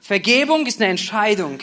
Vergebung 0.02 0.66
ist 0.66 0.82
eine 0.82 0.90
Entscheidung. 0.90 1.60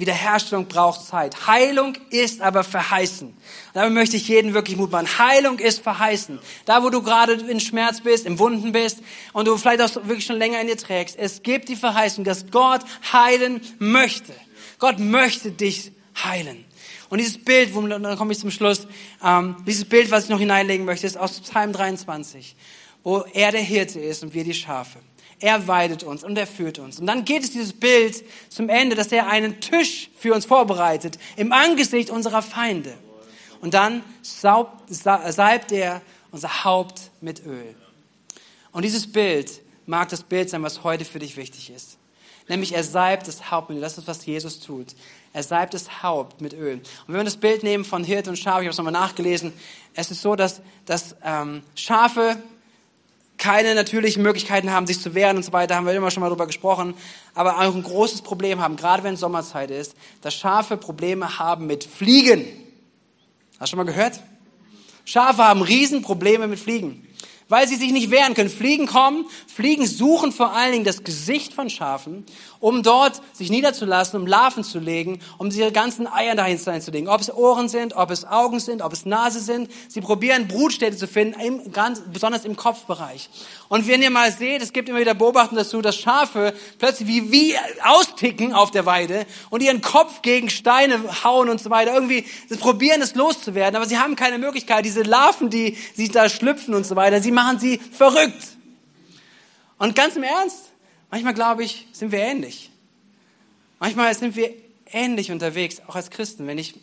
Wiederherstellung 0.00 0.66
braucht 0.66 1.06
Zeit. 1.06 1.46
Heilung 1.46 1.94
ist 2.10 2.40
aber 2.40 2.64
verheißen. 2.64 3.36
Damit 3.74 3.92
möchte 3.92 4.16
ich 4.16 4.26
jeden 4.28 4.54
wirklich 4.54 4.76
Mut 4.76 4.90
machen. 4.90 5.06
Heilung 5.18 5.58
ist 5.58 5.82
verheißen. 5.82 6.38
Da, 6.64 6.82
wo 6.82 6.90
du 6.90 7.02
gerade 7.02 7.34
in 7.34 7.60
Schmerz 7.60 8.00
bist, 8.00 8.26
im 8.26 8.38
Wunden 8.38 8.72
bist 8.72 8.98
und 9.32 9.46
du 9.46 9.56
vielleicht 9.56 9.82
auch 9.82 9.94
wirklich 10.06 10.26
schon 10.26 10.36
länger 10.36 10.60
in 10.60 10.66
dir 10.66 10.76
trägst, 10.76 11.16
es 11.18 11.42
gibt 11.42 11.68
die 11.68 11.76
Verheißung, 11.76 12.24
dass 12.24 12.50
Gott 12.50 12.80
heilen 13.12 13.60
möchte. 13.78 14.32
Gott 14.78 14.98
möchte 14.98 15.52
dich 15.52 15.92
heilen. 16.22 16.64
Und 17.10 17.18
dieses 17.18 17.42
Bild, 17.42 17.74
wo, 17.74 17.86
dann 17.86 18.16
komme 18.16 18.32
ich 18.32 18.38
zum 18.38 18.50
Schluss, 18.50 18.86
ähm, 19.22 19.56
dieses 19.66 19.84
Bild, 19.84 20.10
was 20.10 20.24
ich 20.24 20.30
noch 20.30 20.38
hineinlegen 20.38 20.86
möchte, 20.86 21.06
ist 21.06 21.16
aus 21.16 21.40
Psalm 21.40 21.72
23, 21.72 22.54
wo 23.02 23.24
er 23.32 23.52
der 23.52 23.60
Hirte 23.60 24.00
ist 24.00 24.22
und 24.22 24.32
wir 24.32 24.44
die 24.44 24.54
Schafe. 24.54 24.98
Er 25.40 25.66
weidet 25.66 26.02
uns 26.02 26.22
und 26.22 26.36
er 26.36 26.46
führt 26.46 26.78
uns. 26.78 27.00
Und 27.00 27.06
dann 27.06 27.24
geht 27.24 27.42
es 27.42 27.50
dieses 27.50 27.72
Bild 27.72 28.22
zum 28.50 28.68
Ende, 28.68 28.94
dass 28.94 29.10
er 29.10 29.26
einen 29.26 29.60
Tisch 29.60 30.10
für 30.16 30.34
uns 30.34 30.44
vorbereitet 30.44 31.18
im 31.36 31.52
Angesicht 31.52 32.10
unserer 32.10 32.42
Feinde. 32.42 32.92
Und 33.60 33.74
dann 33.74 34.02
salbt 34.22 35.72
er 35.72 36.02
unser 36.30 36.64
Haupt 36.64 37.10
mit 37.20 37.44
Öl. 37.44 37.74
Und 38.72 38.84
dieses 38.84 39.10
Bild 39.10 39.62
mag 39.86 40.10
das 40.10 40.22
Bild 40.22 40.50
sein, 40.50 40.62
was 40.62 40.84
heute 40.84 41.04
für 41.04 41.18
dich 41.18 41.36
wichtig 41.36 41.70
ist. 41.70 41.96
Nämlich 42.48 42.74
er 42.74 42.84
salbt 42.84 43.26
das 43.28 43.50
Haupt 43.50 43.70
mit 43.70 43.76
Öl. 43.78 43.82
Das 43.82 43.96
ist, 43.96 44.06
was 44.06 44.26
Jesus 44.26 44.60
tut. 44.60 44.88
Er 45.32 45.42
salbt 45.42 45.72
das 45.72 46.02
Haupt 46.02 46.40
mit 46.40 46.52
Öl. 46.52 46.74
Und 46.74 47.08
wenn 47.08 47.16
wir 47.16 47.24
das 47.24 47.36
Bild 47.36 47.62
nehmen 47.62 47.84
von 47.84 48.04
Hirte 48.04 48.30
und 48.30 48.36
Schaf, 48.36 48.60
ich 48.60 48.66
habe 48.66 48.70
es 48.70 48.76
nochmal 48.76 48.92
nachgelesen, 48.92 49.52
es 49.94 50.10
ist 50.10 50.20
so, 50.20 50.36
dass, 50.36 50.60
dass 50.84 51.16
ähm, 51.24 51.62
Schafe 51.74 52.36
keine 53.40 53.74
natürlichen 53.74 54.22
Möglichkeiten 54.22 54.70
haben, 54.70 54.86
sich 54.86 55.00
zu 55.00 55.14
wehren 55.14 55.38
und 55.38 55.42
so 55.42 55.52
weiter, 55.52 55.74
haben 55.74 55.86
wir 55.86 55.94
immer 55.94 56.10
schon 56.10 56.20
mal 56.20 56.28
drüber 56.28 56.46
gesprochen, 56.46 56.94
aber 57.34 57.56
auch 57.58 57.74
ein 57.74 57.82
großes 57.82 58.22
Problem 58.22 58.60
haben, 58.60 58.76
gerade 58.76 59.02
wenn 59.02 59.16
Sommerzeit 59.16 59.70
ist, 59.70 59.96
dass 60.20 60.34
Schafe 60.34 60.76
Probleme 60.76 61.38
haben 61.38 61.66
mit 61.66 61.82
Fliegen. 61.82 62.44
Hast 63.58 63.72
du 63.72 63.76
schon 63.76 63.78
mal 63.78 63.90
gehört? 63.90 64.20
Schafe 65.04 65.42
haben 65.42 65.62
Riesenprobleme 65.62 66.46
mit 66.46 66.60
Fliegen 66.60 67.06
weil 67.50 67.68
sie 67.68 67.76
sich 67.76 67.92
nicht 67.92 68.10
wehren 68.10 68.32
können. 68.32 68.48
Fliegen 68.48 68.86
kommen, 68.86 69.26
Fliegen 69.46 69.86
suchen 69.86 70.32
vor 70.32 70.54
allen 70.54 70.72
Dingen 70.72 70.84
das 70.84 71.04
Gesicht 71.04 71.52
von 71.52 71.68
Schafen, 71.68 72.24
um 72.60 72.82
dort 72.82 73.20
sich 73.32 73.50
niederzulassen, 73.50 74.18
um 74.18 74.26
Larven 74.26 74.64
zu 74.64 74.78
legen, 74.78 75.20
um 75.36 75.50
ihre 75.50 75.72
ganzen 75.72 76.06
Eier 76.06 76.34
dahin 76.34 76.58
einzulegen. 76.66 77.08
Ob 77.08 77.20
es 77.20 77.32
Ohren 77.32 77.68
sind, 77.68 77.94
ob 77.94 78.10
es 78.10 78.24
Augen 78.24 78.60
sind, 78.60 78.80
ob 78.80 78.92
es 78.92 79.04
Nase 79.04 79.40
sind. 79.40 79.70
Sie 79.88 80.00
probieren 80.00 80.48
Brutstätte 80.48 80.96
zu 80.96 81.06
finden, 81.06 81.38
im, 81.40 81.72
ganz, 81.72 82.00
besonders 82.12 82.44
im 82.44 82.56
Kopfbereich. 82.56 83.28
Und 83.68 83.86
wenn 83.86 84.02
ihr 84.02 84.10
mal 84.10 84.32
seht, 84.32 84.62
es 84.62 84.72
gibt 84.72 84.88
immer 84.88 85.00
wieder 85.00 85.14
Beobachten 85.14 85.56
dazu, 85.56 85.82
dass 85.82 85.96
Schafe 85.96 86.54
plötzlich 86.78 87.08
wie, 87.08 87.32
wie 87.32 87.54
austicken 87.84 88.52
auf 88.52 88.70
der 88.70 88.86
Weide 88.86 89.26
und 89.50 89.62
ihren 89.62 89.80
Kopf 89.80 90.22
gegen 90.22 90.50
Steine 90.50 91.00
hauen 91.24 91.48
und 91.48 91.60
so 91.60 91.70
weiter. 91.70 91.94
Irgendwie 91.94 92.24
probieren 92.58 93.02
es 93.02 93.14
loszuwerden, 93.14 93.76
aber 93.76 93.86
sie 93.86 93.98
haben 93.98 94.16
keine 94.16 94.38
Möglichkeit. 94.38 94.84
Diese 94.84 95.02
Larven, 95.02 95.50
die 95.50 95.76
sich 95.94 96.10
da 96.10 96.28
schlüpfen 96.28 96.74
und 96.74 96.84
so 96.84 96.96
weiter, 96.96 97.20
sie 97.20 97.32
machen 97.42 97.58
sie 97.58 97.78
verrückt. 97.78 98.48
Und 99.78 99.94
ganz 99.94 100.16
im 100.16 100.22
Ernst, 100.22 100.72
manchmal 101.10 101.34
glaube 101.34 101.64
ich, 101.64 101.88
sind 101.92 102.12
wir 102.12 102.18
ähnlich. 102.18 102.70
Manchmal 103.78 104.14
sind 104.14 104.36
wir 104.36 104.52
ähnlich 104.92 105.30
unterwegs, 105.32 105.80
auch 105.86 105.96
als 105.96 106.10
Christen, 106.10 106.46
wenn 106.46 106.58
ich, 106.58 106.74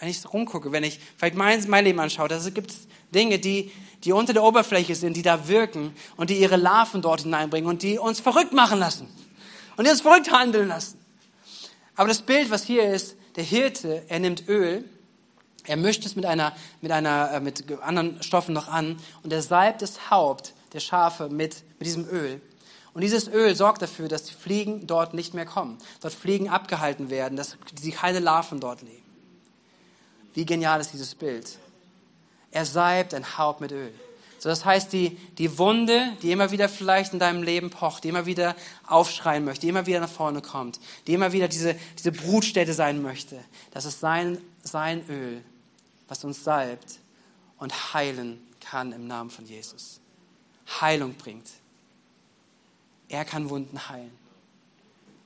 wenn 0.00 0.08
ich 0.08 0.32
rumgucke, 0.32 0.72
wenn 0.72 0.82
ich 0.82 0.98
vielleicht 1.16 1.36
mein, 1.36 1.64
mein 1.68 1.84
Leben 1.84 2.00
anschaue, 2.00 2.26
da 2.26 2.38
gibt 2.50 2.72
es 2.72 2.88
Dinge, 3.14 3.38
die, 3.38 3.70
die 4.02 4.12
unter 4.12 4.32
der 4.32 4.42
Oberfläche 4.42 4.96
sind, 4.96 5.16
die 5.16 5.22
da 5.22 5.46
wirken 5.46 5.94
und 6.16 6.30
die 6.30 6.40
ihre 6.40 6.56
Larven 6.56 7.02
dort 7.02 7.22
hineinbringen 7.22 7.68
und 7.68 7.82
die 7.82 7.98
uns 7.98 8.18
verrückt 8.18 8.52
machen 8.52 8.80
lassen 8.80 9.08
und 9.76 9.86
die 9.86 9.90
uns 9.90 10.00
verrückt 10.00 10.32
handeln 10.32 10.68
lassen. 10.68 10.98
Aber 11.94 12.08
das 12.08 12.22
Bild, 12.22 12.50
was 12.50 12.64
hier 12.64 12.92
ist, 12.92 13.14
der 13.36 13.44
Hirte, 13.44 14.02
er 14.08 14.18
nimmt 14.18 14.48
Öl 14.48 14.84
er 15.64 15.76
mischt 15.76 16.04
es 16.06 16.16
mit 16.16 16.26
einer, 16.26 16.54
mit 16.80 16.92
einer, 16.92 17.32
äh, 17.32 17.40
mit 17.40 17.64
anderen 17.82 18.22
Stoffen 18.22 18.54
noch 18.54 18.68
an 18.68 18.98
und 19.22 19.32
er 19.32 19.42
salbt 19.42 19.82
das 19.82 20.10
Haupt 20.10 20.54
der 20.72 20.80
Schafe 20.80 21.28
mit, 21.28 21.62
mit 21.78 21.86
diesem 21.86 22.08
Öl. 22.08 22.40
Und 22.92 23.02
dieses 23.02 23.28
Öl 23.28 23.54
sorgt 23.54 23.82
dafür, 23.82 24.08
dass 24.08 24.24
die 24.24 24.34
Fliegen 24.34 24.86
dort 24.86 25.14
nicht 25.14 25.34
mehr 25.34 25.46
kommen. 25.46 25.78
Dort 26.00 26.12
Fliegen 26.12 26.48
abgehalten 26.48 27.08
werden, 27.10 27.36
dass 27.36 27.56
sie 27.80 27.92
keine 27.92 28.18
Larven 28.18 28.58
dort 28.58 28.82
leben. 28.82 29.02
Wie 30.34 30.44
genial 30.44 30.80
ist 30.80 30.92
dieses 30.92 31.14
Bild? 31.14 31.58
Er 32.50 32.64
salbt 32.64 33.14
ein 33.14 33.38
Haupt 33.38 33.60
mit 33.60 33.72
Öl. 33.72 33.92
So, 34.38 34.48
das 34.48 34.64
heißt, 34.64 34.92
die, 34.92 35.18
die 35.36 35.58
Wunde, 35.58 36.16
die 36.22 36.32
immer 36.32 36.50
wieder 36.50 36.68
vielleicht 36.68 37.12
in 37.12 37.18
deinem 37.18 37.42
Leben 37.42 37.68
pocht, 37.68 38.04
die 38.04 38.08
immer 38.08 38.24
wieder 38.24 38.56
aufschreien 38.86 39.44
möchte, 39.44 39.60
die 39.62 39.68
immer 39.68 39.84
wieder 39.84 40.00
nach 40.00 40.08
vorne 40.08 40.40
kommt, 40.40 40.80
die 41.06 41.12
immer 41.12 41.32
wieder 41.32 41.46
diese, 41.46 41.76
diese 41.98 42.10
Brutstätte 42.10 42.72
sein 42.72 43.02
möchte, 43.02 43.38
das 43.72 43.84
ist 43.84 44.00
sein, 44.00 44.38
sein 44.62 45.04
Öl, 45.10 45.42
was 46.10 46.24
uns 46.24 46.42
salbt 46.42 46.98
und 47.58 47.94
heilen 47.94 48.46
kann 48.60 48.92
im 48.92 49.06
Namen 49.06 49.30
von 49.30 49.46
Jesus. 49.46 50.00
Heilung 50.80 51.14
bringt. 51.14 51.48
Er 53.08 53.24
kann 53.24 53.48
Wunden 53.48 53.88
heilen. 53.88 54.10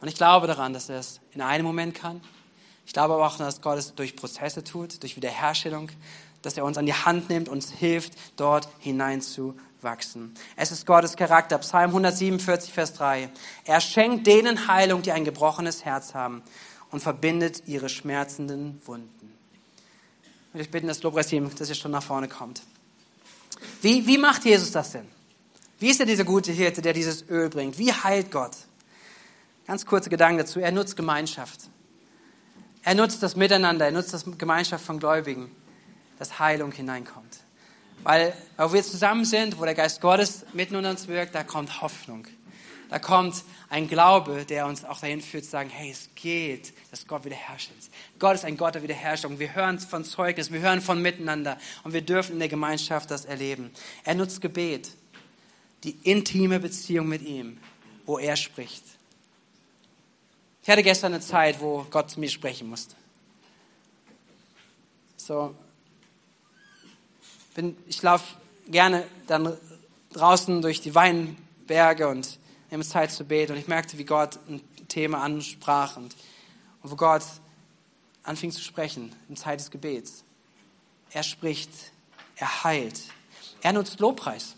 Und 0.01 0.09
ich 0.09 0.15
glaube 0.15 0.47
daran, 0.47 0.75
dass 0.75 0.91
er 0.91 0.99
es 0.99 1.21
in 1.33 1.41
einem 1.41 1.65
Moment 1.65 1.95
kann. 1.95 2.21
Ich 2.87 2.93
glaube 2.93 3.15
aber 3.15 3.27
auch, 3.27 3.39
dass 3.39 3.63
Gott 3.63 3.79
es 3.79 3.95
durch 3.95 4.15
Prozesse 4.15 4.63
tut, 4.63 5.03
durch 5.03 5.17
Wiederherstellung, 5.17 5.91
dass 6.43 6.59
er 6.59 6.67
uns 6.67 6.77
an 6.77 6.85
die 6.85 6.93
Hand 6.93 7.31
nimmt, 7.31 7.49
uns 7.49 7.71
hilft, 7.71 8.13
dort 8.37 8.69
hineinzuwachsen. 8.79 10.35
Es 10.57 10.71
ist 10.71 10.85
Gottes 10.85 11.17
Charakter. 11.17 11.57
Psalm 11.59 11.91
147, 11.91 12.71
Vers 12.75 12.93
3. 12.93 13.31
Er 13.65 13.81
schenkt 13.81 14.27
denen 14.27 14.69
Heilung, 14.69 15.01
die 15.01 15.13
ein 15.13 15.25
gebrochenes 15.25 15.87
Herz 15.87 16.13
haben 16.13 16.43
und 16.91 17.01
verbindet 17.01 17.63
ihre 17.67 17.89
schmerzenden 17.89 18.83
Wunden 18.87 19.24
würde 20.55 20.63
ich 20.63 20.71
bitten, 20.71 20.87
das 20.87 21.03
Lobpreisteam, 21.03 21.53
dass 21.57 21.69
ihr 21.69 21.75
schon 21.75 21.91
nach 21.91 22.03
vorne 22.03 22.29
kommt. 22.29 22.63
Wie, 23.83 24.07
wie 24.07 24.19
macht 24.19 24.45
Jesus 24.45 24.71
das 24.71 24.93
denn? 24.93 25.07
Wie 25.81 25.91
ist 25.91 25.99
er 25.99 26.07
dieser 26.07 26.23
gute 26.23 26.53
Hirte, 26.53 26.81
der 26.81 26.93
dieses 26.93 27.29
Öl 27.29 27.51
bringt? 27.51 27.77
Wie 27.77 27.93
heilt 27.93 28.31
Gott? 28.31 28.57
Ganz 29.67 29.85
kurze 29.85 30.11
Gedanken 30.11 30.39
dazu. 30.39 30.61
Er 30.61 30.71
nutzt 30.71 30.97
Gemeinschaft. 30.97 31.59
Er 32.85 32.95
nutzt 32.95 33.21
das 33.23 33.35
Miteinander, 33.35 33.87
er 33.87 33.93
nutzt 33.93 34.15
das 34.15 34.25
Gemeinschaft 34.39 34.85
von 34.85 35.01
Gläubigen, 35.01 35.51
dass 36.19 36.39
Heilung 36.39 36.71
hineinkommt. 36.71 37.41
Weil, 38.05 38.33
wo 38.57 38.73
wir 38.73 38.83
zusammen 38.85 39.25
sind, 39.25 39.59
wo 39.59 39.65
der 39.65 39.75
Geist 39.75 40.01
Gottes 40.01 40.45
mitten 40.53 40.77
unter 40.77 40.91
uns 40.91 41.09
wirkt, 41.09 41.35
da 41.35 41.43
kommt 41.43 41.81
Hoffnung. 41.83 42.27
Da 42.91 42.99
kommt 42.99 43.45
ein 43.71 43.89
Glaube, 43.89 44.45
der 44.45 44.67
uns 44.67 44.85
auch 44.85 45.01
dahin 45.01 45.21
führt, 45.21 45.45
zu 45.45 45.51
sagen, 45.51 45.71
hey, 45.71 45.91
es 45.91 46.11
geht, 46.15 46.73
dass 46.91 47.07
Gott 47.07 47.25
wiederherstellt. 47.25 47.79
Gott 48.19 48.35
ist 48.35 48.45
ein 48.45 48.57
Gott 48.57 48.75
der 48.75 48.83
Wiederherstellung. 48.83 49.39
Wir 49.39 49.55
hören 49.55 49.79
von 49.79 50.05
Zeugnis, 50.05 50.53
wir 50.53 50.61
hören 50.61 50.81
von 50.81 51.01
Miteinander 51.01 51.59
und 51.83 51.93
wir 51.93 52.03
dürfen 52.03 52.35
in 52.35 52.39
der 52.39 52.49
Gemeinschaft 52.49 53.11
das 53.11 53.25
erleben. 53.25 53.71
Er 54.05 54.15
nutzt 54.15 54.41
Gebet, 54.41 54.91
die 55.83 55.97
intime 56.03 56.61
Beziehung 56.61 57.09
mit 57.09 57.23
ihm, 57.23 57.59
wo 58.07 58.19
er 58.19 58.37
spricht. 58.37 58.85
Ich 60.63 60.71
hatte 60.71 60.83
gestern 60.83 61.13
eine 61.13 61.23
Zeit, 61.23 61.61
wo 61.61 61.87
Gott 61.91 62.11
zu 62.11 62.21
mir 62.21 62.31
sprechen 62.31 62.69
musste. 62.69 62.95
So, 65.17 65.55
bin, 67.55 67.77
ich 67.87 68.03
laufe 68.03 68.25
gerne 68.69 69.07
dann 69.27 69.57
draußen 70.13 70.63
durch 70.63 70.81
die 70.81 70.95
Weinberge 70.95 72.09
und 72.09 72.39
wir 72.75 72.79
haben 72.79 72.89
Zeit 72.89 73.13
zu 73.13 73.25
beten 73.25 73.53
und 73.53 73.59
ich 73.59 73.69
merkte, 73.69 73.99
wie 73.99 74.05
Gott 74.05 74.37
ein 74.49 74.61
Thema 74.89 75.23
ansprach 75.23 75.97
und, 75.97 76.17
und 76.83 76.91
wo 76.91 76.97
Gott 76.97 77.23
anfing 78.25 78.51
zu 78.51 78.61
sprechen 78.61 79.15
in 79.29 79.37
Zeit 79.37 79.61
des 79.61 79.71
Gebets. 79.71 80.25
Er 81.13 81.23
spricht, 81.23 81.71
er 82.35 82.65
heilt, 82.65 83.01
er 83.63 83.75
nutzt 83.75 84.01
Lobpreis. 84.01 84.57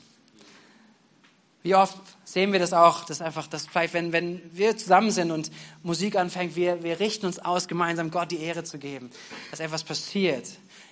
Wie 1.63 1.75
oft 1.75 1.99
sehen 2.25 2.53
wir 2.53 2.59
das 2.59 2.73
auch, 2.73 3.05
dass 3.05 3.21
einfach, 3.21 3.49
dass 3.49 3.67
vielleicht, 3.67 3.93
wenn, 3.93 4.13
wenn 4.13 4.41
wir 4.51 4.79
zusammen 4.79 5.11
sind 5.11 5.31
und 5.31 5.51
Musik 5.83 6.17
anfängt, 6.17 6.57
wir, 6.57 6.83
wir 6.83 6.99
richten 6.99 7.27
uns 7.27 7.39
aus, 7.39 7.69
gemeinsam 7.69 8.11
Gott 8.11 8.31
die 8.31 8.41
Ehre 8.41 8.65
zu 8.65 8.79
geben, 8.79 9.11
dass 9.51 9.61
etwas 9.61 9.85
passiert, 9.85 10.49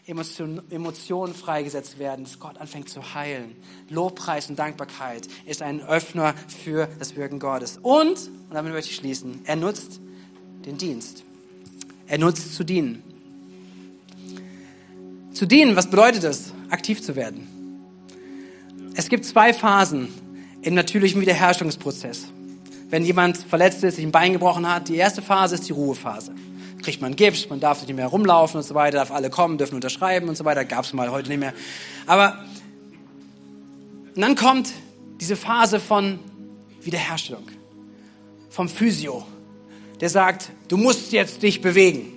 Emotionen, 0.07 1.35
freigesetzt 1.35 1.99
werden, 1.99 2.25
dass 2.25 2.38
Gott 2.38 2.59
anfängt 2.59 2.90
zu 2.90 3.14
heilen. 3.14 3.57
Lobpreis 3.88 4.51
und 4.51 4.59
Dankbarkeit 4.59 5.27
ist 5.47 5.62
ein 5.62 5.81
Öffner 5.81 6.35
für 6.62 6.88
das 6.99 7.17
Wirken 7.17 7.38
Gottes. 7.38 7.79
Und, 7.81 8.19
und 8.19 8.53
damit 8.53 8.73
möchte 8.73 8.90
ich 8.90 8.97
schließen, 8.97 9.40
er 9.45 9.57
nutzt 9.57 10.01
den 10.67 10.77
Dienst. 10.77 11.25
Er 12.07 12.19
nutzt 12.19 12.55
zu 12.55 12.64
dienen. 12.64 13.03
Zu 15.33 15.47
dienen, 15.47 15.75
was 15.75 15.88
bedeutet 15.88 16.25
es? 16.25 16.52
Aktiv 16.69 17.02
zu 17.02 17.17
werden. 17.17 17.48
Es 18.94 19.09
gibt 19.09 19.25
zwei 19.25 19.52
Phasen 19.52 20.09
im 20.63 20.75
natürlichen 20.75 21.21
Wiederherstellungsprozess. 21.21 22.27
Wenn 22.90 23.05
jemand 23.05 23.38
verletzt 23.38 23.83
ist, 23.83 23.96
sich 23.96 24.05
ein 24.05 24.13
Bein 24.13 24.35
gebrochen 24.35 24.69
hat, 24.69 24.88
die 24.88 24.96
erste 24.96 25.23
Phase 25.23 25.55
ist 25.57 25.69
die 25.69 25.73
Ruhephase. 25.73 26.35
Kriegt 26.85 27.01
man 27.01 27.17
Gips, 27.17 27.49
man 27.49 27.61
darf 27.61 27.81
nicht 27.81 27.95
mehr 27.95 28.07
rumlaufen 28.07 28.59
und 28.59 28.67
so 28.67 28.75
weiter, 28.75 28.99
darf 28.99 29.11
alle 29.11 29.31
kommen, 29.31 29.59
dürfen 29.59 29.75
unterschreiben 29.75 30.29
und 30.29 30.37
so 30.37 30.45
weiter. 30.45 30.65
Gab 30.65 30.85
es 30.85 30.93
mal 30.93 31.11
heute 31.11 31.29
nicht 31.29 31.41
mehr. 31.41 31.55
Aber 32.07 32.39
dann 34.15 34.37
kommt 34.37 34.73
diese 35.21 35.37
Phase 35.37 35.81
von 35.81 36.19
Wiederherstellung, 36.81 37.45
vom 38.51 38.69
Physio, 38.69 39.25
der 40.01 40.11
sagt, 40.11 40.51
du 40.69 40.77
musst 40.77 41.13
jetzt 41.13 41.43
dich 41.43 41.61
bewegen. 41.61 42.13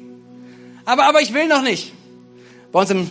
Aber, 0.86 1.06
aber 1.06 1.22
ich 1.22 1.34
will 1.34 1.48
noch 1.48 1.64
nicht. 1.64 1.94
Bei 2.72 2.82
uns 2.82 2.90
im 2.90 3.10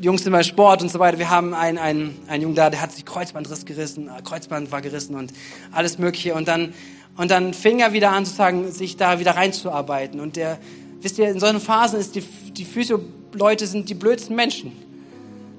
Jungs 0.00 0.22
sind 0.22 0.32
bei 0.32 0.42
Sport 0.42 0.82
und 0.82 0.90
so 0.90 0.98
weiter. 0.98 1.18
Wir 1.18 1.30
haben 1.30 1.54
einen, 1.54 1.78
einen, 1.78 2.20
einen 2.28 2.42
Jungen 2.42 2.54
da, 2.54 2.70
der 2.70 2.80
hat 2.80 2.92
sich 2.92 3.04
Kreuzbandriss 3.04 3.64
gerissen, 3.64 4.08
äh, 4.08 4.22
Kreuzband 4.22 4.70
war 4.70 4.82
gerissen 4.82 5.14
und 5.14 5.32
alles 5.72 5.98
Mögliche. 5.98 6.34
Und 6.34 6.48
dann, 6.48 6.74
und 7.16 7.30
dann 7.30 7.54
fing 7.54 7.80
er 7.80 7.92
wieder 7.92 8.10
an, 8.10 8.24
sozusagen, 8.24 8.70
sich 8.70 8.96
da 8.96 9.18
wieder 9.18 9.36
reinzuarbeiten. 9.36 10.20
Und 10.20 10.36
der, 10.36 10.58
wisst 11.04 11.18
ihr, 11.18 11.28
in 11.28 11.38
solchen 11.38 11.60
Phasen 11.60 12.00
ist 12.00 12.14
die, 12.14 12.22
die 12.22 12.64
Physio-Leute 12.64 13.66
sind 13.66 13.88
die 13.88 13.94
blödsten 13.94 14.34
Menschen. 14.34 14.72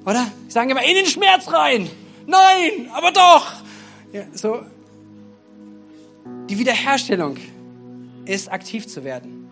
Oder? 0.05 0.27
Die 0.47 0.51
sagen 0.51 0.69
immer, 0.69 0.83
in 0.83 0.95
den 0.95 1.05
Schmerz 1.05 1.51
rein. 1.51 1.89
Nein, 2.25 2.89
aber 2.93 3.11
doch. 3.11 3.53
Ja, 4.11 4.23
so. 4.33 4.61
Die 6.49 6.57
Wiederherstellung 6.57 7.37
ist 8.25 8.51
aktiv 8.51 8.87
zu 8.87 9.03
werden. 9.03 9.49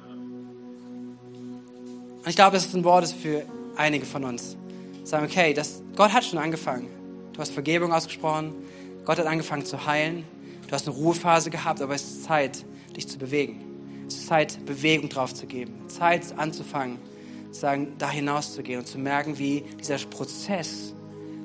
Und 2.24 2.30
ich 2.30 2.36
glaube, 2.36 2.54
das 2.54 2.66
ist 2.66 2.76
ein 2.76 2.84
Wort 2.84 3.08
für 3.08 3.44
einige 3.76 4.06
von 4.06 4.24
uns. 4.24 4.56
Sagen, 5.04 5.26
okay, 5.26 5.54
das, 5.54 5.84
Gott 5.96 6.14
hat 6.14 6.24
schon 6.24 6.40
angefangen. 6.40 6.88
Du 7.34 7.40
hast 7.40 7.52
Vergebung 7.52 7.94
ausgesprochen. 7.94 8.54
Gott 9.06 9.20
hat 9.20 9.28
angefangen 9.28 9.66
zu 9.66 9.86
heilen. 9.86 10.24
Du 10.68 10.72
hast 10.72 10.88
eine 10.88 10.96
Ruhephase 10.96 11.50
gehabt, 11.50 11.82
aber 11.82 11.94
es 11.94 12.04
ist 12.04 12.24
Zeit, 12.24 12.64
dich 12.96 13.08
zu 13.08 13.18
bewegen. 13.18 13.73
Es 14.08 14.16
ist 14.16 14.28
Zeit, 14.28 14.66
Bewegung 14.66 15.10
drauf 15.10 15.34
zu 15.34 15.46
geben. 15.46 15.74
Zeit 15.88 16.38
anzufangen, 16.38 16.98
zu 17.52 17.60
sagen, 17.60 17.94
da 17.98 18.12
gehen 18.12 18.80
und 18.80 18.88
zu 18.88 18.98
merken, 18.98 19.38
wie 19.38 19.64
dieser 19.80 19.98
Prozess 19.98 20.94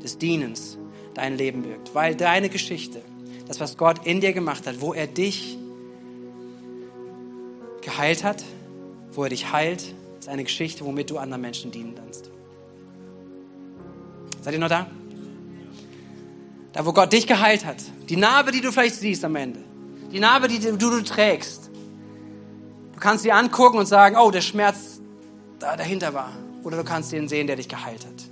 des 0.02 0.18
Dienens 0.18 0.78
dein 1.14 1.36
Leben 1.36 1.64
wirkt. 1.64 1.94
Weil 1.94 2.14
deine 2.14 2.48
Geschichte, 2.48 3.02
das, 3.46 3.60
was 3.60 3.76
Gott 3.76 4.06
in 4.06 4.20
dir 4.20 4.32
gemacht 4.32 4.66
hat, 4.66 4.80
wo 4.80 4.92
er 4.92 5.06
dich 5.06 5.58
geheilt 7.80 8.24
hat, 8.24 8.44
wo 9.12 9.24
er 9.24 9.30
dich 9.30 9.52
heilt, 9.52 9.94
ist 10.18 10.28
eine 10.28 10.44
Geschichte, 10.44 10.84
womit 10.84 11.10
du 11.10 11.18
anderen 11.18 11.42
Menschen 11.42 11.70
dienen 11.70 11.94
kannst. 11.94 12.30
Seid 14.42 14.54
ihr 14.54 14.60
noch 14.60 14.68
da? 14.68 14.86
Da, 16.72 16.86
wo 16.86 16.92
Gott 16.92 17.12
dich 17.12 17.26
geheilt 17.26 17.64
hat. 17.64 17.82
Die 18.08 18.16
Narbe, 18.16 18.52
die 18.52 18.60
du 18.60 18.70
vielleicht 18.70 18.96
siehst 18.96 19.24
am 19.24 19.36
Ende. 19.36 19.60
Die 20.12 20.20
Narbe, 20.20 20.48
die 20.48 20.58
du, 20.58 20.76
du 20.76 21.02
trägst. 21.02 21.67
Du 22.98 23.04
kannst 23.04 23.22
sie 23.22 23.30
angucken 23.30 23.78
und 23.78 23.86
sagen, 23.86 24.16
oh, 24.18 24.32
der 24.32 24.40
Schmerz 24.40 25.00
da 25.60 25.76
dahinter 25.76 26.14
war. 26.14 26.32
Oder 26.64 26.78
du 26.78 26.82
kannst 26.82 27.12
den 27.12 27.28
sehen, 27.28 27.46
der 27.46 27.54
dich 27.54 27.68
geheilt 27.68 28.04
hat. 28.04 28.24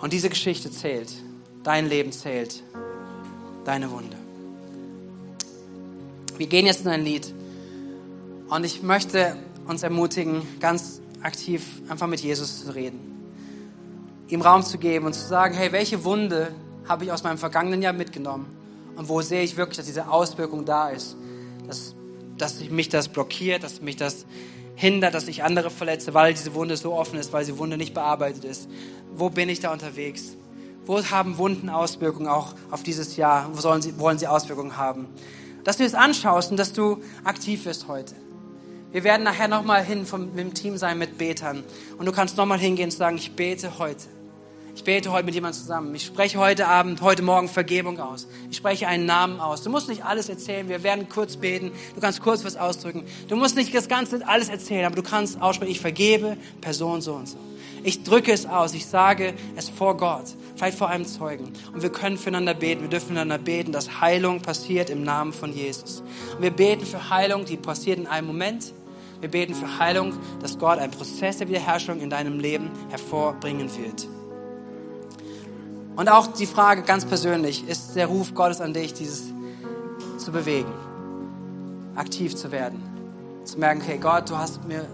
Und 0.00 0.12
diese 0.12 0.28
Geschichte 0.28 0.72
zählt. 0.72 1.12
Dein 1.62 1.88
Leben 1.88 2.10
zählt. 2.10 2.64
Deine 3.64 3.92
Wunde. 3.92 4.16
Wir 6.36 6.48
gehen 6.48 6.66
jetzt 6.66 6.84
in 6.84 6.88
ein 6.88 7.04
Lied. 7.04 7.32
Und 8.48 8.64
ich 8.64 8.82
möchte 8.82 9.36
uns 9.68 9.84
ermutigen, 9.84 10.42
ganz 10.58 11.00
aktiv 11.22 11.64
einfach 11.88 12.08
mit 12.08 12.18
Jesus 12.18 12.64
zu 12.64 12.74
reden. 12.74 12.98
Ihm 14.30 14.40
Raum 14.40 14.64
zu 14.64 14.78
geben 14.78 15.06
und 15.06 15.12
zu 15.12 15.24
sagen, 15.24 15.54
hey, 15.54 15.70
welche 15.70 16.02
Wunde 16.02 16.52
habe 16.88 17.04
ich 17.04 17.12
aus 17.12 17.22
meinem 17.22 17.38
vergangenen 17.38 17.82
Jahr 17.82 17.92
mitgenommen? 17.92 18.46
Und 18.96 19.08
wo 19.08 19.20
sehe 19.22 19.44
ich 19.44 19.56
wirklich, 19.56 19.76
dass 19.76 19.86
diese 19.86 20.08
Auswirkung 20.08 20.64
da 20.64 20.88
ist? 20.88 21.14
Dass, 21.68 21.94
dass 22.42 22.60
mich 22.68 22.88
das 22.88 23.08
blockiert, 23.08 23.62
dass 23.62 23.80
mich 23.80 23.96
das 23.96 24.26
hindert, 24.74 25.14
dass 25.14 25.28
ich 25.28 25.44
andere 25.44 25.70
verletze, 25.70 26.12
weil 26.12 26.34
diese 26.34 26.54
Wunde 26.54 26.76
so 26.76 26.92
offen 26.94 27.18
ist, 27.18 27.32
weil 27.32 27.44
die 27.44 27.56
Wunde 27.56 27.76
nicht 27.76 27.94
bearbeitet 27.94 28.44
ist. 28.44 28.68
Wo 29.14 29.30
bin 29.30 29.48
ich 29.48 29.60
da 29.60 29.72
unterwegs? 29.72 30.36
Wo 30.84 31.02
haben 31.04 31.38
Wunden 31.38 31.68
Auswirkungen 31.68 32.26
auch 32.26 32.54
auf 32.70 32.82
dieses 32.82 33.16
Jahr? 33.16 33.48
Wo 33.52 33.60
sollen 33.60 33.80
sie, 33.80 33.98
wollen 33.98 34.18
sie 34.18 34.26
Auswirkungen 34.26 34.76
haben? 34.76 35.06
Dass 35.62 35.76
du 35.76 35.84
es 35.84 35.94
anschaust 35.94 36.50
und 36.50 36.56
dass 36.56 36.72
du 36.72 37.00
aktiv 37.22 37.64
wirst 37.64 37.86
heute. 37.86 38.14
Wir 38.90 39.04
werden 39.04 39.22
nachher 39.22 39.46
nochmal 39.46 39.84
hin 39.84 40.04
vom, 40.04 40.26
mit 40.34 40.38
dem 40.38 40.54
Team 40.54 40.76
sein 40.76 40.98
mit 40.98 41.18
Betern. 41.18 41.62
Und 41.96 42.06
du 42.06 42.12
kannst 42.12 42.36
nochmal 42.36 42.58
hingehen 42.58 42.86
und 42.86 42.90
sagen, 42.90 43.16
ich 43.16 43.36
bete 43.36 43.78
heute. 43.78 44.06
Ich 44.74 44.84
bete 44.84 45.12
heute 45.12 45.26
mit 45.26 45.34
jemandem 45.34 45.60
zusammen. 45.60 45.94
Ich 45.94 46.04
spreche 46.04 46.38
heute 46.38 46.66
Abend, 46.66 47.02
heute 47.02 47.22
Morgen 47.22 47.48
Vergebung 47.48 48.00
aus. 48.00 48.26
Ich 48.50 48.56
spreche 48.56 48.88
einen 48.88 49.04
Namen 49.04 49.38
aus. 49.38 49.62
Du 49.62 49.70
musst 49.70 49.88
nicht 49.88 50.04
alles 50.04 50.28
erzählen. 50.28 50.68
Wir 50.68 50.82
werden 50.82 51.08
kurz 51.08 51.36
beten. 51.36 51.72
Du 51.94 52.00
kannst 52.00 52.22
kurz 52.22 52.44
was 52.44 52.56
ausdrücken. 52.56 53.04
Du 53.28 53.36
musst 53.36 53.54
nicht 53.54 53.74
das 53.74 53.88
Ganze 53.88 54.26
alles 54.26 54.48
erzählen, 54.48 54.86
aber 54.86 54.96
du 54.96 55.02
kannst 55.02 55.40
aussprechen, 55.40 55.72
ich 55.72 55.80
vergebe 55.80 56.36
Person 56.60 57.00
so 57.00 57.14
und 57.14 57.28
so. 57.28 57.36
Ich 57.84 58.02
drücke 58.02 58.32
es 58.32 58.46
aus. 58.46 58.74
Ich 58.74 58.86
sage 58.86 59.34
es 59.56 59.68
vor 59.68 59.96
Gott. 59.96 60.24
Vielleicht 60.56 60.78
vor 60.78 60.88
einem 60.88 61.06
Zeugen. 61.06 61.52
Und 61.74 61.82
wir 61.82 61.90
können 61.90 62.16
füreinander 62.16 62.54
beten. 62.54 62.82
Wir 62.82 62.88
dürfen 62.88 63.08
füreinander 63.08 63.38
beten, 63.38 63.72
dass 63.72 64.00
Heilung 64.00 64.40
passiert 64.40 64.88
im 64.88 65.02
Namen 65.02 65.32
von 65.32 65.52
Jesus. 65.52 66.02
Und 66.36 66.42
wir 66.42 66.50
beten 66.50 66.86
für 66.86 67.10
Heilung, 67.10 67.44
die 67.44 67.56
passiert 67.56 67.98
in 67.98 68.06
einem 68.06 68.26
Moment 68.26 68.72
wir 69.22 69.30
beten 69.30 69.54
für 69.54 69.78
Heilung, 69.78 70.14
dass 70.40 70.58
Gott 70.58 70.80
einen 70.80 70.90
Prozess 70.90 71.38
der 71.38 71.46
Wiederherstellung 71.46 72.00
in 72.00 72.10
deinem 72.10 72.40
Leben 72.40 72.68
hervorbringen 72.90 73.70
wird. 73.78 74.08
Und 75.96 76.08
auch 76.08 76.28
die 76.28 76.46
Frage 76.46 76.82
ganz 76.82 77.04
persönlich, 77.04 77.68
ist 77.68 77.94
der 77.94 78.06
Ruf 78.06 78.34
Gottes 78.34 78.60
an 78.60 78.72
dich, 78.72 78.94
dieses 78.94 79.24
zu 80.18 80.32
bewegen, 80.32 80.72
aktiv 81.96 82.34
zu 82.34 82.50
werden, 82.52 82.82
zu 83.44 83.58
merken, 83.58 83.80
hey 83.80 83.98
Gott, 83.98 84.30
du 84.30 84.38
hast 84.38 84.64
mir, 84.64 84.86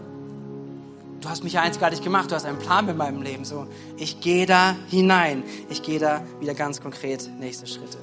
du 1.20 1.28
hast 1.28 1.44
mich 1.44 1.58
einzigartig 1.58 2.02
gemacht, 2.02 2.30
du 2.30 2.34
hast 2.34 2.46
einen 2.46 2.58
Plan 2.58 2.86
mit 2.86 2.96
meinem 2.96 3.22
Leben, 3.22 3.44
so, 3.44 3.66
ich 3.96 4.20
gehe 4.20 4.46
da 4.46 4.74
hinein, 4.88 5.44
ich 5.68 5.82
gehe 5.82 6.00
da 6.00 6.22
wieder 6.40 6.54
ganz 6.54 6.80
konkret 6.80 7.30
nächste 7.38 7.66
Schritte. 7.66 7.98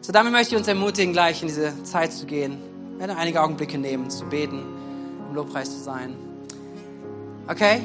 So, 0.00 0.12
damit 0.12 0.32
möchte 0.32 0.54
ich 0.54 0.58
uns 0.58 0.66
ermutigen, 0.66 1.12
gleich 1.12 1.42
in 1.42 1.48
diese 1.48 1.82
Zeit 1.84 2.12
zu 2.12 2.26
gehen, 2.26 2.58
wir 2.92 3.06
werden 3.06 3.16
einige 3.16 3.40
Augenblicke 3.40 3.78
nehmen, 3.78 4.10
zu 4.10 4.24
beten 4.26 4.62
im 5.28 5.34
Lobpreis 5.34 5.70
zu 5.70 5.78
sein. 5.78 6.16
Okay? 7.48 7.82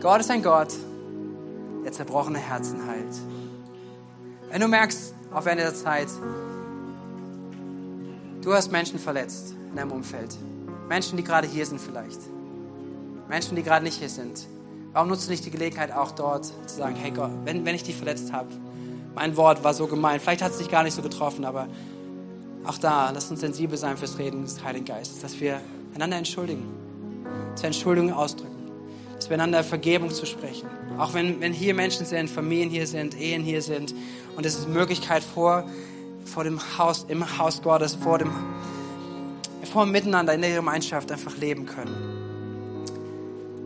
Gott 0.00 0.20
ist 0.20 0.30
ein 0.30 0.42
Gott, 0.42 0.72
der 1.88 1.94
zerbrochene 1.94 2.38
Herzen 2.38 2.86
heilt. 2.86 3.16
Wenn 4.50 4.60
du 4.60 4.68
merkst, 4.68 5.14
auf 5.32 5.46
Ende 5.46 5.62
der 5.62 5.74
Zeit, 5.74 6.08
du 8.42 8.52
hast 8.52 8.70
Menschen 8.70 8.98
verletzt 8.98 9.54
in 9.70 9.76
deinem 9.76 9.92
Umfeld. 9.92 10.36
Menschen, 10.86 11.16
die 11.16 11.24
gerade 11.24 11.46
hier 11.46 11.64
sind 11.64 11.80
vielleicht. 11.80 12.20
Menschen, 13.26 13.56
die 13.56 13.62
gerade 13.62 13.84
nicht 13.84 13.98
hier 13.98 14.10
sind. 14.10 14.46
Warum 14.92 15.08
nutzt 15.08 15.26
du 15.26 15.30
nicht 15.30 15.46
die 15.46 15.50
Gelegenheit 15.50 15.90
auch 15.90 16.10
dort 16.10 16.44
zu 16.44 16.76
sagen, 16.76 16.94
hey 16.94 17.10
Gott, 17.10 17.30
wenn, 17.44 17.64
wenn 17.64 17.74
ich 17.74 17.84
dich 17.84 17.96
verletzt 17.96 18.34
habe, 18.34 18.48
mein 19.14 19.36
Wort 19.38 19.64
war 19.64 19.72
so 19.72 19.86
gemein, 19.86 20.20
vielleicht 20.20 20.42
hat 20.42 20.52
es 20.52 20.58
dich 20.58 20.70
gar 20.70 20.82
nicht 20.82 20.94
so 20.94 21.00
getroffen, 21.00 21.46
aber 21.46 21.68
auch 22.66 22.76
da, 22.76 23.10
lass 23.10 23.30
uns 23.30 23.40
sensibel 23.40 23.78
sein 23.78 23.96
fürs 23.96 24.18
Reden 24.18 24.42
des 24.42 24.62
Heiligen 24.62 24.84
Geistes, 24.84 25.20
dass 25.20 25.40
wir 25.40 25.58
einander 25.94 26.18
entschuldigen, 26.18 26.64
wir 27.56 27.64
Entschuldigung 27.64 28.12
ausdrücken, 28.12 28.57
dass 29.18 29.28
wir 29.28 29.34
einander 29.34 29.64
Vergebung 29.64 30.10
zu 30.10 30.26
sprechen. 30.26 30.68
Auch 30.96 31.12
wenn, 31.12 31.40
wenn 31.40 31.52
hier 31.52 31.74
Menschen 31.74 32.06
sind, 32.06 32.30
Familien 32.30 32.70
hier 32.70 32.86
sind, 32.86 33.20
Ehen 33.20 33.42
hier 33.42 33.62
sind 33.62 33.92
und 34.36 34.46
es 34.46 34.56
ist 34.56 34.68
Möglichkeit 34.68 35.24
vor, 35.24 35.68
vor 36.24 36.44
dem 36.44 36.60
Haus, 36.78 37.04
im 37.08 37.38
Haus 37.38 37.60
Gottes, 37.60 37.96
vor 37.96 38.18
dem, 38.18 38.30
vor 39.64 39.84
dem 39.84 39.92
Miteinander 39.92 40.34
in 40.34 40.42
der 40.42 40.54
Gemeinschaft 40.54 41.10
einfach 41.10 41.36
leben 41.36 41.66
können. 41.66 42.18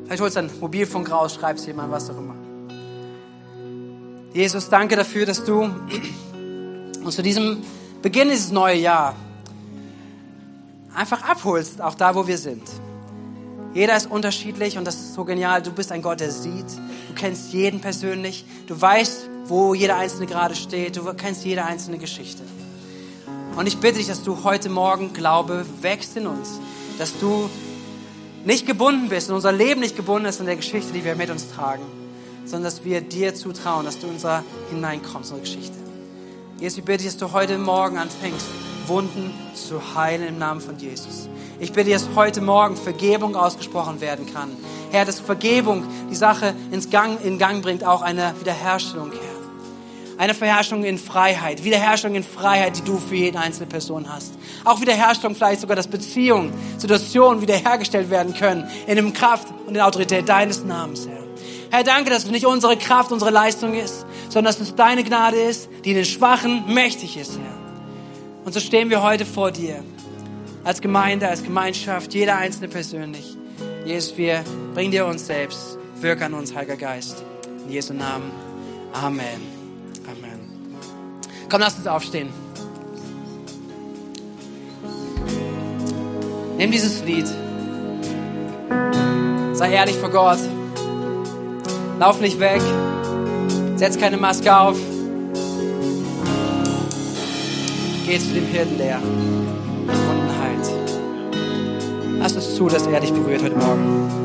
Vielleicht 0.05 0.23
holst 0.23 0.37
du 0.37 0.41
deinen 0.41 0.59
Mobilfunk 0.59 1.11
raus, 1.11 1.35
schreibst 1.35 1.67
jemand, 1.67 1.93
was 1.93 2.09
auch 2.09 2.17
immer. 2.17 2.35
Jesus, 4.33 4.71
danke 4.71 4.97
dafür, 4.97 5.27
dass 5.27 5.45
du 5.45 5.63
uns 7.05 7.15
zu 7.15 7.23
diesem 7.23 7.63
Beginn 8.01 8.31
dieses 8.31 8.51
neue 8.51 8.77
Jahr 8.79 9.15
einfach 10.95 11.23
abholst, 11.29 11.83
auch 11.83 11.95
da, 11.95 12.15
wo 12.15 12.27
wir 12.27 12.39
sind. 12.39 12.63
Jeder 13.75 13.97
ist 13.97 14.11
unterschiedlich 14.11 14.77
und 14.77 14.85
das 14.85 14.97
ist 14.97 15.15
so 15.15 15.25
genial. 15.25 15.63
Du 15.63 15.73
bist 15.73 15.93
ein 15.93 16.03
Gott, 16.03 16.21
der 16.21 16.31
sieht. 16.31 16.67
Du 17.09 17.15
kennst 17.15 17.53
jeden 17.53 17.81
persönlich. 17.81 18.45
Du 18.67 18.79
weißt, 18.79 19.31
wo 19.47 19.73
jeder 19.73 19.97
Einzelne 19.97 20.27
gerade 20.27 20.55
steht. 20.55 20.97
Du 20.97 21.05
kennst 21.15 21.45
jede 21.45 21.65
einzelne 21.65 21.99
Geschichte. 21.99 22.43
Und 23.57 23.67
ich 23.67 23.79
bitte 23.79 23.99
dich, 23.99 24.09
dass 24.09 24.23
du 24.23 24.45
heute 24.45 24.69
Morgen 24.69 25.13
Glaube 25.13 25.65
wächst 25.81 26.17
in 26.17 26.27
uns. 26.27 26.61
Dass 26.99 27.19
du 27.19 27.49
nicht 28.45 28.67
gebunden 28.67 29.09
bist, 29.09 29.29
in 29.29 29.35
unser 29.35 29.53
Leben 29.53 29.81
nicht 29.81 29.97
gebunden 29.97 30.27
ist 30.27 30.41
in 30.41 30.47
der 30.47 30.57
Geschichte, 30.57 30.93
die 30.93 31.05
wir 31.05 31.15
mit 31.15 31.31
uns 31.31 31.51
tragen, 31.51 31.85
sondern 32.45 32.65
dass 32.65 32.85
wir 32.85 33.01
dir 33.01 33.35
zutrauen, 33.35 33.85
dass 33.85 33.99
du 33.99 34.09
unser 34.09 34.43
hineinkommst, 34.71 35.31
in 35.31 35.39
unsere 35.39 35.41
Geschichte. 35.41 35.79
Jesus, 36.59 36.79
ich 36.79 36.85
bitte 36.85 36.99
dich, 36.99 37.07
dass 37.09 37.17
du 37.19 37.33
heute 37.33 37.57
Morgen 37.59 37.99
anfängst, 37.99 38.47
Wunden 38.87 39.33
zu 39.55 39.95
heilen 39.95 40.27
im 40.27 40.39
Namen 40.39 40.61
von 40.61 40.79
Jesus. 40.79 41.29
Ich 41.63 41.71
bitte, 41.71 41.93
dass 41.93 42.09
heute 42.17 42.41
Morgen 42.41 42.77
Vergebung 42.77 43.37
ausgesprochen 43.37 44.01
werden 44.01 44.27
kann. 44.35 44.51
Herr, 44.91 45.05
dass 45.05 45.21
Vergebung 45.21 45.85
die 46.11 46.17
Sache 46.17 46.55
ins 46.73 46.91
Gang, 46.91 47.25
in 47.25 47.39
Gang 47.39 47.63
bringt, 47.63 47.85
auch 47.85 48.03
eine 48.03 48.35
Wiederherstellung, 48.41 49.13
Herr. 49.13 50.19
Eine 50.19 50.35
Verherrschung 50.35 50.83
in 50.83 50.99
Freiheit, 50.99 51.63
Wiederherstellung 51.63 52.17
in 52.17 52.25
Freiheit, 52.25 52.79
die 52.79 52.83
du 52.83 52.99
für 52.99 53.15
jede 53.15 53.39
einzelne 53.39 53.69
Person 53.69 54.13
hast. 54.13 54.33
Auch 54.65 54.81
Wiederherstellung 54.81 55.37
vielleicht 55.37 55.61
sogar, 55.61 55.77
dass 55.77 55.87
Beziehungen, 55.87 56.53
Situationen 56.79 57.43
wiederhergestellt 57.43 58.11
werden 58.11 58.35
können 58.35 58.69
in 58.89 58.97
dem 58.97 59.13
Kraft 59.13 59.47
und 59.65 59.75
der 59.75 59.87
Autorität 59.87 60.29
deines 60.29 60.65
Namens, 60.65 61.07
Herr. 61.07 61.23
Herr, 61.71 61.85
danke, 61.85 62.11
dass 62.11 62.25
es 62.25 62.31
nicht 62.33 62.45
unsere 62.45 62.77
Kraft, 62.77 63.13
unsere 63.13 63.31
Leistung 63.31 63.75
ist, 63.75 64.05
sondern 64.31 64.53
dass 64.53 64.61
es 64.61 64.75
deine 64.75 65.05
Gnade 65.05 65.41
ist, 65.41 65.69
die 65.85 65.91
in 65.91 65.97
den 65.97 66.07
Schwachen 66.07 66.75
mächtig 66.75 67.17
ist, 67.17 67.39
Herr. 67.39 68.45
Und 68.45 68.53
so 68.53 68.59
stehen 68.59 68.91
wir 68.91 69.05
heute 69.05 69.25
vor 69.25 69.53
dir, 69.53 69.85
als 70.65 70.81
Gemeinde, 70.81 71.29
als 71.29 71.43
Gemeinschaft, 71.43 72.15
jeder 72.15 72.37
Einzelne 72.37 72.69
persönlich. 72.69 73.37
Jesus, 73.85 74.17
wir 74.17 74.45
bringen 74.75 74.93
dir 74.93 75.07
uns 75.07 75.27
selbst. 75.27 75.79
Wirke 76.01 76.25
an 76.25 76.35
uns, 76.35 76.55
Heiliger 76.55 76.77
Geist. 76.77 77.23
In 77.67 77.73
Jesu 77.73 77.95
Namen. 77.95 78.31
Amen. 78.93 79.41
Amen. 80.07 80.41
Komm, 81.49 81.61
lass 81.61 81.77
uns 81.77 81.87
aufstehen. 81.87 82.29
Nimm 86.59 86.71
dieses 86.71 87.03
Lied. 87.05 87.27
Sei 89.53 89.73
ehrlich 89.73 89.97
vor 89.97 90.11
Gott. 90.11 90.39
Lauf 91.99 92.21
nicht 92.21 92.39
weg. 92.39 92.63
Setz 93.77 93.99
keine 93.99 94.17
Maske 94.17 94.57
auf. 94.57 94.79
Geh 98.07 98.19
zu 98.19 98.35
dem 98.35 98.47
Hirten 98.47 98.79
Verbundenheit. 98.79 99.42
Lass 102.23 102.37
es 102.37 102.55
zu, 102.55 102.69
dass 102.69 102.87
er 102.87 103.01
dich 103.01 103.13
berührt 103.13 103.43
heute 103.43 103.57
Morgen. 103.57 104.22